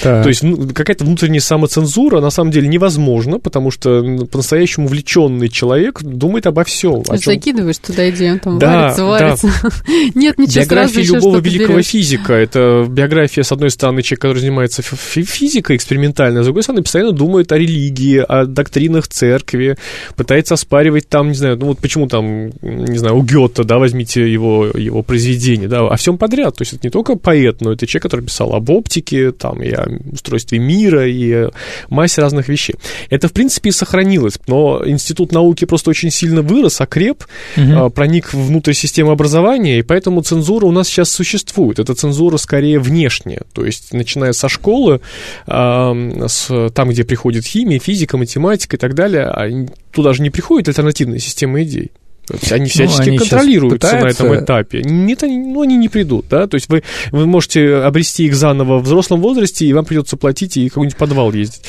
Так. 0.02 0.24
То 0.24 0.30
есть 0.30 0.44
ну, 0.44 0.68
какая-то 0.74 1.06
внутренняя 1.06 1.40
самоцензура 1.42 2.20
на 2.22 2.30
самом 2.30 2.52
деле 2.52 2.68
невозможна, 2.68 3.40
потому 3.40 3.72
что 3.72 4.02
по-настоящему 4.32 4.88
увлеченный 4.88 5.50
человек 5.50 6.02
думает 6.02 6.48
обо 6.48 6.64
всем. 6.64 7.04
Ты 7.04 7.18
закидываешь 7.18 7.78
туда 7.78 8.10
идею, 8.10 8.34
он 8.34 8.40
там 8.40 8.60
Да, 8.60 8.82
варится, 8.96 9.02
да. 9.02 9.08
варится. 9.08 9.48
Нет, 10.16 10.38
ничего, 10.40 10.64
сразу 10.64 10.70
Биография 10.70 11.02
еще 11.04 11.14
любого 11.16 11.38
великого 11.40 11.74
берёшь. 11.74 11.86
физика. 11.86 12.34
Это 12.34 12.86
биография, 12.90 13.44
с 13.44 13.52
одной 13.52 13.70
стороны, 13.70 14.02
человека, 14.02 14.22
который 14.28 14.40
занимается 14.40 14.82
фи- 14.82 14.96
фи- 14.96 15.24
физикой 15.24 15.76
экспериментальной, 15.76 16.40
а 16.42 16.44
с 16.44 16.46
другой 16.48 16.64
стороны, 16.64 16.84
постоянно 16.84 17.12
думает 17.12 17.52
о 17.52 17.58
религии, 17.58 18.18
о 18.18 18.46
доктринах 18.46 19.08
церкви, 19.08 19.78
пытается 20.16 20.56
оспаривать 20.56 21.08
там, 21.10 21.30
не 21.30 21.36
знаю, 21.36 21.58
ну 21.58 21.68
вот 21.68 21.80
почему 21.80 22.08
там, 22.08 22.48
не 22.62 22.98
знаю, 22.98 23.18
у 23.18 23.22
Гёта, 23.24 23.64
да, 23.64 23.78
возьмите 23.78 24.32
его, 24.32 24.68
его 24.74 25.04
произведение, 25.04 25.68
да, 25.68 25.82
о 25.88 25.96
всем 25.98 26.18
подряд. 26.18 26.56
То 26.58 26.62
есть 26.64 26.74
это 26.74 26.88
не 26.88 26.92
только 26.92 27.16
поэт, 27.16 27.62
но 27.62 27.72
это 27.72 27.86
человек, 27.88 28.04
который 28.04 28.26
писал 28.26 28.54
об 28.54 28.70
оптике, 28.70 29.32
там, 29.32 29.62
и 29.64 29.70
о 29.70 29.83
устройстве 30.12 30.60
мира, 30.60 31.08
и 31.08 31.32
о 31.34 31.52
массе 31.90 32.22
разных 32.22 32.48
вещей. 32.50 32.76
Это, 33.10 33.28
в 33.28 33.34
принципе, 33.34 33.70
и 33.70 33.72
сохранилось, 33.72 34.40
но 34.48 34.82
институт 34.86 35.32
науки 35.32 35.66
просто 35.66 35.90
очень 35.90 36.12
сильно 36.12 36.42
вырос, 36.42 36.82
окреп, 36.82 37.24
а, 37.58 37.90
проник 37.90 38.34
внутрь 38.34 38.74
системы 38.74 39.12
образования, 39.12 39.80
и 39.80 39.82
поэтому 39.82 40.22
цензура 40.22 40.66
у 40.66 40.72
нас 40.72 40.88
сейчас 40.88 41.12
существует. 41.12 41.80
Это 41.80 41.94
цензура 41.96 42.38
скорее 42.38 42.80
внешняя, 42.80 43.42
то 43.54 43.66
есть 43.66 43.94
начиная 43.94 44.34
со 44.34 44.50
школы, 44.50 45.02
а, 45.48 45.94
с- 46.28 46.70
там, 46.72 46.90
где 46.90 47.04
приходит 47.04 47.46
химия, 47.46 47.80
физика, 47.80 48.18
математика 48.18 48.76
и 48.76 48.80
так 48.80 48.94
далее, 48.96 49.24
а 49.24 49.48
туда 49.92 50.14
же 50.14 50.22
не 50.22 50.30
приходит 50.30 50.68
альтернативная 50.70 51.20
система 51.20 51.62
идей. 51.64 51.92
То 52.28 52.36
есть 52.36 52.52
они 52.52 52.70
всячески 52.70 53.02
Ну, 53.02 53.08
они 53.08 53.18
контролируются 53.18 54.00
на 54.00 54.08
этом 54.08 54.36
этапе. 54.36 54.82
Нет, 54.84 55.24
они, 55.24 55.38
ну, 55.38 55.62
они 55.62 55.76
не 55.76 55.90
придут, 55.90 56.26
да, 56.30 56.48
то 56.48 56.56
есть 56.56 56.70
вы, 56.70 56.84
вы 57.12 57.26
можете 57.26 57.76
обрести 57.76 58.26
их 58.26 58.36
заново 58.36 58.80
в 58.80 58.84
взрослом 58.84 59.22
возрасте, 59.22 59.66
и 59.66 59.74
вам 59.74 59.86
придется 59.86 60.16
платить 60.16 60.56
и 60.58 60.70
в 60.70 60.74
какой-нибудь 60.74 60.98
подвал 60.98 61.34
ездить. 61.34 61.64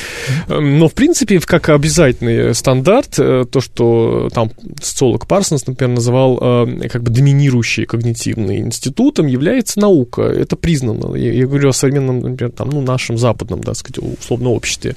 Эм, 0.48 0.78
Но, 0.78 0.88
в 0.88 0.94
принципе, 0.94 1.40
как 1.40 1.68
обязательный 1.68 2.55
стандарт, 2.55 3.18
э, 3.18 3.44
то, 3.50 3.61
что 3.61 4.28
там 4.32 4.50
социолог 4.80 5.26
Парсонс, 5.26 5.66
например, 5.66 5.96
называл 5.96 6.38
э, 6.40 6.88
как 6.88 7.02
бы 7.02 7.11
доминирующий 7.11 7.84
когнитивный 7.84 8.59
институтом, 8.59 9.26
является 9.26 9.80
наука. 9.80 10.22
Это 10.22 10.57
признано. 10.57 11.16
Я, 11.16 11.32
я 11.32 11.46
говорю 11.46 11.70
о 11.70 11.72
современном, 11.72 12.20
например, 12.20 12.52
там, 12.52 12.70
ну, 12.70 12.80
нашем 12.80 13.18
западном, 13.18 13.61
да, 13.61 13.74
сказать, 13.74 13.98
условно, 14.20 14.50
обществе. 14.50 14.94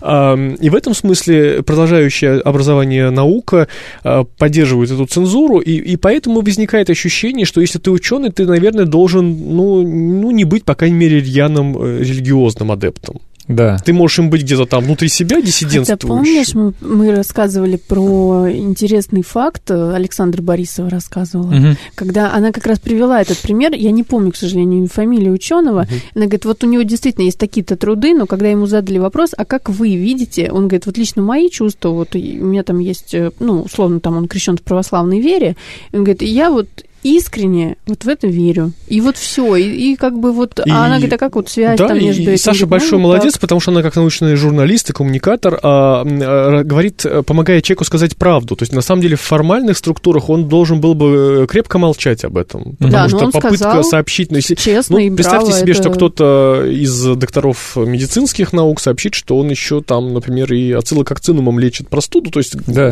Ам, 0.00 0.54
И 0.54 0.70
в 0.70 0.74
этом 0.74 0.94
смысле 0.94 1.62
продолжающее 1.62 2.40
образование 2.40 3.10
наука 3.10 3.68
а, 4.04 4.24
поддерживает 4.24 4.91
эту 4.92 5.06
цензуру, 5.06 5.58
и, 5.58 5.72
и 5.72 5.96
поэтому 5.96 6.40
возникает 6.40 6.90
ощущение, 6.90 7.46
что 7.46 7.60
если 7.60 7.78
ты 7.78 7.90
ученый, 7.90 8.30
ты, 8.30 8.46
наверное, 8.46 8.84
должен, 8.84 9.26
ну, 9.30 9.82
ну 9.82 10.30
не 10.30 10.44
быть, 10.44 10.64
по 10.64 10.74
крайней 10.74 10.96
мере, 10.96 11.20
рьяным 11.20 11.76
э, 11.76 11.98
религиозным 12.00 12.70
адептом. 12.70 13.20
Да. 13.48 13.76
Ты 13.84 13.92
можешь 13.92 14.18
им 14.20 14.30
быть 14.30 14.42
где-то 14.42 14.66
там 14.66 14.84
внутри 14.84 15.08
себя 15.08 15.36
Хотя 15.36 15.46
диссидентствующим. 15.46 16.08
помнишь, 16.08 16.54
мы, 16.54 16.74
мы 16.80 17.10
рассказывали 17.14 17.76
про 17.76 18.48
интересный 18.50 19.22
факт, 19.22 19.70
э, 19.70 19.94
Александра 19.94 20.40
Борисова 20.42 20.88
рассказывала, 20.88 21.50
Мгм. 21.50 21.76
когда 21.94 22.32
она 22.32 22.52
как 22.52 22.66
раз 22.66 22.78
привела 22.78 23.20
этот 23.20 23.38
пример, 23.38 23.72
я 23.74 23.90
не 23.90 24.04
помню, 24.04 24.30
к 24.32 24.36
сожалению, 24.36 24.86
фамилию 24.88 25.32
ученого, 25.32 25.86
она 26.14 26.24
говорит, 26.26 26.44
вот 26.44 26.62
у 26.64 26.66
него 26.68 26.82
действительно 26.82 27.24
есть 27.24 27.38
такие-то 27.38 27.76
труды, 27.76 28.14
но 28.14 28.26
когда 28.26 28.48
ему 28.48 28.66
задали 28.66 28.98
вопрос, 28.98 29.30
а 29.36 29.44
как 29.44 29.68
вы 29.68 29.96
видите, 29.96 30.50
он 30.50 30.68
говорит, 30.68 30.86
вот 30.86 30.96
лично 30.96 31.22
мои 31.22 31.50
чувства, 31.50 31.88
вот 31.90 32.14
у 32.14 32.18
меня 32.18 32.62
там 32.62 32.78
есть, 32.78 33.12
э, 33.14 33.32
ну, 33.40 33.62
условно, 33.62 34.00
там 34.00 34.16
он 34.16 34.28
крещен 34.28 34.56
в 34.56 34.62
православной 34.62 35.20
вере, 35.20 35.56
он 35.92 36.04
говорит, 36.04 36.22
я 36.22 36.50
вот 36.50 36.68
искренне 37.02 37.76
вот 37.86 38.04
в 38.04 38.08
это 38.08 38.26
верю. 38.26 38.72
И 38.88 39.00
вот 39.00 39.16
все. 39.16 39.56
И, 39.56 39.92
и 39.92 39.96
как 39.96 40.18
бы 40.18 40.32
вот... 40.32 40.58
И- 40.64 40.70
а 40.70 40.84
она 40.86 40.96
говорит, 40.96 41.12
а 41.14 41.18
как 41.18 41.34
вот 41.34 41.48
связь 41.48 41.78
Да, 41.78 41.88
там 41.88 41.98
и- 41.98 42.04
между 42.04 42.22
и 42.22 42.26
этим? 42.34 42.38
Саша 42.38 42.60
Говорит, 42.66 42.70
большой 42.70 42.98
ну, 42.98 43.04
молодец, 43.04 43.32
так. 43.32 43.40
потому 43.40 43.60
что 43.60 43.70
она 43.72 43.82
как 43.82 43.96
научный 43.96 44.36
журналист 44.36 44.90
и 44.90 44.92
коммуникатор 44.92 45.58
а, 45.62 46.02
а, 46.04 46.62
говорит, 46.64 47.04
э, 47.04 47.22
помогает 47.22 47.64
человеку 47.64 47.84
сказать 47.84 48.16
правду. 48.16 48.56
То 48.56 48.62
есть, 48.62 48.72
на 48.72 48.82
самом 48.82 49.02
деле, 49.02 49.16
в 49.16 49.20
формальных 49.20 49.76
структурах 49.78 50.28
он 50.30 50.48
должен 50.48 50.80
был 50.80 50.94
бы 50.94 51.42
э, 51.42 51.46
крепко 51.46 51.78
молчать 51.78 52.24
об 52.24 52.36
этом. 52.36 52.76
Потому 52.76 52.90
Да, 52.92 53.02
но 53.04 53.08
что 53.08 53.18
он 53.26 53.32
попытка 53.32 53.56
сказал 53.56 53.84
сообщить... 53.84 54.30
Ну, 54.30 54.36
если- 54.36 54.54
Честно 54.54 54.96
ну, 54.98 55.04
и 55.04 55.10
представьте 55.10 55.46
браво, 55.46 55.60
себе, 55.60 55.72
это- 55.72 55.82
что 55.82 55.90
кто-то 55.90 56.64
из 56.70 57.04
докторов 57.16 57.76
медицинских 57.76 58.52
наук 58.52 58.80
сообщит, 58.80 59.14
что 59.14 59.38
он 59.38 59.48
еще 59.50 59.80
там, 59.82 60.12
например, 60.14 60.52
и 60.52 60.72
ацилококцинумом 60.72 61.58
лечит 61.58 61.88
простуду, 61.88 62.30
то 62.30 62.38
есть 62.38 62.54
Да. 62.66 62.90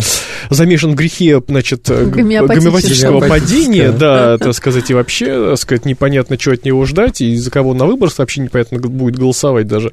замешан 0.51 0.93
в 0.93 0.95
грехе, 0.95 1.41
значит, 1.47 1.89
э, 1.91 2.07
Гомеопатического. 2.07 3.21
падения. 3.29 3.93
Да, 4.01 4.39
так 4.39 4.55
сказать, 4.55 4.91
и 4.91 4.95
вообще, 4.95 5.51
так 5.51 5.59
сказать, 5.59 5.85
непонятно, 5.85 6.39
что 6.39 6.53
от 6.53 6.65
него 6.65 6.85
ждать, 6.87 7.21
и 7.21 7.37
за 7.37 7.51
кого 7.51 7.75
на 7.75 7.87
выбор 7.87 8.11
вообще 8.19 8.41
непонятно 8.41 8.79
будет 8.79 9.17
голосовать 9.17 9.67
даже. 9.67 9.91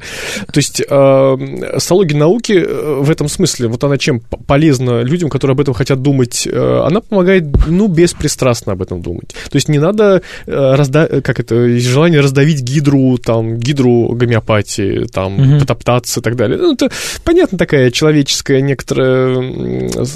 То 0.51 0.57
есть 0.57 0.81
э, 0.81 1.37
социология 1.77 2.17
науки 2.17 2.53
э, 2.53 2.99
в 3.01 3.09
этом 3.11 3.27
смысле, 3.27 3.67
вот 3.67 3.83
она 3.83 3.97
чем 3.97 4.21
полезна 4.47 5.01
людям, 5.01 5.29
которые 5.29 5.53
об 5.53 5.61
этом 5.61 5.73
хотят 5.73 6.01
думать, 6.01 6.47
э, 6.51 6.81
она 6.85 7.01
помогает, 7.01 7.43
ну, 7.67 7.87
беспристрастно 7.87 8.73
об 8.73 8.81
этом 8.81 9.01
думать. 9.01 9.29
То 9.49 9.55
есть 9.55 9.69
не 9.69 9.79
надо, 9.79 10.21
э, 10.45 10.51
разда- 10.75 11.21
как 11.21 11.39
это, 11.39 11.77
желание 11.79 12.21
раздавить 12.21 12.61
гидру, 12.61 13.17
там, 13.17 13.57
гидру 13.57 14.09
гомеопатии, 14.15 15.05
там, 15.11 15.33
Мгм. 15.33 15.59
потоптаться 15.59 16.19
и 16.19 16.23
так 16.23 16.35
далее. 16.35 16.57
Ну, 16.57 16.73
это, 16.73 16.89
понятно, 17.23 17.57
такая 17.57 17.91
человеческая 17.91 18.61
некоторая, 18.61 19.35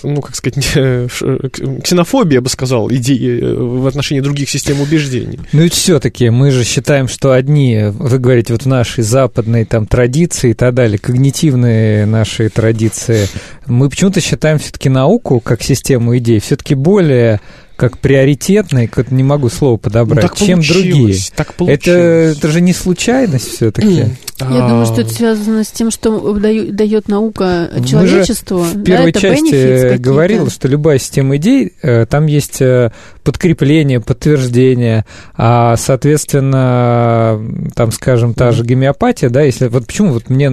ну, 0.03 0.21
как 0.21 0.35
сказать, 0.35 0.57
ксенофобия, 1.83 2.35
я 2.35 2.41
бы 2.41 2.49
сказал, 2.49 2.89
идеи 2.91 3.39
э, 3.41 3.53
в 3.81 3.87
отношении 3.87 4.21
других 4.21 4.49
систем 4.49 4.79
убеждений. 4.81 5.39
Ну 5.51 5.63
и 5.63 5.69
все-таки 5.69 6.29
мы 6.29 6.51
же 6.51 6.63
считаем, 6.63 7.07
что 7.07 7.31
одни, 7.33 7.85
вы 7.91 8.19
говорите, 8.19 8.53
вот 8.53 8.63
в 8.63 8.67
нашей 8.67 9.03
западной 9.03 9.65
там 9.65 9.85
традиции 9.85 10.51
и 10.51 10.53
так 10.53 10.73
далее, 10.73 10.97
когнитивные 10.97 12.05
наши 12.05 12.49
традиции, 12.49 13.27
мы 13.65 13.89
почему-то 13.89 14.21
считаем 14.21 14.59
все-таки 14.59 14.89
науку 14.89 15.39
как 15.39 15.61
систему 15.63 16.17
идей 16.17 16.39
все-таки 16.39 16.75
более 16.75 17.39
как 17.77 17.97
приоритетной, 17.97 18.85
как 18.85 19.09
не 19.09 19.23
могу 19.23 19.49
слово 19.49 19.77
подобрать, 19.77 20.23
Ну, 20.23 20.29
так 20.29 20.37
чем 20.37 20.61
другие. 20.61 21.15
Так 21.35 21.47
Это, 21.49 21.57
получилось. 21.57 22.37
это 22.37 22.47
же 22.49 22.61
не 22.61 22.73
случайность 22.73 23.47
все-таки. 23.55 24.05
Я 24.39 24.65
А, 24.65 24.69
думаю, 24.69 24.85
что 24.85 25.01
это 25.01 25.11
связано 25.11 25.63
с 25.63 25.69
тем, 25.69 25.89
что 25.89 26.33
дает 26.35 27.07
наука 27.07 27.71
Мы 27.75 27.81
же 27.81 27.87
человечеству. 27.89 28.59
В 28.59 28.75
да, 28.75 28.83
первой 28.83 29.09
это 29.09 29.19
части 29.21 29.97
говорил, 29.97 30.51
что 30.51 30.67
любая 30.67 30.99
система 30.99 31.37
идей, 31.37 31.73
э, 31.81 32.05
там 32.05 32.27
есть 32.27 32.61
э, 32.61 32.91
подкрепление, 33.23 33.99
подтверждение, 33.99 35.05
а, 35.35 35.75
соответственно, 35.77 37.41
там, 37.75 37.91
скажем, 37.91 38.33
та 38.33 38.51
же 38.51 38.63
гомеопатия, 38.63 39.29
да, 39.29 39.41
если 39.41 39.67
вот 39.67 39.85
почему 39.85 40.13
вот 40.13 40.29
мне 40.29 40.51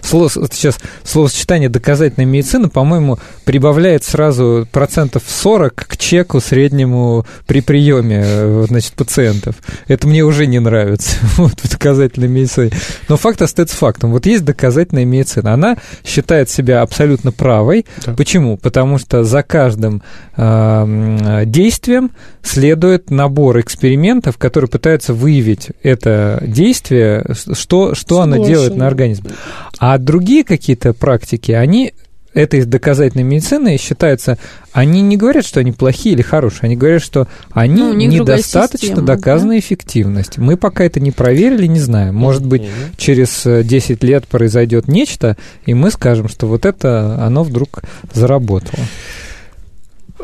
слово, 0.00 0.28
сейчас 0.28 0.78
словосочетание 1.04 1.68
доказательная 1.68 2.26
медицина, 2.26 2.68
по-моему, 2.68 3.18
прибавляет 3.44 4.04
сразу 4.04 4.66
процентов 4.70 5.22
40 5.26 5.74
к 5.74 5.96
чеку 5.96 6.40
среднему 6.40 7.24
при 7.46 7.60
приеме, 7.60 8.66
значит, 8.66 8.94
пациентов. 8.94 9.56
Это 9.86 10.06
мне 10.08 10.24
уже 10.24 10.46
не 10.46 10.58
нравится, 10.58 11.16
вот, 11.36 11.60
в 11.60 11.70
доказательной 11.70 12.28
медицине. 12.28 12.72
Но 13.08 13.16
факт 13.16 13.42
остается 13.42 13.76
фактом. 13.76 14.10
Вот 14.10 14.26
есть 14.26 14.44
доказательная 14.44 15.04
медицина. 15.04 15.54
Она 15.54 15.76
считает 16.04 16.50
себя 16.50 16.82
абсолютно 16.82 17.32
правой. 17.32 17.86
Да. 18.04 18.14
Почему? 18.14 18.56
Потому 18.56 18.98
что 18.98 19.24
за 19.24 19.42
каждым 19.42 20.02
э, 20.36 21.42
действием 21.46 21.91
следует 22.42 23.10
набор 23.10 23.60
экспериментов, 23.60 24.38
которые 24.38 24.68
пытаются 24.68 25.14
выявить 25.14 25.70
это 25.82 26.42
действие, 26.46 27.24
что, 27.52 27.94
что 27.94 28.20
оно 28.20 28.44
делает 28.46 28.76
на 28.76 28.86
организм. 28.86 29.26
А 29.78 29.98
другие 29.98 30.44
какие-то 30.44 30.92
практики, 30.92 31.52
они 31.52 31.94
этой 32.34 32.64
доказательной 32.64 33.24
медицины 33.24 33.76
считается, 33.78 34.38
они 34.72 35.02
не 35.02 35.16
говорят, 35.16 35.44
что 35.44 35.60
они 35.60 35.72
плохие 35.72 36.14
или 36.14 36.22
хорошие, 36.22 36.60
они 36.62 36.76
говорят, 36.76 37.02
что 37.02 37.28
они 37.52 37.82
ну, 37.82 37.92
недостаточно 37.92 38.88
система, 38.88 39.06
доказана 39.06 39.52
да? 39.52 39.58
эффективность. 39.58 40.38
Мы 40.38 40.56
пока 40.56 40.84
это 40.84 41.00
не 41.00 41.10
проверили, 41.10 41.66
не 41.66 41.80
знаем. 41.80 42.14
Может 42.14 42.46
быть, 42.46 42.62
mm-hmm. 42.62 42.94
через 42.96 43.66
10 43.66 44.02
лет 44.02 44.26
произойдет 44.26 44.88
нечто, 44.88 45.36
и 45.66 45.74
мы 45.74 45.90
скажем, 45.90 46.28
что 46.28 46.46
вот 46.46 46.64
это 46.64 47.22
оно 47.22 47.44
вдруг 47.44 47.82
заработало. 48.12 48.82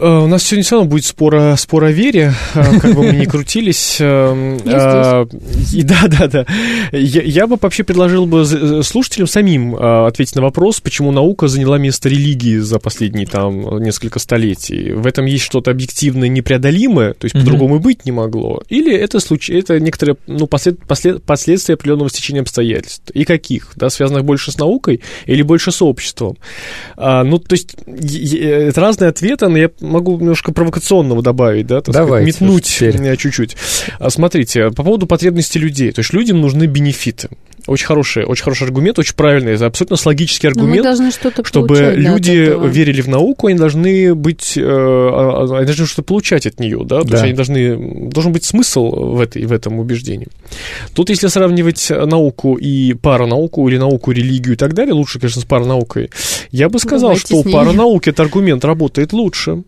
Э, 0.01 0.20
у 0.20 0.26
нас 0.28 0.44
сегодня 0.44 0.62
все 0.62 0.76
равно 0.76 0.90
будет 0.90 1.05
спор 1.05 1.34
о, 1.34 1.57
спор 1.57 1.84
о 1.84 1.90
вере, 1.90 2.32
э, 2.55 2.78
как 2.80 2.94
бы 2.94 3.03
мы 3.03 3.12
ни 3.12 3.24
крутились. 3.24 3.99
Э, 4.09 5.26
и 5.72 5.82
да, 5.82 6.07
да, 6.07 6.28
да. 6.28 6.46
Я, 6.92 7.22
я 7.22 7.46
бы 7.46 7.57
вообще 7.61 7.84
предложил 7.84 8.26
бы 8.26 8.44
слушателям 8.82 9.26
самим 9.26 9.74
ответить 9.74 10.36
на 10.36 10.42
вопрос, 10.42 10.80
почему 10.80 11.11
наука 11.11 11.49
заняла 11.49 11.78
место 11.78 12.09
религии 12.09 12.59
за 12.59 12.78
последние 12.78 13.26
там 13.26 13.78
несколько 13.82 14.18
столетий. 14.18 14.92
В 14.92 15.07
этом 15.07 15.26
есть 15.26 15.44
что-то 15.44 15.70
объективное 15.70 16.28
непреодолимое, 16.28 17.14
то 17.14 17.24
есть 17.24 17.34
mm-hmm. 17.34 17.40
по-другому 17.40 17.76
и 17.76 17.78
быть 17.78 18.05
не 18.05 18.12
могло. 18.12 18.62
Или 18.68 18.94
это, 18.94 19.20
случай, 19.20 19.55
это 19.55 19.80
некоторые 19.80 20.16
ну, 20.26 20.46
послед, 20.46 20.78
послед, 20.86 21.22
последствия 21.22 21.74
определенного 21.74 22.11
стечения 22.11 22.42
обстоятельств. 22.42 23.11
И 23.11 23.24
каких? 23.24 23.72
Да, 23.76 23.90
связанных 23.90 24.24
больше 24.24 24.53
с 24.53 24.59
наукой 24.59 25.01
или 25.26 25.42
больше 25.42 25.72
с 25.72 25.82
обществом? 25.82 26.36
А, 26.96 27.24
ну, 27.24 27.38
то 27.38 27.55
есть 27.55 27.74
это 27.86 28.80
разные 28.80 29.09
ответы, 29.09 29.49
но 29.49 29.59
я 29.59 29.70
могу 29.89 30.18
немножко 30.18 30.53
провокационного 30.53 31.22
добавить, 31.22 31.66
да, 31.66 31.80
так 31.80 31.95
Давайте, 31.95 32.32
сказать, 32.32 32.51
метнуть 32.51 33.18
чуть-чуть. 33.18 33.57
А, 33.99 34.11
смотрите, 34.11 34.70
по 34.70 34.82
поводу 34.82 35.07
потребностей 35.07 35.59
людей. 35.59 35.91
То 35.93 36.01
есть 36.01 36.12
людям 36.12 36.41
нужны 36.41 36.64
бенефиты. 36.64 37.28
Очень 37.68 37.86
хороший, 37.86 38.24
очень 38.24 38.45
хороший 38.45 38.64
аргумент, 38.64 38.99
очень 38.99 39.14
правильный, 39.14 39.53
это 39.53 39.66
абсолютно 39.66 39.99
логический 40.03 40.47
аргумент. 40.47 40.82
чтобы 41.49 41.93
люди 41.97 42.32
верили 42.70 43.03
в 43.03 43.09
науку, 43.09 43.49
они 43.49 43.59
должны 43.59 44.14
быть, 44.14 44.57
э, 44.57 44.62
а, 44.64 45.45
а, 45.45 45.57
они 45.59 45.66
должны 45.66 45.84
что-то 45.84 46.03
получать 46.03 46.47
от 46.47 46.61
нее, 46.61 46.80
да, 46.84 47.03
то 47.03 47.09
есть 47.11 47.24
они 47.24 47.34
должны, 47.34 48.09
должен 48.11 48.32
быть 48.32 48.45
смысл 48.45 48.89
в, 49.14 49.20
этой, 49.20 49.45
в 49.45 49.53
этом 49.53 49.78
убеждении. 49.80 50.28
Тут, 50.95 51.11
если 51.11 51.26
сравнивать 51.26 51.91
науку 51.91 52.55
и 52.55 52.95
паранауку, 52.95 53.68
или 53.68 53.76
науку, 53.76 54.12
религию 54.12 54.55
и 54.55 54.57
так 54.57 54.72
далее, 54.72 54.95
лучше, 54.95 55.20
конечно, 55.20 55.43
с 55.43 55.45
паранаукой, 55.45 56.11
я 56.51 56.70
бы 56.70 56.78
сказал, 56.78 57.11
Давайте 57.11 57.26
что 57.26 57.36
у 57.36 57.45
паранауки 57.45 58.09
этот 58.09 58.20
аргумент 58.20 58.64
работает 58.64 59.12
лучше. 59.12 59.62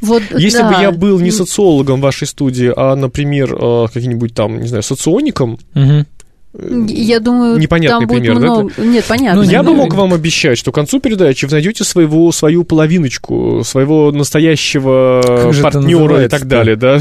Вот, 0.00 0.22
Если 0.36 0.58
да. 0.58 0.68
бы 0.68 0.82
я 0.82 0.90
был 0.92 1.20
не 1.20 1.30
социологом 1.30 2.00
в 2.00 2.02
вашей 2.02 2.26
студии, 2.26 2.72
а, 2.74 2.94
например, 2.96 3.54
э, 3.54 3.86
каким-нибудь 3.92 4.34
там, 4.34 4.60
не 4.60 4.68
знаю, 4.68 4.82
социоником, 4.82 5.58
угу. 5.74 6.04
Я 6.52 7.20
думаю, 7.20 7.58
непонятный 7.58 8.08
там 8.08 8.16
пример, 8.16 8.34
много... 8.34 8.72
да? 8.76 8.82
Нет, 8.82 9.04
понятно. 9.04 9.40
Ну, 9.40 9.48
я 9.48 9.62
бы 9.62 9.72
мог 9.72 9.94
вам 9.94 10.12
обещать, 10.12 10.58
что 10.58 10.72
к 10.72 10.74
концу 10.74 10.98
передачи 10.98 11.44
вы 11.44 11.52
найдете 11.52 11.84
своего, 11.84 12.32
свою 12.32 12.64
половиночку, 12.64 13.62
своего 13.64 14.10
настоящего 14.10 15.52
партнера 15.62 16.24
и 16.24 16.28
так 16.28 16.48
далее, 16.48 16.74
да? 16.74 16.98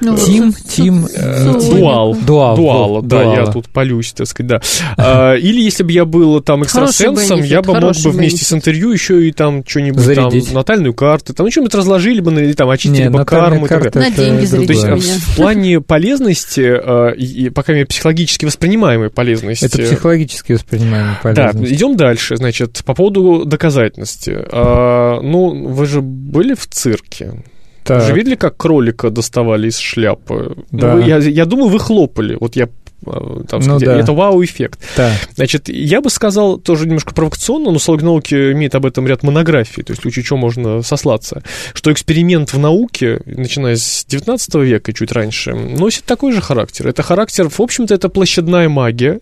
Ну, 0.00 0.16
тим, 0.16 0.54
тим, 0.54 1.06
э, 1.06 1.52
дуал. 1.70 2.14
Дуал. 2.14 2.56
Дуал, 2.56 3.02
да, 3.02 3.22
я 3.34 3.46
тут 3.46 3.68
полюсь, 3.68 4.12
так 4.12 4.26
сказать, 4.26 4.48
да. 4.48 4.62
А, 4.96 5.34
или 5.34 5.60
если 5.60 5.82
бы 5.82 5.92
я 5.92 6.06
был 6.06 6.40
там 6.40 6.62
экстрасенсом, 6.62 7.42
я 7.42 7.60
бы 7.60 7.78
мог 7.78 7.94
бы 7.94 8.10
вместе 8.10 8.46
с 8.46 8.52
интервью 8.54 8.90
еще 8.90 9.28
и 9.28 9.32
там 9.32 9.64
что-нибудь 9.66 10.14
там, 10.14 10.32
натальную 10.52 10.94
карту, 10.94 11.34
там 11.34 11.50
что-нибудь 11.50 11.74
разложили 11.74 12.20
бы, 12.20 12.32
или 12.32 12.54
там 12.54 12.70
очистили 12.70 13.08
бы 13.08 13.24
карму. 13.26 13.66
На 13.68 14.10
деньги 14.10 14.46
То 14.46 14.72
есть 14.72 14.86
в 14.86 15.36
плане 15.36 15.82
полезности, 15.82 16.60
э, 16.60 17.50
пока 17.50 17.74
я 17.74 17.84
психологически 17.84 18.46
воспринимаю 18.46 18.77
воспринимаемой 18.78 19.10
полезности. 19.10 19.66
Это 19.66 19.78
психологически 19.78 20.52
воспринимаемая 20.52 21.18
полезность. 21.22 21.58
Да, 21.58 21.74
идем 21.74 21.96
дальше. 21.96 22.36
Значит, 22.36 22.82
по 22.84 22.94
поводу 22.94 23.44
доказательности. 23.44 24.36
А, 24.50 25.20
ну, 25.20 25.68
вы 25.68 25.86
же 25.86 26.00
были 26.00 26.54
в 26.54 26.66
цирке. 26.66 27.42
Так. 27.84 28.02
Вы 28.02 28.06
же 28.08 28.14
видели, 28.14 28.34
как 28.34 28.56
кролика 28.56 29.10
доставали 29.10 29.68
из 29.68 29.78
шляпы? 29.78 30.56
Да. 30.70 30.94
Вы, 30.94 31.02
я, 31.04 31.18
я 31.18 31.44
думаю, 31.44 31.68
вы 31.68 31.78
хлопали. 31.78 32.36
Вот 32.38 32.56
я 32.56 32.68
там, 33.04 33.60
ну, 33.60 33.78
да. 33.78 33.96
это 33.96 34.12
вау-эффект. 34.12 34.80
Да. 34.96 35.12
Значит, 35.34 35.68
я 35.68 36.00
бы 36.00 36.10
сказал 36.10 36.58
тоже 36.58 36.86
немножко 36.86 37.14
провокационно, 37.14 37.70
но 37.70 37.78
социология 37.78 38.06
науки 38.06 38.52
имеет 38.52 38.74
об 38.74 38.86
этом 38.86 39.06
ряд 39.06 39.22
монографий, 39.22 39.82
то 39.82 39.92
есть 39.92 40.04
в 40.04 40.24
что 40.24 40.36
можно 40.36 40.82
сослаться, 40.82 41.42
что 41.74 41.92
эксперимент 41.92 42.52
в 42.52 42.58
науке, 42.58 43.20
начиная 43.24 43.76
с 43.76 44.04
19 44.06 44.54
века, 44.56 44.92
чуть 44.92 45.12
раньше, 45.12 45.54
носит 45.54 46.04
такой 46.04 46.32
же 46.32 46.40
характер. 46.40 46.88
Это 46.88 47.02
характер, 47.02 47.48
в 47.48 47.60
общем-то, 47.60 47.94
это 47.94 48.08
площадная 48.08 48.68
магия, 48.68 49.20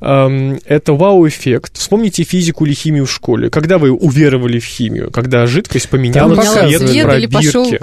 эм, 0.00 0.58
это 0.64 0.92
вау-эффект. 0.94 1.76
Вспомните 1.76 2.24
физику 2.24 2.64
или 2.66 2.74
химию 2.74 3.06
в 3.06 3.12
школе. 3.12 3.50
Когда 3.50 3.78
вы 3.78 3.90
уверовали 3.90 4.58
в 4.58 4.64
химию? 4.64 5.10
Когда 5.10 5.46
жидкость 5.46 5.88
поменяла 5.88 6.34
цвет 6.36 6.82
в 6.82 7.02
пробирке. 7.02 7.78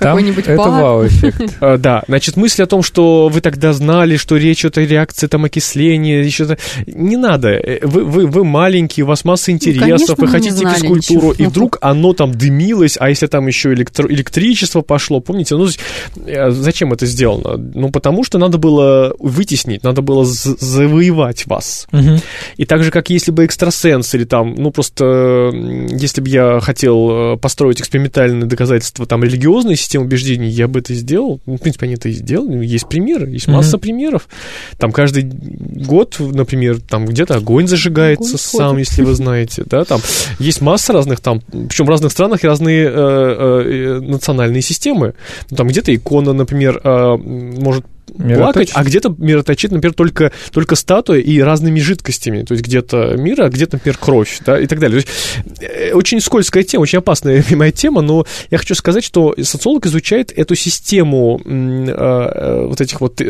это 0.47 0.61
вау-эффект. 0.61 1.57
Э, 1.61 1.77
да, 1.77 2.03
значит, 2.07 2.37
мысль 2.37 2.63
о 2.63 2.65
том, 2.65 2.83
что 2.83 3.29
вы 3.29 3.41
тогда 3.41 3.73
знали, 3.73 4.17
что 4.17 4.37
речь 4.37 4.65
о 4.65 4.69
реакции 5.11 5.21
реакция, 5.21 5.29
там, 5.29 5.45
окисление, 5.45 6.25
еще 6.25 6.57
Не 6.87 7.17
надо. 7.17 7.49
Э, 7.49 7.79
вы, 7.85 8.03
вы, 8.03 8.27
вы 8.27 8.43
маленький, 8.43 9.03
у 9.03 9.05
вас 9.05 9.25
масса 9.25 9.51
ну, 9.51 9.55
интересов, 9.55 9.81
ну, 9.81 9.87
конечно, 9.87 10.15
вы 10.17 10.27
хотите 10.27 10.65
физкультуру, 10.65 11.29
ничего. 11.29 11.33
и 11.33 11.45
вдруг 11.45 11.77
оно 11.81 12.13
там 12.13 12.31
дымилось, 12.31 12.97
а 12.99 13.09
если 13.09 13.27
там 13.27 13.47
еще 13.47 13.73
электро- 13.73 14.07
электричество 14.09 14.81
пошло, 14.81 15.19
помните? 15.19 15.55
Ну, 15.55 15.67
э, 16.25 16.51
зачем 16.51 16.93
это 16.93 17.05
сделано? 17.05 17.57
Ну, 17.57 17.89
потому 17.89 18.23
что 18.23 18.37
надо 18.37 18.57
было 18.57 19.13
вытеснить, 19.19 19.83
надо 19.83 20.01
было 20.01 20.25
завоевать 20.25 21.45
вас. 21.47 21.87
Угу. 21.91 22.19
И 22.57 22.65
так 22.65 22.83
же, 22.83 22.91
как 22.91 23.09
если 23.09 23.31
бы 23.31 23.45
экстрасенс 23.45 24.13
или 24.15 24.25
там, 24.25 24.55
ну, 24.55 24.71
просто 24.71 25.51
если 25.91 26.21
бы 26.21 26.29
я 26.29 26.59
хотел 26.59 27.33
э, 27.33 27.37
построить 27.37 27.81
экспериментальные 27.81 28.45
доказательства 28.45 29.05
там 29.05 29.23
религиозной 29.23 29.75
системы 29.75 30.05
убеждений, 30.05 30.49
я 30.49 30.67
бы 30.67 30.79
это 30.79 30.93
сделал. 30.93 31.39
Ну, 31.45 31.57
в 31.57 31.61
принципе, 31.61 31.85
они 31.85 31.95
это 31.95 32.09
и 32.09 32.13
сделали. 32.13 32.65
Есть 32.65 32.87
примеры, 32.87 33.29
есть 33.29 33.47
масса 33.47 33.77
угу. 33.77 33.83
примеров. 33.83 34.27
Там 34.77 34.91
каждый 35.01 35.23
год, 35.23 36.17
например, 36.19 36.79
там 36.79 37.05
где-то 37.07 37.35
огонь 37.35 37.67
зажигается 37.67 38.35
огонь 38.35 38.39
сам, 38.39 38.69
ходит. 38.73 38.87
если 38.87 39.01
вы 39.01 39.15
знаете, 39.15 39.63
да, 39.65 39.83
там 39.83 39.99
есть 40.37 40.61
масса 40.61 40.93
разных 40.93 41.21
там, 41.21 41.41
причем 41.41 41.85
в 41.85 41.89
разных 41.89 42.11
странах 42.11 42.43
разные 42.43 42.85
э, 42.85 42.91
э, 42.91 43.99
национальные 43.99 44.61
системы. 44.61 45.15
Там 45.55 45.67
где-то 45.69 45.95
икона, 45.95 46.33
например, 46.33 46.81
э, 46.83 47.17
может 47.17 47.83
плакать, 48.17 48.71
а 48.73 48.83
где-то 48.83 49.13
мироточит, 49.17 49.71
например, 49.71 49.93
только, 49.93 50.31
только 50.51 50.75
статуя 50.75 51.19
и 51.19 51.39
разными 51.39 51.79
жидкостями. 51.79 52.43
То 52.43 52.53
есть 52.53 52.65
где-то 52.65 53.15
мира, 53.17 53.45
а 53.45 53.49
где-то, 53.49 53.75
например, 53.75 53.97
кровь, 53.97 54.39
да, 54.45 54.59
и 54.59 54.67
так 54.67 54.79
далее. 54.79 55.01
То 55.01 55.07
есть, 55.07 55.61
э, 55.61 55.93
очень 55.93 56.19
скользкая 56.19 56.63
тема, 56.63 56.83
очень 56.83 56.99
опасная 56.99 57.43
моя 57.51 57.71
тема, 57.71 58.01
но 58.01 58.25
я 58.49 58.57
хочу 58.57 58.75
сказать, 58.75 59.03
что 59.03 59.35
социолог 59.41 59.85
изучает 59.85 60.31
эту 60.35 60.55
систему 60.55 61.41
э, 61.43 61.85
э, 61.87 62.65
вот 62.67 62.81
этих 62.81 63.01
вот 63.01 63.21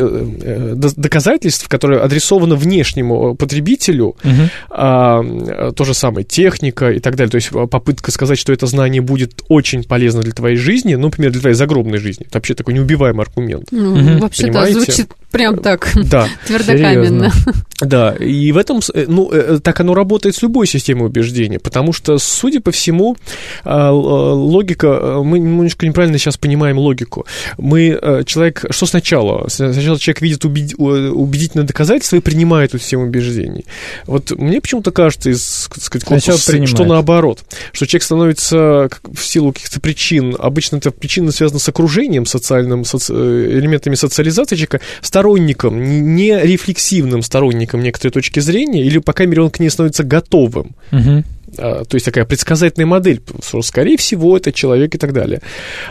доказательств, 0.96 1.68
которые 1.68 2.00
адресованы 2.00 2.56
внешнему 2.56 3.34
потребителю, 3.34 4.16
угу. 4.24 4.48
а, 4.70 5.72
то 5.72 5.84
же 5.84 5.94
самое 5.94 6.24
техника 6.24 6.90
и 6.90 7.00
так 7.00 7.16
далее. 7.16 7.30
То 7.30 7.36
есть 7.36 7.50
попытка 7.50 8.10
сказать, 8.10 8.38
что 8.38 8.52
это 8.52 8.66
знание 8.66 9.02
будет 9.02 9.42
очень 9.48 9.84
полезно 9.84 10.22
для 10.22 10.32
твоей 10.32 10.56
жизни, 10.56 10.94
ну, 10.94 11.04
например, 11.04 11.32
для 11.32 11.40
твоей 11.40 11.54
загробной 11.54 11.98
жизни. 11.98 12.26
Это 12.26 12.38
вообще 12.38 12.54
такой 12.54 12.74
неубиваемый 12.74 13.24
аргумент. 13.24 13.68
Ну, 13.70 13.92
угу. 13.92 14.18
вообще, 14.18 14.50
звучит 14.72 15.12
Прям 15.32 15.58
так, 15.58 15.90
Да. 16.04 16.28
твердокаменно. 16.46 17.32
Да, 17.80 18.12
и 18.12 18.52
в 18.52 18.56
этом, 18.58 18.80
э, 18.94 19.06
ну, 19.08 19.30
э, 19.32 19.58
так 19.60 19.80
оно 19.80 19.94
работает 19.94 20.36
с 20.36 20.42
любой 20.42 20.66
системой 20.68 21.06
убеждения, 21.06 21.58
потому 21.58 21.92
что, 21.92 22.18
судя 22.18 22.60
по 22.60 22.70
всему, 22.70 23.16
а, 23.64 23.90
логика, 23.90 24.86
э, 24.86 25.22
мы 25.24 25.38
немножко 25.40 25.86
неправильно 25.86 26.18
сейчас 26.18 26.36
понимаем 26.36 26.78
логику. 26.78 27.26
Мы, 27.58 27.98
э, 28.00 28.22
человек, 28.24 28.64
что 28.70 28.86
сначала? 28.86 29.48
Сначала 29.48 29.98
человек 29.98 30.20
видит 30.22 30.44
убед- 30.44 30.74
убедительное 30.76 31.66
доказательство 31.66 32.16
и 32.16 32.20
принимает 32.20 32.70
эту 32.70 32.78
систему 32.78 33.04
убеждений. 33.04 33.64
Вот 34.06 34.30
мне 34.32 34.60
почему-то 34.60 34.92
кажется 34.92 35.30
из, 35.30 35.68
так 35.74 35.82
сказать, 35.82 36.06
принимает. 36.52 36.68
что 36.68 36.84
наоборот, 36.84 37.40
что 37.72 37.86
человек 37.86 38.02
становится 38.04 38.90
в 39.02 39.24
силу 39.24 39.52
каких-то 39.52 39.80
причин, 39.80 40.36
обычно 40.38 40.76
это 40.76 40.90
причина 40.90 41.32
связана 41.32 41.58
с 41.58 41.68
окружением 41.68 42.26
социальным, 42.26 42.82
соци- 42.82 43.12
э, 43.14 43.58
элементами 43.58 43.94
социализации 43.96 44.54
человека, 44.56 44.80
сторонником, 45.22 46.14
не 46.16 46.36
рефлексивным 46.36 47.22
сторонником 47.22 47.80
некоторой 47.80 48.10
точки 48.10 48.40
зрения, 48.40 48.84
или, 48.84 48.98
по 48.98 49.12
крайней 49.12 49.30
мере, 49.30 49.42
он 49.42 49.50
к 49.50 49.60
ней 49.60 49.70
становится 49.70 50.02
готовым. 50.02 50.74
Мгм. 50.90 51.24
А, 51.58 51.84
То 51.84 51.96
есть 51.96 52.04
такая 52.06 52.24
предсказательная 52.24 52.86
модель, 52.86 53.20
что, 53.44 53.60
скорее 53.62 53.96
всего, 53.96 54.36
это 54.36 54.52
человек 54.52 54.94
и 54.94 54.98
так 54.98 55.12
далее. 55.12 55.40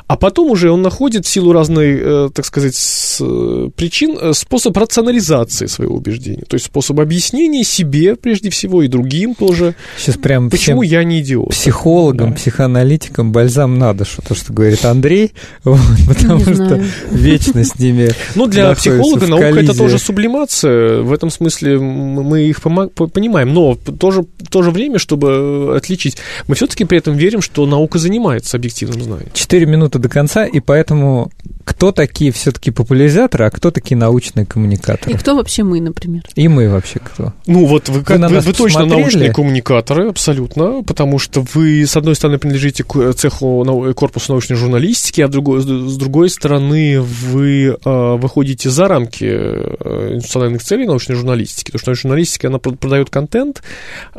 А 0.08 0.18
потом 0.18 0.50
уже 0.52 0.72
он 0.72 0.82
находит 0.82 1.26
в 1.26 1.30
силу 1.30 1.52
разных, 1.54 2.00
э, 2.02 2.30
так 2.34 2.46
сказать, 2.46 2.76
э, 3.20 3.70
причин 3.76 4.18
э, 4.20 4.34
способ 4.34 4.76
рационализации 4.78 5.68
своего 5.68 5.96
убеждения. 5.96 6.44
То 6.48 6.56
есть 6.56 6.66
способ 6.66 7.00
объяснения 7.00 7.64
себе, 7.64 8.16
прежде 8.16 8.50
всего, 8.50 8.82
и 8.82 8.88
другим 8.88 9.36
тоже, 9.36 9.76
Сейчас 9.98 10.18
прям 10.18 10.50
почему 10.50 10.82
я 10.82 11.04
не 11.04 11.20
идиот. 11.22 11.50
психологам, 11.50 12.30
Да. 12.32 12.36
психоаналитикам 12.36 13.32
бальзам 13.32 13.78
надо, 13.78 14.06
что 14.06 14.22
то, 14.22 14.34
что 14.36 14.54
говорит 14.54 14.84
Андрей, 14.86 15.34
вот, 15.64 15.80
потому 16.08 16.38
Не 16.40 16.44
что 16.44 16.56
знаю. 16.56 16.86
вечно 17.12 17.64
с 17.64 17.78
ними 17.78 18.12
Ну, 18.36 18.48
для 18.48 18.74
психолога 18.74 19.28
наука 19.28 19.46
это 19.46 19.78
тоже 19.78 20.00
сублимация. 20.00 21.02
В 21.02 21.14
этом 21.14 21.30
смысле 21.30 21.78
мы 21.80 22.42
их 22.44 22.62
понимаем. 22.62 23.54
Но 23.54 23.76
тоже, 23.76 24.22
в 24.22 24.48
то 24.50 24.64
же 24.64 24.72
время, 24.72 24.98
чтобы 25.00 25.51
отличить, 25.76 26.18
мы 26.48 26.56
все-таки 26.56 26.86
при 26.86 26.98
этом 26.98 27.16
верим, 27.16 27.42
что 27.42 27.66
наука 27.66 28.00
занимается 28.00 28.58
объективным 28.58 29.02
знанием. 29.02 29.30
4 29.34 29.66
минуты 29.66 30.00
до 30.00 30.10
конца, 30.10 30.46
и 30.46 30.60
поэтому 30.60 31.32
кто 31.72 31.92
такие 31.92 32.32
все-таки 32.32 32.72
популяризаторы, 32.72 33.46
а 33.46 33.50
кто 33.52 33.72
такие 33.72 33.96
научные 33.98 34.44
И 34.44 34.48
коммуникаторы? 34.48 35.18
кто 35.18 35.36
вообще 35.36 35.64
мы, 35.64 35.80
например? 35.82 36.24
И 36.36 36.48
мы 36.48 36.70
вообще 36.70 37.00
кто? 37.00 37.34
Ну 37.48 37.66
вот 37.66 37.90
вы, 37.90 38.04
как, 38.04 38.20
на 38.20 38.28
вы, 38.30 38.40
вы 38.40 38.54
точно 38.54 38.86
научные 38.86 39.32
коммуникаторы, 39.34 40.10
абсолютно, 40.10 40.84
потому 40.84 41.20
что 41.20 41.46
вы, 41.54 41.86
с 41.86 41.96
одной 41.98 42.16
стороны, 42.16 42.38
принадлежите 42.40 42.84
к 42.84 43.14
цеху 43.14 43.64
нау- 43.64 43.94
корпусу 43.94 44.32
научной 44.34 44.56
журналистики, 44.56 45.22
а 45.22 45.28
другой, 45.28 45.62
с 45.62 45.98
другой 45.98 46.30
стороны, 46.30 47.02
вы 47.02 47.78
э, 47.84 48.16
выходите 48.18 48.70
за 48.70 48.88
рамки 48.88 49.26
э, 49.26 50.14
институциональных 50.16 50.62
целей 50.64 50.86
научной 50.86 51.16
журналистики, 51.16 51.72
потому 51.72 51.80
что 51.80 51.90
научная 51.92 52.10
журналистика, 52.10 52.48
она 52.48 52.58
прод- 52.58 52.78
продает 52.78 53.10
контент, 53.10 53.62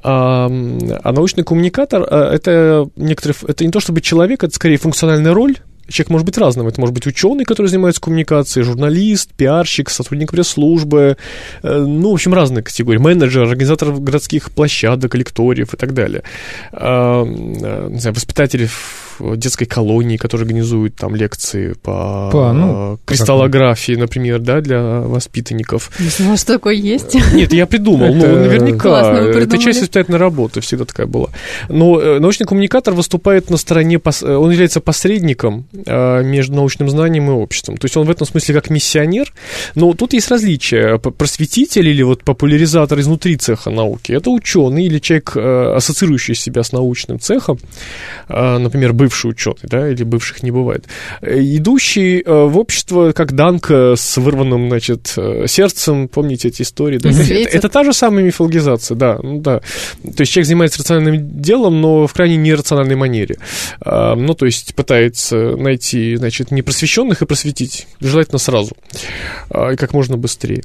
а, 0.02 0.46
м, 0.48 0.78
а 1.02 1.12
научный 1.12 1.44
коммуникатор 1.44 2.02
э, 2.10 2.16
это 2.34 2.88
некоторый, 2.96 3.32
ф- 3.32 3.44
это 3.46 3.64
не 3.64 3.70
то 3.70 3.80
чтобы 3.80 4.00
человек, 4.00 4.42
это 4.44 4.54
скорее 4.54 4.76
функциональная 4.78 5.34
роль, 5.34 5.56
Человек 5.88 6.10
может 6.10 6.26
быть 6.26 6.38
разным. 6.38 6.68
Это 6.68 6.80
может 6.80 6.94
быть 6.94 7.06
ученый, 7.06 7.44
который 7.44 7.66
занимается 7.66 8.00
коммуникацией, 8.00 8.64
журналист, 8.64 9.32
пиарщик, 9.34 9.90
сотрудник 9.90 10.30
пресс-службы, 10.32 11.16
э, 11.62 11.78
ну, 11.78 12.10
в 12.10 12.14
общем, 12.14 12.34
разные 12.34 12.62
категории. 12.62 12.98
Менеджер, 12.98 13.42
организатор 13.42 13.92
городских 13.92 14.50
площадок, 14.50 15.14
лекториев 15.14 15.74
и 15.74 15.76
так 15.76 15.94
далее. 15.94 16.22
А, 16.72 17.24
э, 17.24 17.88
Не 17.90 17.98
знаю, 17.98 18.14
воспитатели 18.14 18.66
в 18.66 19.11
детской 19.20 19.64
колонии, 19.64 20.16
которые 20.16 20.44
организуют 20.44 20.96
там 20.96 21.14
лекции 21.14 21.74
по, 21.74 22.30
По, 22.32 22.52
ну, 22.52 22.94
э, 22.94 22.96
кристаллографии, 23.04 23.92
например, 23.92 24.40
да, 24.40 24.60
для 24.60 25.00
воспитанников. 25.00 25.90
Не 25.98 26.08
знала, 26.08 26.36
что 26.36 26.54
такое 26.54 26.74
есть. 26.74 27.14
Нет, 27.34 27.52
я 27.52 27.66
придумал, 27.66 28.14
ну, 28.14 28.26
наверняка. 28.26 29.18
Это 29.18 29.58
часть 29.58 29.80
воспитательной 29.80 30.18
работы, 30.18 30.60
всегда 30.60 30.84
такая 30.84 31.06
была. 31.06 31.28
Но 31.68 32.00
э, 32.00 32.18
научный 32.18 32.44
коммуникатор 32.44 32.94
выступает 32.94 33.50
на 33.50 33.56
стороне, 33.56 34.00
э, 34.04 34.34
он 34.34 34.50
является 34.50 34.80
посредником 34.80 35.66
э, 35.86 36.22
между 36.22 36.54
научным 36.54 36.88
знанием 36.90 37.28
и 37.30 37.32
обществом. 37.32 37.76
То 37.76 37.86
есть 37.86 37.96
он 37.96 38.06
в 38.06 38.10
этом 38.10 38.26
смысле 38.26 38.54
как 38.54 38.70
миссионер. 38.70 39.32
Но 39.74 39.92
тут 39.94 40.12
есть 40.12 40.30
различия. 40.30 40.98
Просветитель 40.98 41.88
или 41.88 42.02
вот 42.02 42.24
популяризатор 42.24 42.98
изнутри 43.00 43.36
цеха 43.36 43.70
науки– 43.70 44.12
это 44.12 44.30
ученый 44.30 44.86
или 44.86 44.98
человек, 44.98 45.32
э, 45.36 45.74
ассоциирующий 45.76 46.34
себя 46.34 46.62
с 46.62 46.72
научным 46.72 47.18
цехом, 47.20 47.58
э, 48.28 48.58
например, 48.58 48.92
бывший 49.02 49.30
ученый, 49.30 49.56
да, 49.64 49.88
или 49.88 50.04
бывших 50.04 50.42
не 50.42 50.50
бывает, 50.50 50.86
Э, 51.20 51.40
идущий 51.40 52.22
э, 52.24 52.44
в 52.44 52.58
общество 52.58 53.12
как 53.12 53.32
Данка 53.32 53.94
с 53.96 54.16
вырванным, 54.16 54.68
значит, 54.68 55.14
э, 55.16 55.46
сердцем, 55.46 56.08
помните 56.08 56.48
эти 56.48 56.62
истории? 56.62 56.98
да? 56.98 57.10
Это, 57.10 57.34
это 57.34 57.68
та 57.68 57.84
же 57.84 57.92
самая 57.92 58.24
мифологизация, 58.24 58.96
да, 58.96 59.18
ну 59.22 59.40
да. 59.40 59.60
То 60.02 60.20
есть 60.20 60.32
человек 60.32 60.46
занимается 60.46 60.80
рациональным 60.80 61.40
делом, 61.40 61.80
но 61.80 62.06
в 62.06 62.12
крайне 62.12 62.36
нерациональной 62.36 62.96
манере. 62.96 63.36
Ну, 63.84 64.34
то 64.34 64.46
есть 64.46 64.74
пытается 64.74 65.56
найти, 65.56 66.16
значит, 66.16 66.50
непросвещенных 66.50 67.22
и 67.22 67.26
просветить, 67.26 67.86
желательно 68.00 68.38
сразу, 68.38 68.72
и 69.50 69.76
как 69.76 69.92
можно 69.92 70.16
быстрее. 70.16 70.62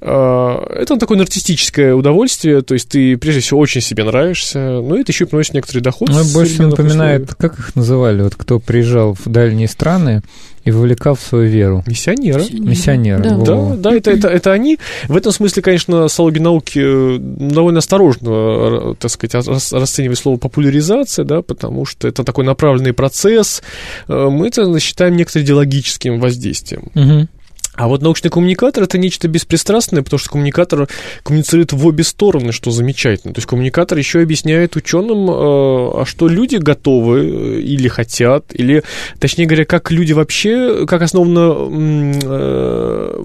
Это 0.00 0.96
такое 0.98 1.18
нарциссическое 1.18 1.94
удовольствие, 1.94 2.62
то 2.62 2.74
есть 2.74 2.88
ты, 2.88 3.16
прежде 3.16 3.40
всего, 3.40 3.60
очень 3.60 3.80
себе 3.80 4.04
нравишься, 4.04 4.58
но 4.58 4.98
это 4.98 5.12
еще 5.12 5.24
и 5.24 5.26
приносит 5.26 5.54
некоторый 5.54 5.80
доход. 5.80 6.08
Ну, 6.08 6.24
больше 6.32 6.62
напоминает, 6.62 7.22
условий. 7.22 7.38
как 7.38 7.58
их 7.58 7.71
называли, 7.74 8.22
вот 8.22 8.34
кто 8.36 8.58
приезжал 8.58 9.14
в 9.14 9.26
дальние 9.28 9.68
страны 9.68 10.22
и 10.64 10.70
вовлекал 10.70 11.14
в 11.16 11.20
свою 11.20 11.48
веру. 11.48 11.82
Миссионеры. 11.86 12.44
Миссионеры. 12.52 13.22
Да. 13.24 13.36
Да, 13.36 13.76
да, 13.76 13.94
это, 13.94 14.10
это, 14.12 14.28
это 14.28 14.52
они. 14.52 14.78
В 15.08 15.16
этом 15.16 15.32
смысле, 15.32 15.62
конечно, 15.62 16.08
социологи 16.08 16.38
науки 16.38 16.80
э, 16.82 17.18
довольно 17.18 17.80
осторожно, 17.80 18.28
э, 18.30 18.94
так 18.98 19.10
сказать, 19.10 19.46
рас- 19.48 19.72
расценивают 19.72 20.18
слово 20.18 20.36
популяризация, 20.36 21.24
да, 21.24 21.42
потому 21.42 21.84
что 21.84 22.06
это 22.06 22.22
такой 22.22 22.44
направленный 22.44 22.92
процесс. 22.92 23.62
Э, 24.08 24.28
Мы 24.30 24.48
это 24.48 24.78
считаем 24.78 25.16
некоторым 25.16 25.46
идеологическим 25.46 26.20
воздействием. 26.20 26.90
Мгм. 26.94 27.28
А 27.74 27.88
вот 27.88 28.02
научный 28.02 28.30
коммуникатор 28.30 28.84
это 28.84 28.98
нечто 28.98 29.28
беспристрастное, 29.28 30.02
потому 30.02 30.18
что 30.18 30.30
коммуникатор 30.30 30.88
коммуницирует 31.22 31.72
в 31.72 31.86
обе 31.86 32.04
стороны, 32.04 32.52
что 32.52 32.70
замечательно. 32.70 33.32
То 33.32 33.38
есть 33.38 33.48
коммуникатор 33.48 33.96
еще 33.96 34.20
объясняет 34.20 34.76
ученым, 34.76 35.30
э, 35.30 35.32
а 35.32 36.04
что 36.06 36.28
люди 36.28 36.56
готовы 36.56 37.20
э, 37.20 37.60
или 37.60 37.88
хотят, 37.88 38.46
или, 38.52 38.82
точнее 39.18 39.46
говоря, 39.46 39.64
как 39.64 39.90
люди 39.90 40.12
вообще, 40.12 40.84
как 40.86 41.00
основано 41.00 42.18
э, 42.22 43.24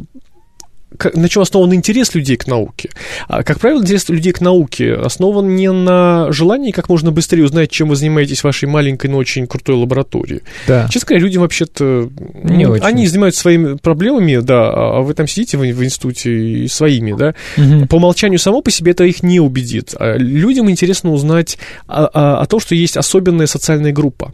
на 1.14 1.30
чем 1.30 1.44
основан 1.44 1.74
интерес 1.74 2.16
людей 2.16 2.38
к 2.38 2.48
науке. 2.48 2.90
А, 3.28 3.44
как 3.44 3.60
правило, 3.60 3.82
интерес 3.82 4.08
людей 4.10 4.32
к 4.32 4.42
науке 4.42 4.94
основан 4.94 5.56
не 5.56 5.72
на 5.72 6.32
желании 6.32 6.72
как 6.72 6.90
можно 6.90 7.12
быстрее 7.12 7.44
узнать, 7.44 7.70
чем 7.70 7.90
вы 7.90 7.96
занимаетесь 7.96 8.40
в 8.40 8.44
вашей 8.46 8.70
маленькой, 8.70 9.08
но 9.08 9.18
очень 9.18 9.48
крутой 9.48 9.76
лаборатории. 9.76 10.42
Да. 10.68 10.88
Честно 10.90 11.10
говоря, 11.10 11.26
людям 11.26 11.42
вообще-то... 11.42 12.10
Не 12.44 12.66
ну, 12.66 12.72
очень. 12.72 12.86
Они 12.86 13.08
занимаются 13.08 13.42
своими 13.42 13.76
проблемами, 13.76 14.38
да, 14.38 14.72
а 14.72 15.02
вы 15.02 15.14
там 15.14 15.28
сидите 15.28 15.58
в, 15.58 15.62
в 15.62 15.84
институте 15.84 16.64
и 16.64 16.68
своими, 16.68 17.14
да. 17.14 17.36
Мгм. 17.58 17.88
По 17.88 17.96
умолчанию 17.96 18.40
само 18.40 18.62
по 18.62 18.72
себе 18.72 18.92
это 18.92 19.04
их 19.04 19.24
не 19.24 19.40
убедит. 19.40 19.94
А 20.00 20.18
людям 20.18 20.70
интересно 20.70 21.12
узнать 21.12 21.58
о, 21.88 22.06
о- 22.06 22.42
о 22.42 22.46
том, 22.46 22.60
что 22.60 22.76
есть 22.76 22.98
особенная 22.98 23.48
социальная 23.48 23.92
группа 23.92 24.34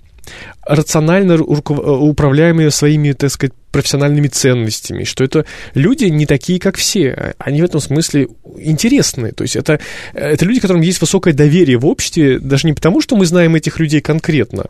рационально 0.66 1.38
руков- 1.38 1.80
управляемые 1.80 2.72
своими, 2.72 3.14
так 3.14 3.32
сказать, 3.32 3.54
профессиональными 3.74 4.28
ценностями, 4.28 5.04
что 5.04 5.24
это 5.24 5.46
люди 5.74 6.06
не 6.06 6.28
такие, 6.28 6.60
как 6.60 6.78
все. 6.78 7.34
Они 7.40 7.60
в 7.60 7.66
этом 7.66 7.82
смысле 7.82 8.28
интересны. 8.60 9.32
То 9.32 9.42
есть 9.42 9.56
это, 9.56 9.80
это 10.14 10.46
люди, 10.46 10.60
которым 10.60 10.84
есть 10.84 11.02
высокое 11.02 11.34
доверие 11.34 11.78
в 11.78 11.86
обществе, 11.88 12.40
даже 12.40 12.68
не 12.68 12.74
потому, 12.74 13.02
что 13.02 13.16
мы 13.16 13.26
знаем 13.26 13.56
этих 13.56 13.80
людей 13.80 14.00
конкретно, 14.00 14.66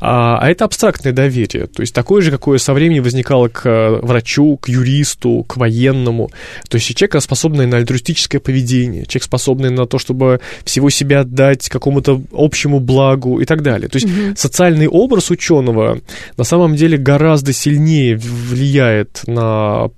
а, 0.00 0.38
а 0.40 0.50
это 0.50 0.64
абстрактное 0.64 1.12
доверие. 1.12 1.68
То 1.68 1.82
есть 1.82 1.94
такое 1.94 2.20
же, 2.20 2.32
какое 2.32 2.58
со 2.58 2.74
временем 2.74 3.04
возникало 3.04 3.46
к 3.46 3.64
э, 3.64 4.00
врачу, 4.02 4.56
к 4.56 4.68
юристу, 4.68 5.44
к 5.46 5.56
военному. 5.56 6.30
То 6.68 6.78
есть 6.78 6.88
человек, 6.96 7.22
способный 7.22 7.66
на 7.66 7.76
альтруистическое 7.76 8.40
поведение, 8.40 9.06
человек, 9.06 9.22
способный 9.22 9.70
на 9.70 9.86
то, 9.86 9.98
чтобы 9.98 10.40
всего 10.64 10.90
себя 10.90 11.20
отдать 11.20 11.68
какому-то 11.68 12.20
общему 12.32 12.80
благу 12.80 13.40
и 13.40 13.44
так 13.44 13.62
далее. 13.62 13.88
То 13.88 13.98
есть 13.98 14.08
социальный 14.36 14.88
образ 14.88 15.30
ученого 15.38 16.00
на 16.36 16.44
самом 16.44 16.74
деле 16.76 16.98
гораздо 16.98 17.52
сильнее 17.52 18.16
влияет 18.16 19.22
на 19.26 19.88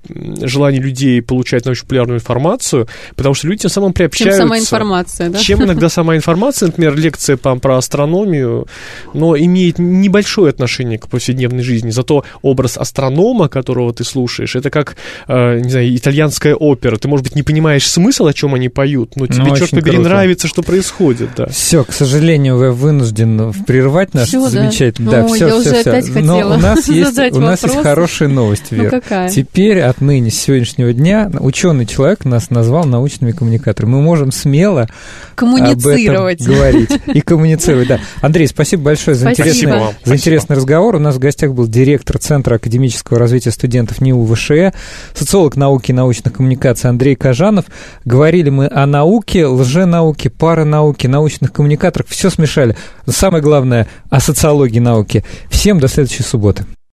желание 0.43 0.81
людей 0.83 1.23
получать 1.23 1.65
научно-популярную 1.65 2.19
информацию, 2.19 2.87
потому 3.17 3.35
что 3.35 3.49
люди 3.49 3.63
тем 3.63 3.71
самым 3.71 3.91
Чем 3.91 3.95
приобщаются. 3.95 4.43
сама 4.43 4.59
информация, 4.59 5.31
да? 5.31 5.39
Чем 5.39 5.65
иногда 5.65 5.89
сама 5.89 6.17
информация, 6.17 6.67
например, 6.67 6.97
лекция 6.97 7.37
по, 7.37 7.57
про 7.57 7.79
астрономию, 7.79 8.67
но 9.15 9.37
имеет 9.37 9.79
небольшое 9.79 10.51
отношение 10.51 10.99
к 10.99 11.09
повседневной 11.09 11.63
жизни. 11.63 11.91
Зато 11.91 12.25
образ 12.43 12.77
астронома, 12.77 13.49
которого 13.49 13.93
ты 13.95 14.05
слушаешь, 14.05 14.55
это 14.57 14.71
как, 14.71 14.97
э, 15.29 15.61
не 15.61 15.71
знаю, 15.71 15.97
итальянская 15.97 16.55
опера. 16.55 16.97
Ты, 16.97 17.09
может 17.09 17.25
быть, 17.25 17.35
не 17.37 17.43
понимаешь 17.43 17.89
смысл, 17.89 18.27
о 18.27 18.33
чем 18.33 18.55
они 18.55 18.69
поют, 18.69 19.17
но 19.17 19.27
тебе, 19.27 19.39
Ну, 19.45 19.49
черт 19.57 19.63
очень 19.63 19.79
побери, 19.79 19.97
круто. 19.97 20.09
нравится, 20.11 20.49
что 20.49 20.63
происходит, 20.63 21.31
да. 21.37 21.47
Все, 21.47 21.85
к 21.85 21.93
сожалению, 21.93 22.61
я 22.63 22.71
вынужден 22.73 23.53
прервать 23.67 24.15
наш 24.15 24.29
Всё, 24.29 24.45
да. 24.45 24.51
замечательный. 24.51 25.11
Да, 25.11 25.25
Ой. 25.25 25.30
Ой, 25.31 25.37
Всё, 25.37 25.47
я 25.47 25.53
всё, 25.53 25.61
уже 25.61 25.81
всё. 25.81 25.91
опять 25.91 26.09
Но 26.09 26.13
хотела 26.35 26.55
у 26.55 26.59
нас 26.59 26.89
есть, 26.89 27.15
задать 27.15 27.33
у 27.35 27.41
нас 27.41 27.63
есть 27.63 27.75
вопрос. 27.75 27.83
хорошая 27.85 28.29
новость, 28.29 28.65
Ну, 28.71 28.77
Вер. 28.83 28.91
какая? 28.91 29.29
Теперь 29.29 29.81
отныне, 29.81 30.31
с 30.31 30.35
сегодняшнего 30.35 30.93
дня, 30.93 31.31
ученый 31.41 31.87
человек 31.87 32.25
нас 32.25 32.51
назвал 32.51 32.85
научными 32.85 33.33
коммуникаторами. 33.33 33.91
Мы 33.93 34.03
можем 34.03 34.33
смело 34.33 34.89
Коммуницировать. 35.35 36.41
об 36.41 36.47
этом 36.47 36.55
говорить 36.55 36.91
и 37.07 37.21
коммуницировать. 37.21 37.89
Да. 37.89 38.01
Андрей, 38.21 38.47
спасибо 38.47 38.83
большое 38.85 39.15
за 39.17 39.27
Спасибо. 39.27 39.49
интересный, 39.49 39.71
Спасибо 39.73 39.95
за 40.05 40.15
интересный 40.15 40.57
разговор. 40.57 40.97
У 40.97 40.99
нас 40.99 41.15
в 41.15 41.19
гостях 41.19 41.53
был 41.53 41.67
директор 41.67 42.19
Центра 42.19 42.57
академического 42.57 43.19
развития 43.19 43.51
студентов 43.51 44.01
НИУ 44.01 44.27
ВШЭ, 44.35 44.73
социолог 45.15 45.57
науки 45.57 45.91
и 45.91 45.95
научных 45.95 46.35
коммуникаций 46.35 46.91
Андрей 46.91 47.17
Кажанов. 47.17 47.67
Говорили 48.05 48.51
мы 48.51 48.67
о 48.67 48.87
науке, 48.87 49.47
лженауке, 49.47 50.31
паранауке, 50.31 51.09
научных 51.09 51.53
коммуникаторах. 51.53 52.09
Все 52.09 52.31
смешали. 52.31 52.77
Самое 53.07 53.43
главное, 53.43 53.87
о 54.11 54.21
социологии 54.21 54.79
науки. 54.79 55.20
Всем 55.49 55.81
до 55.81 55.89
следующей 55.89 56.23
субботы. 56.23 56.65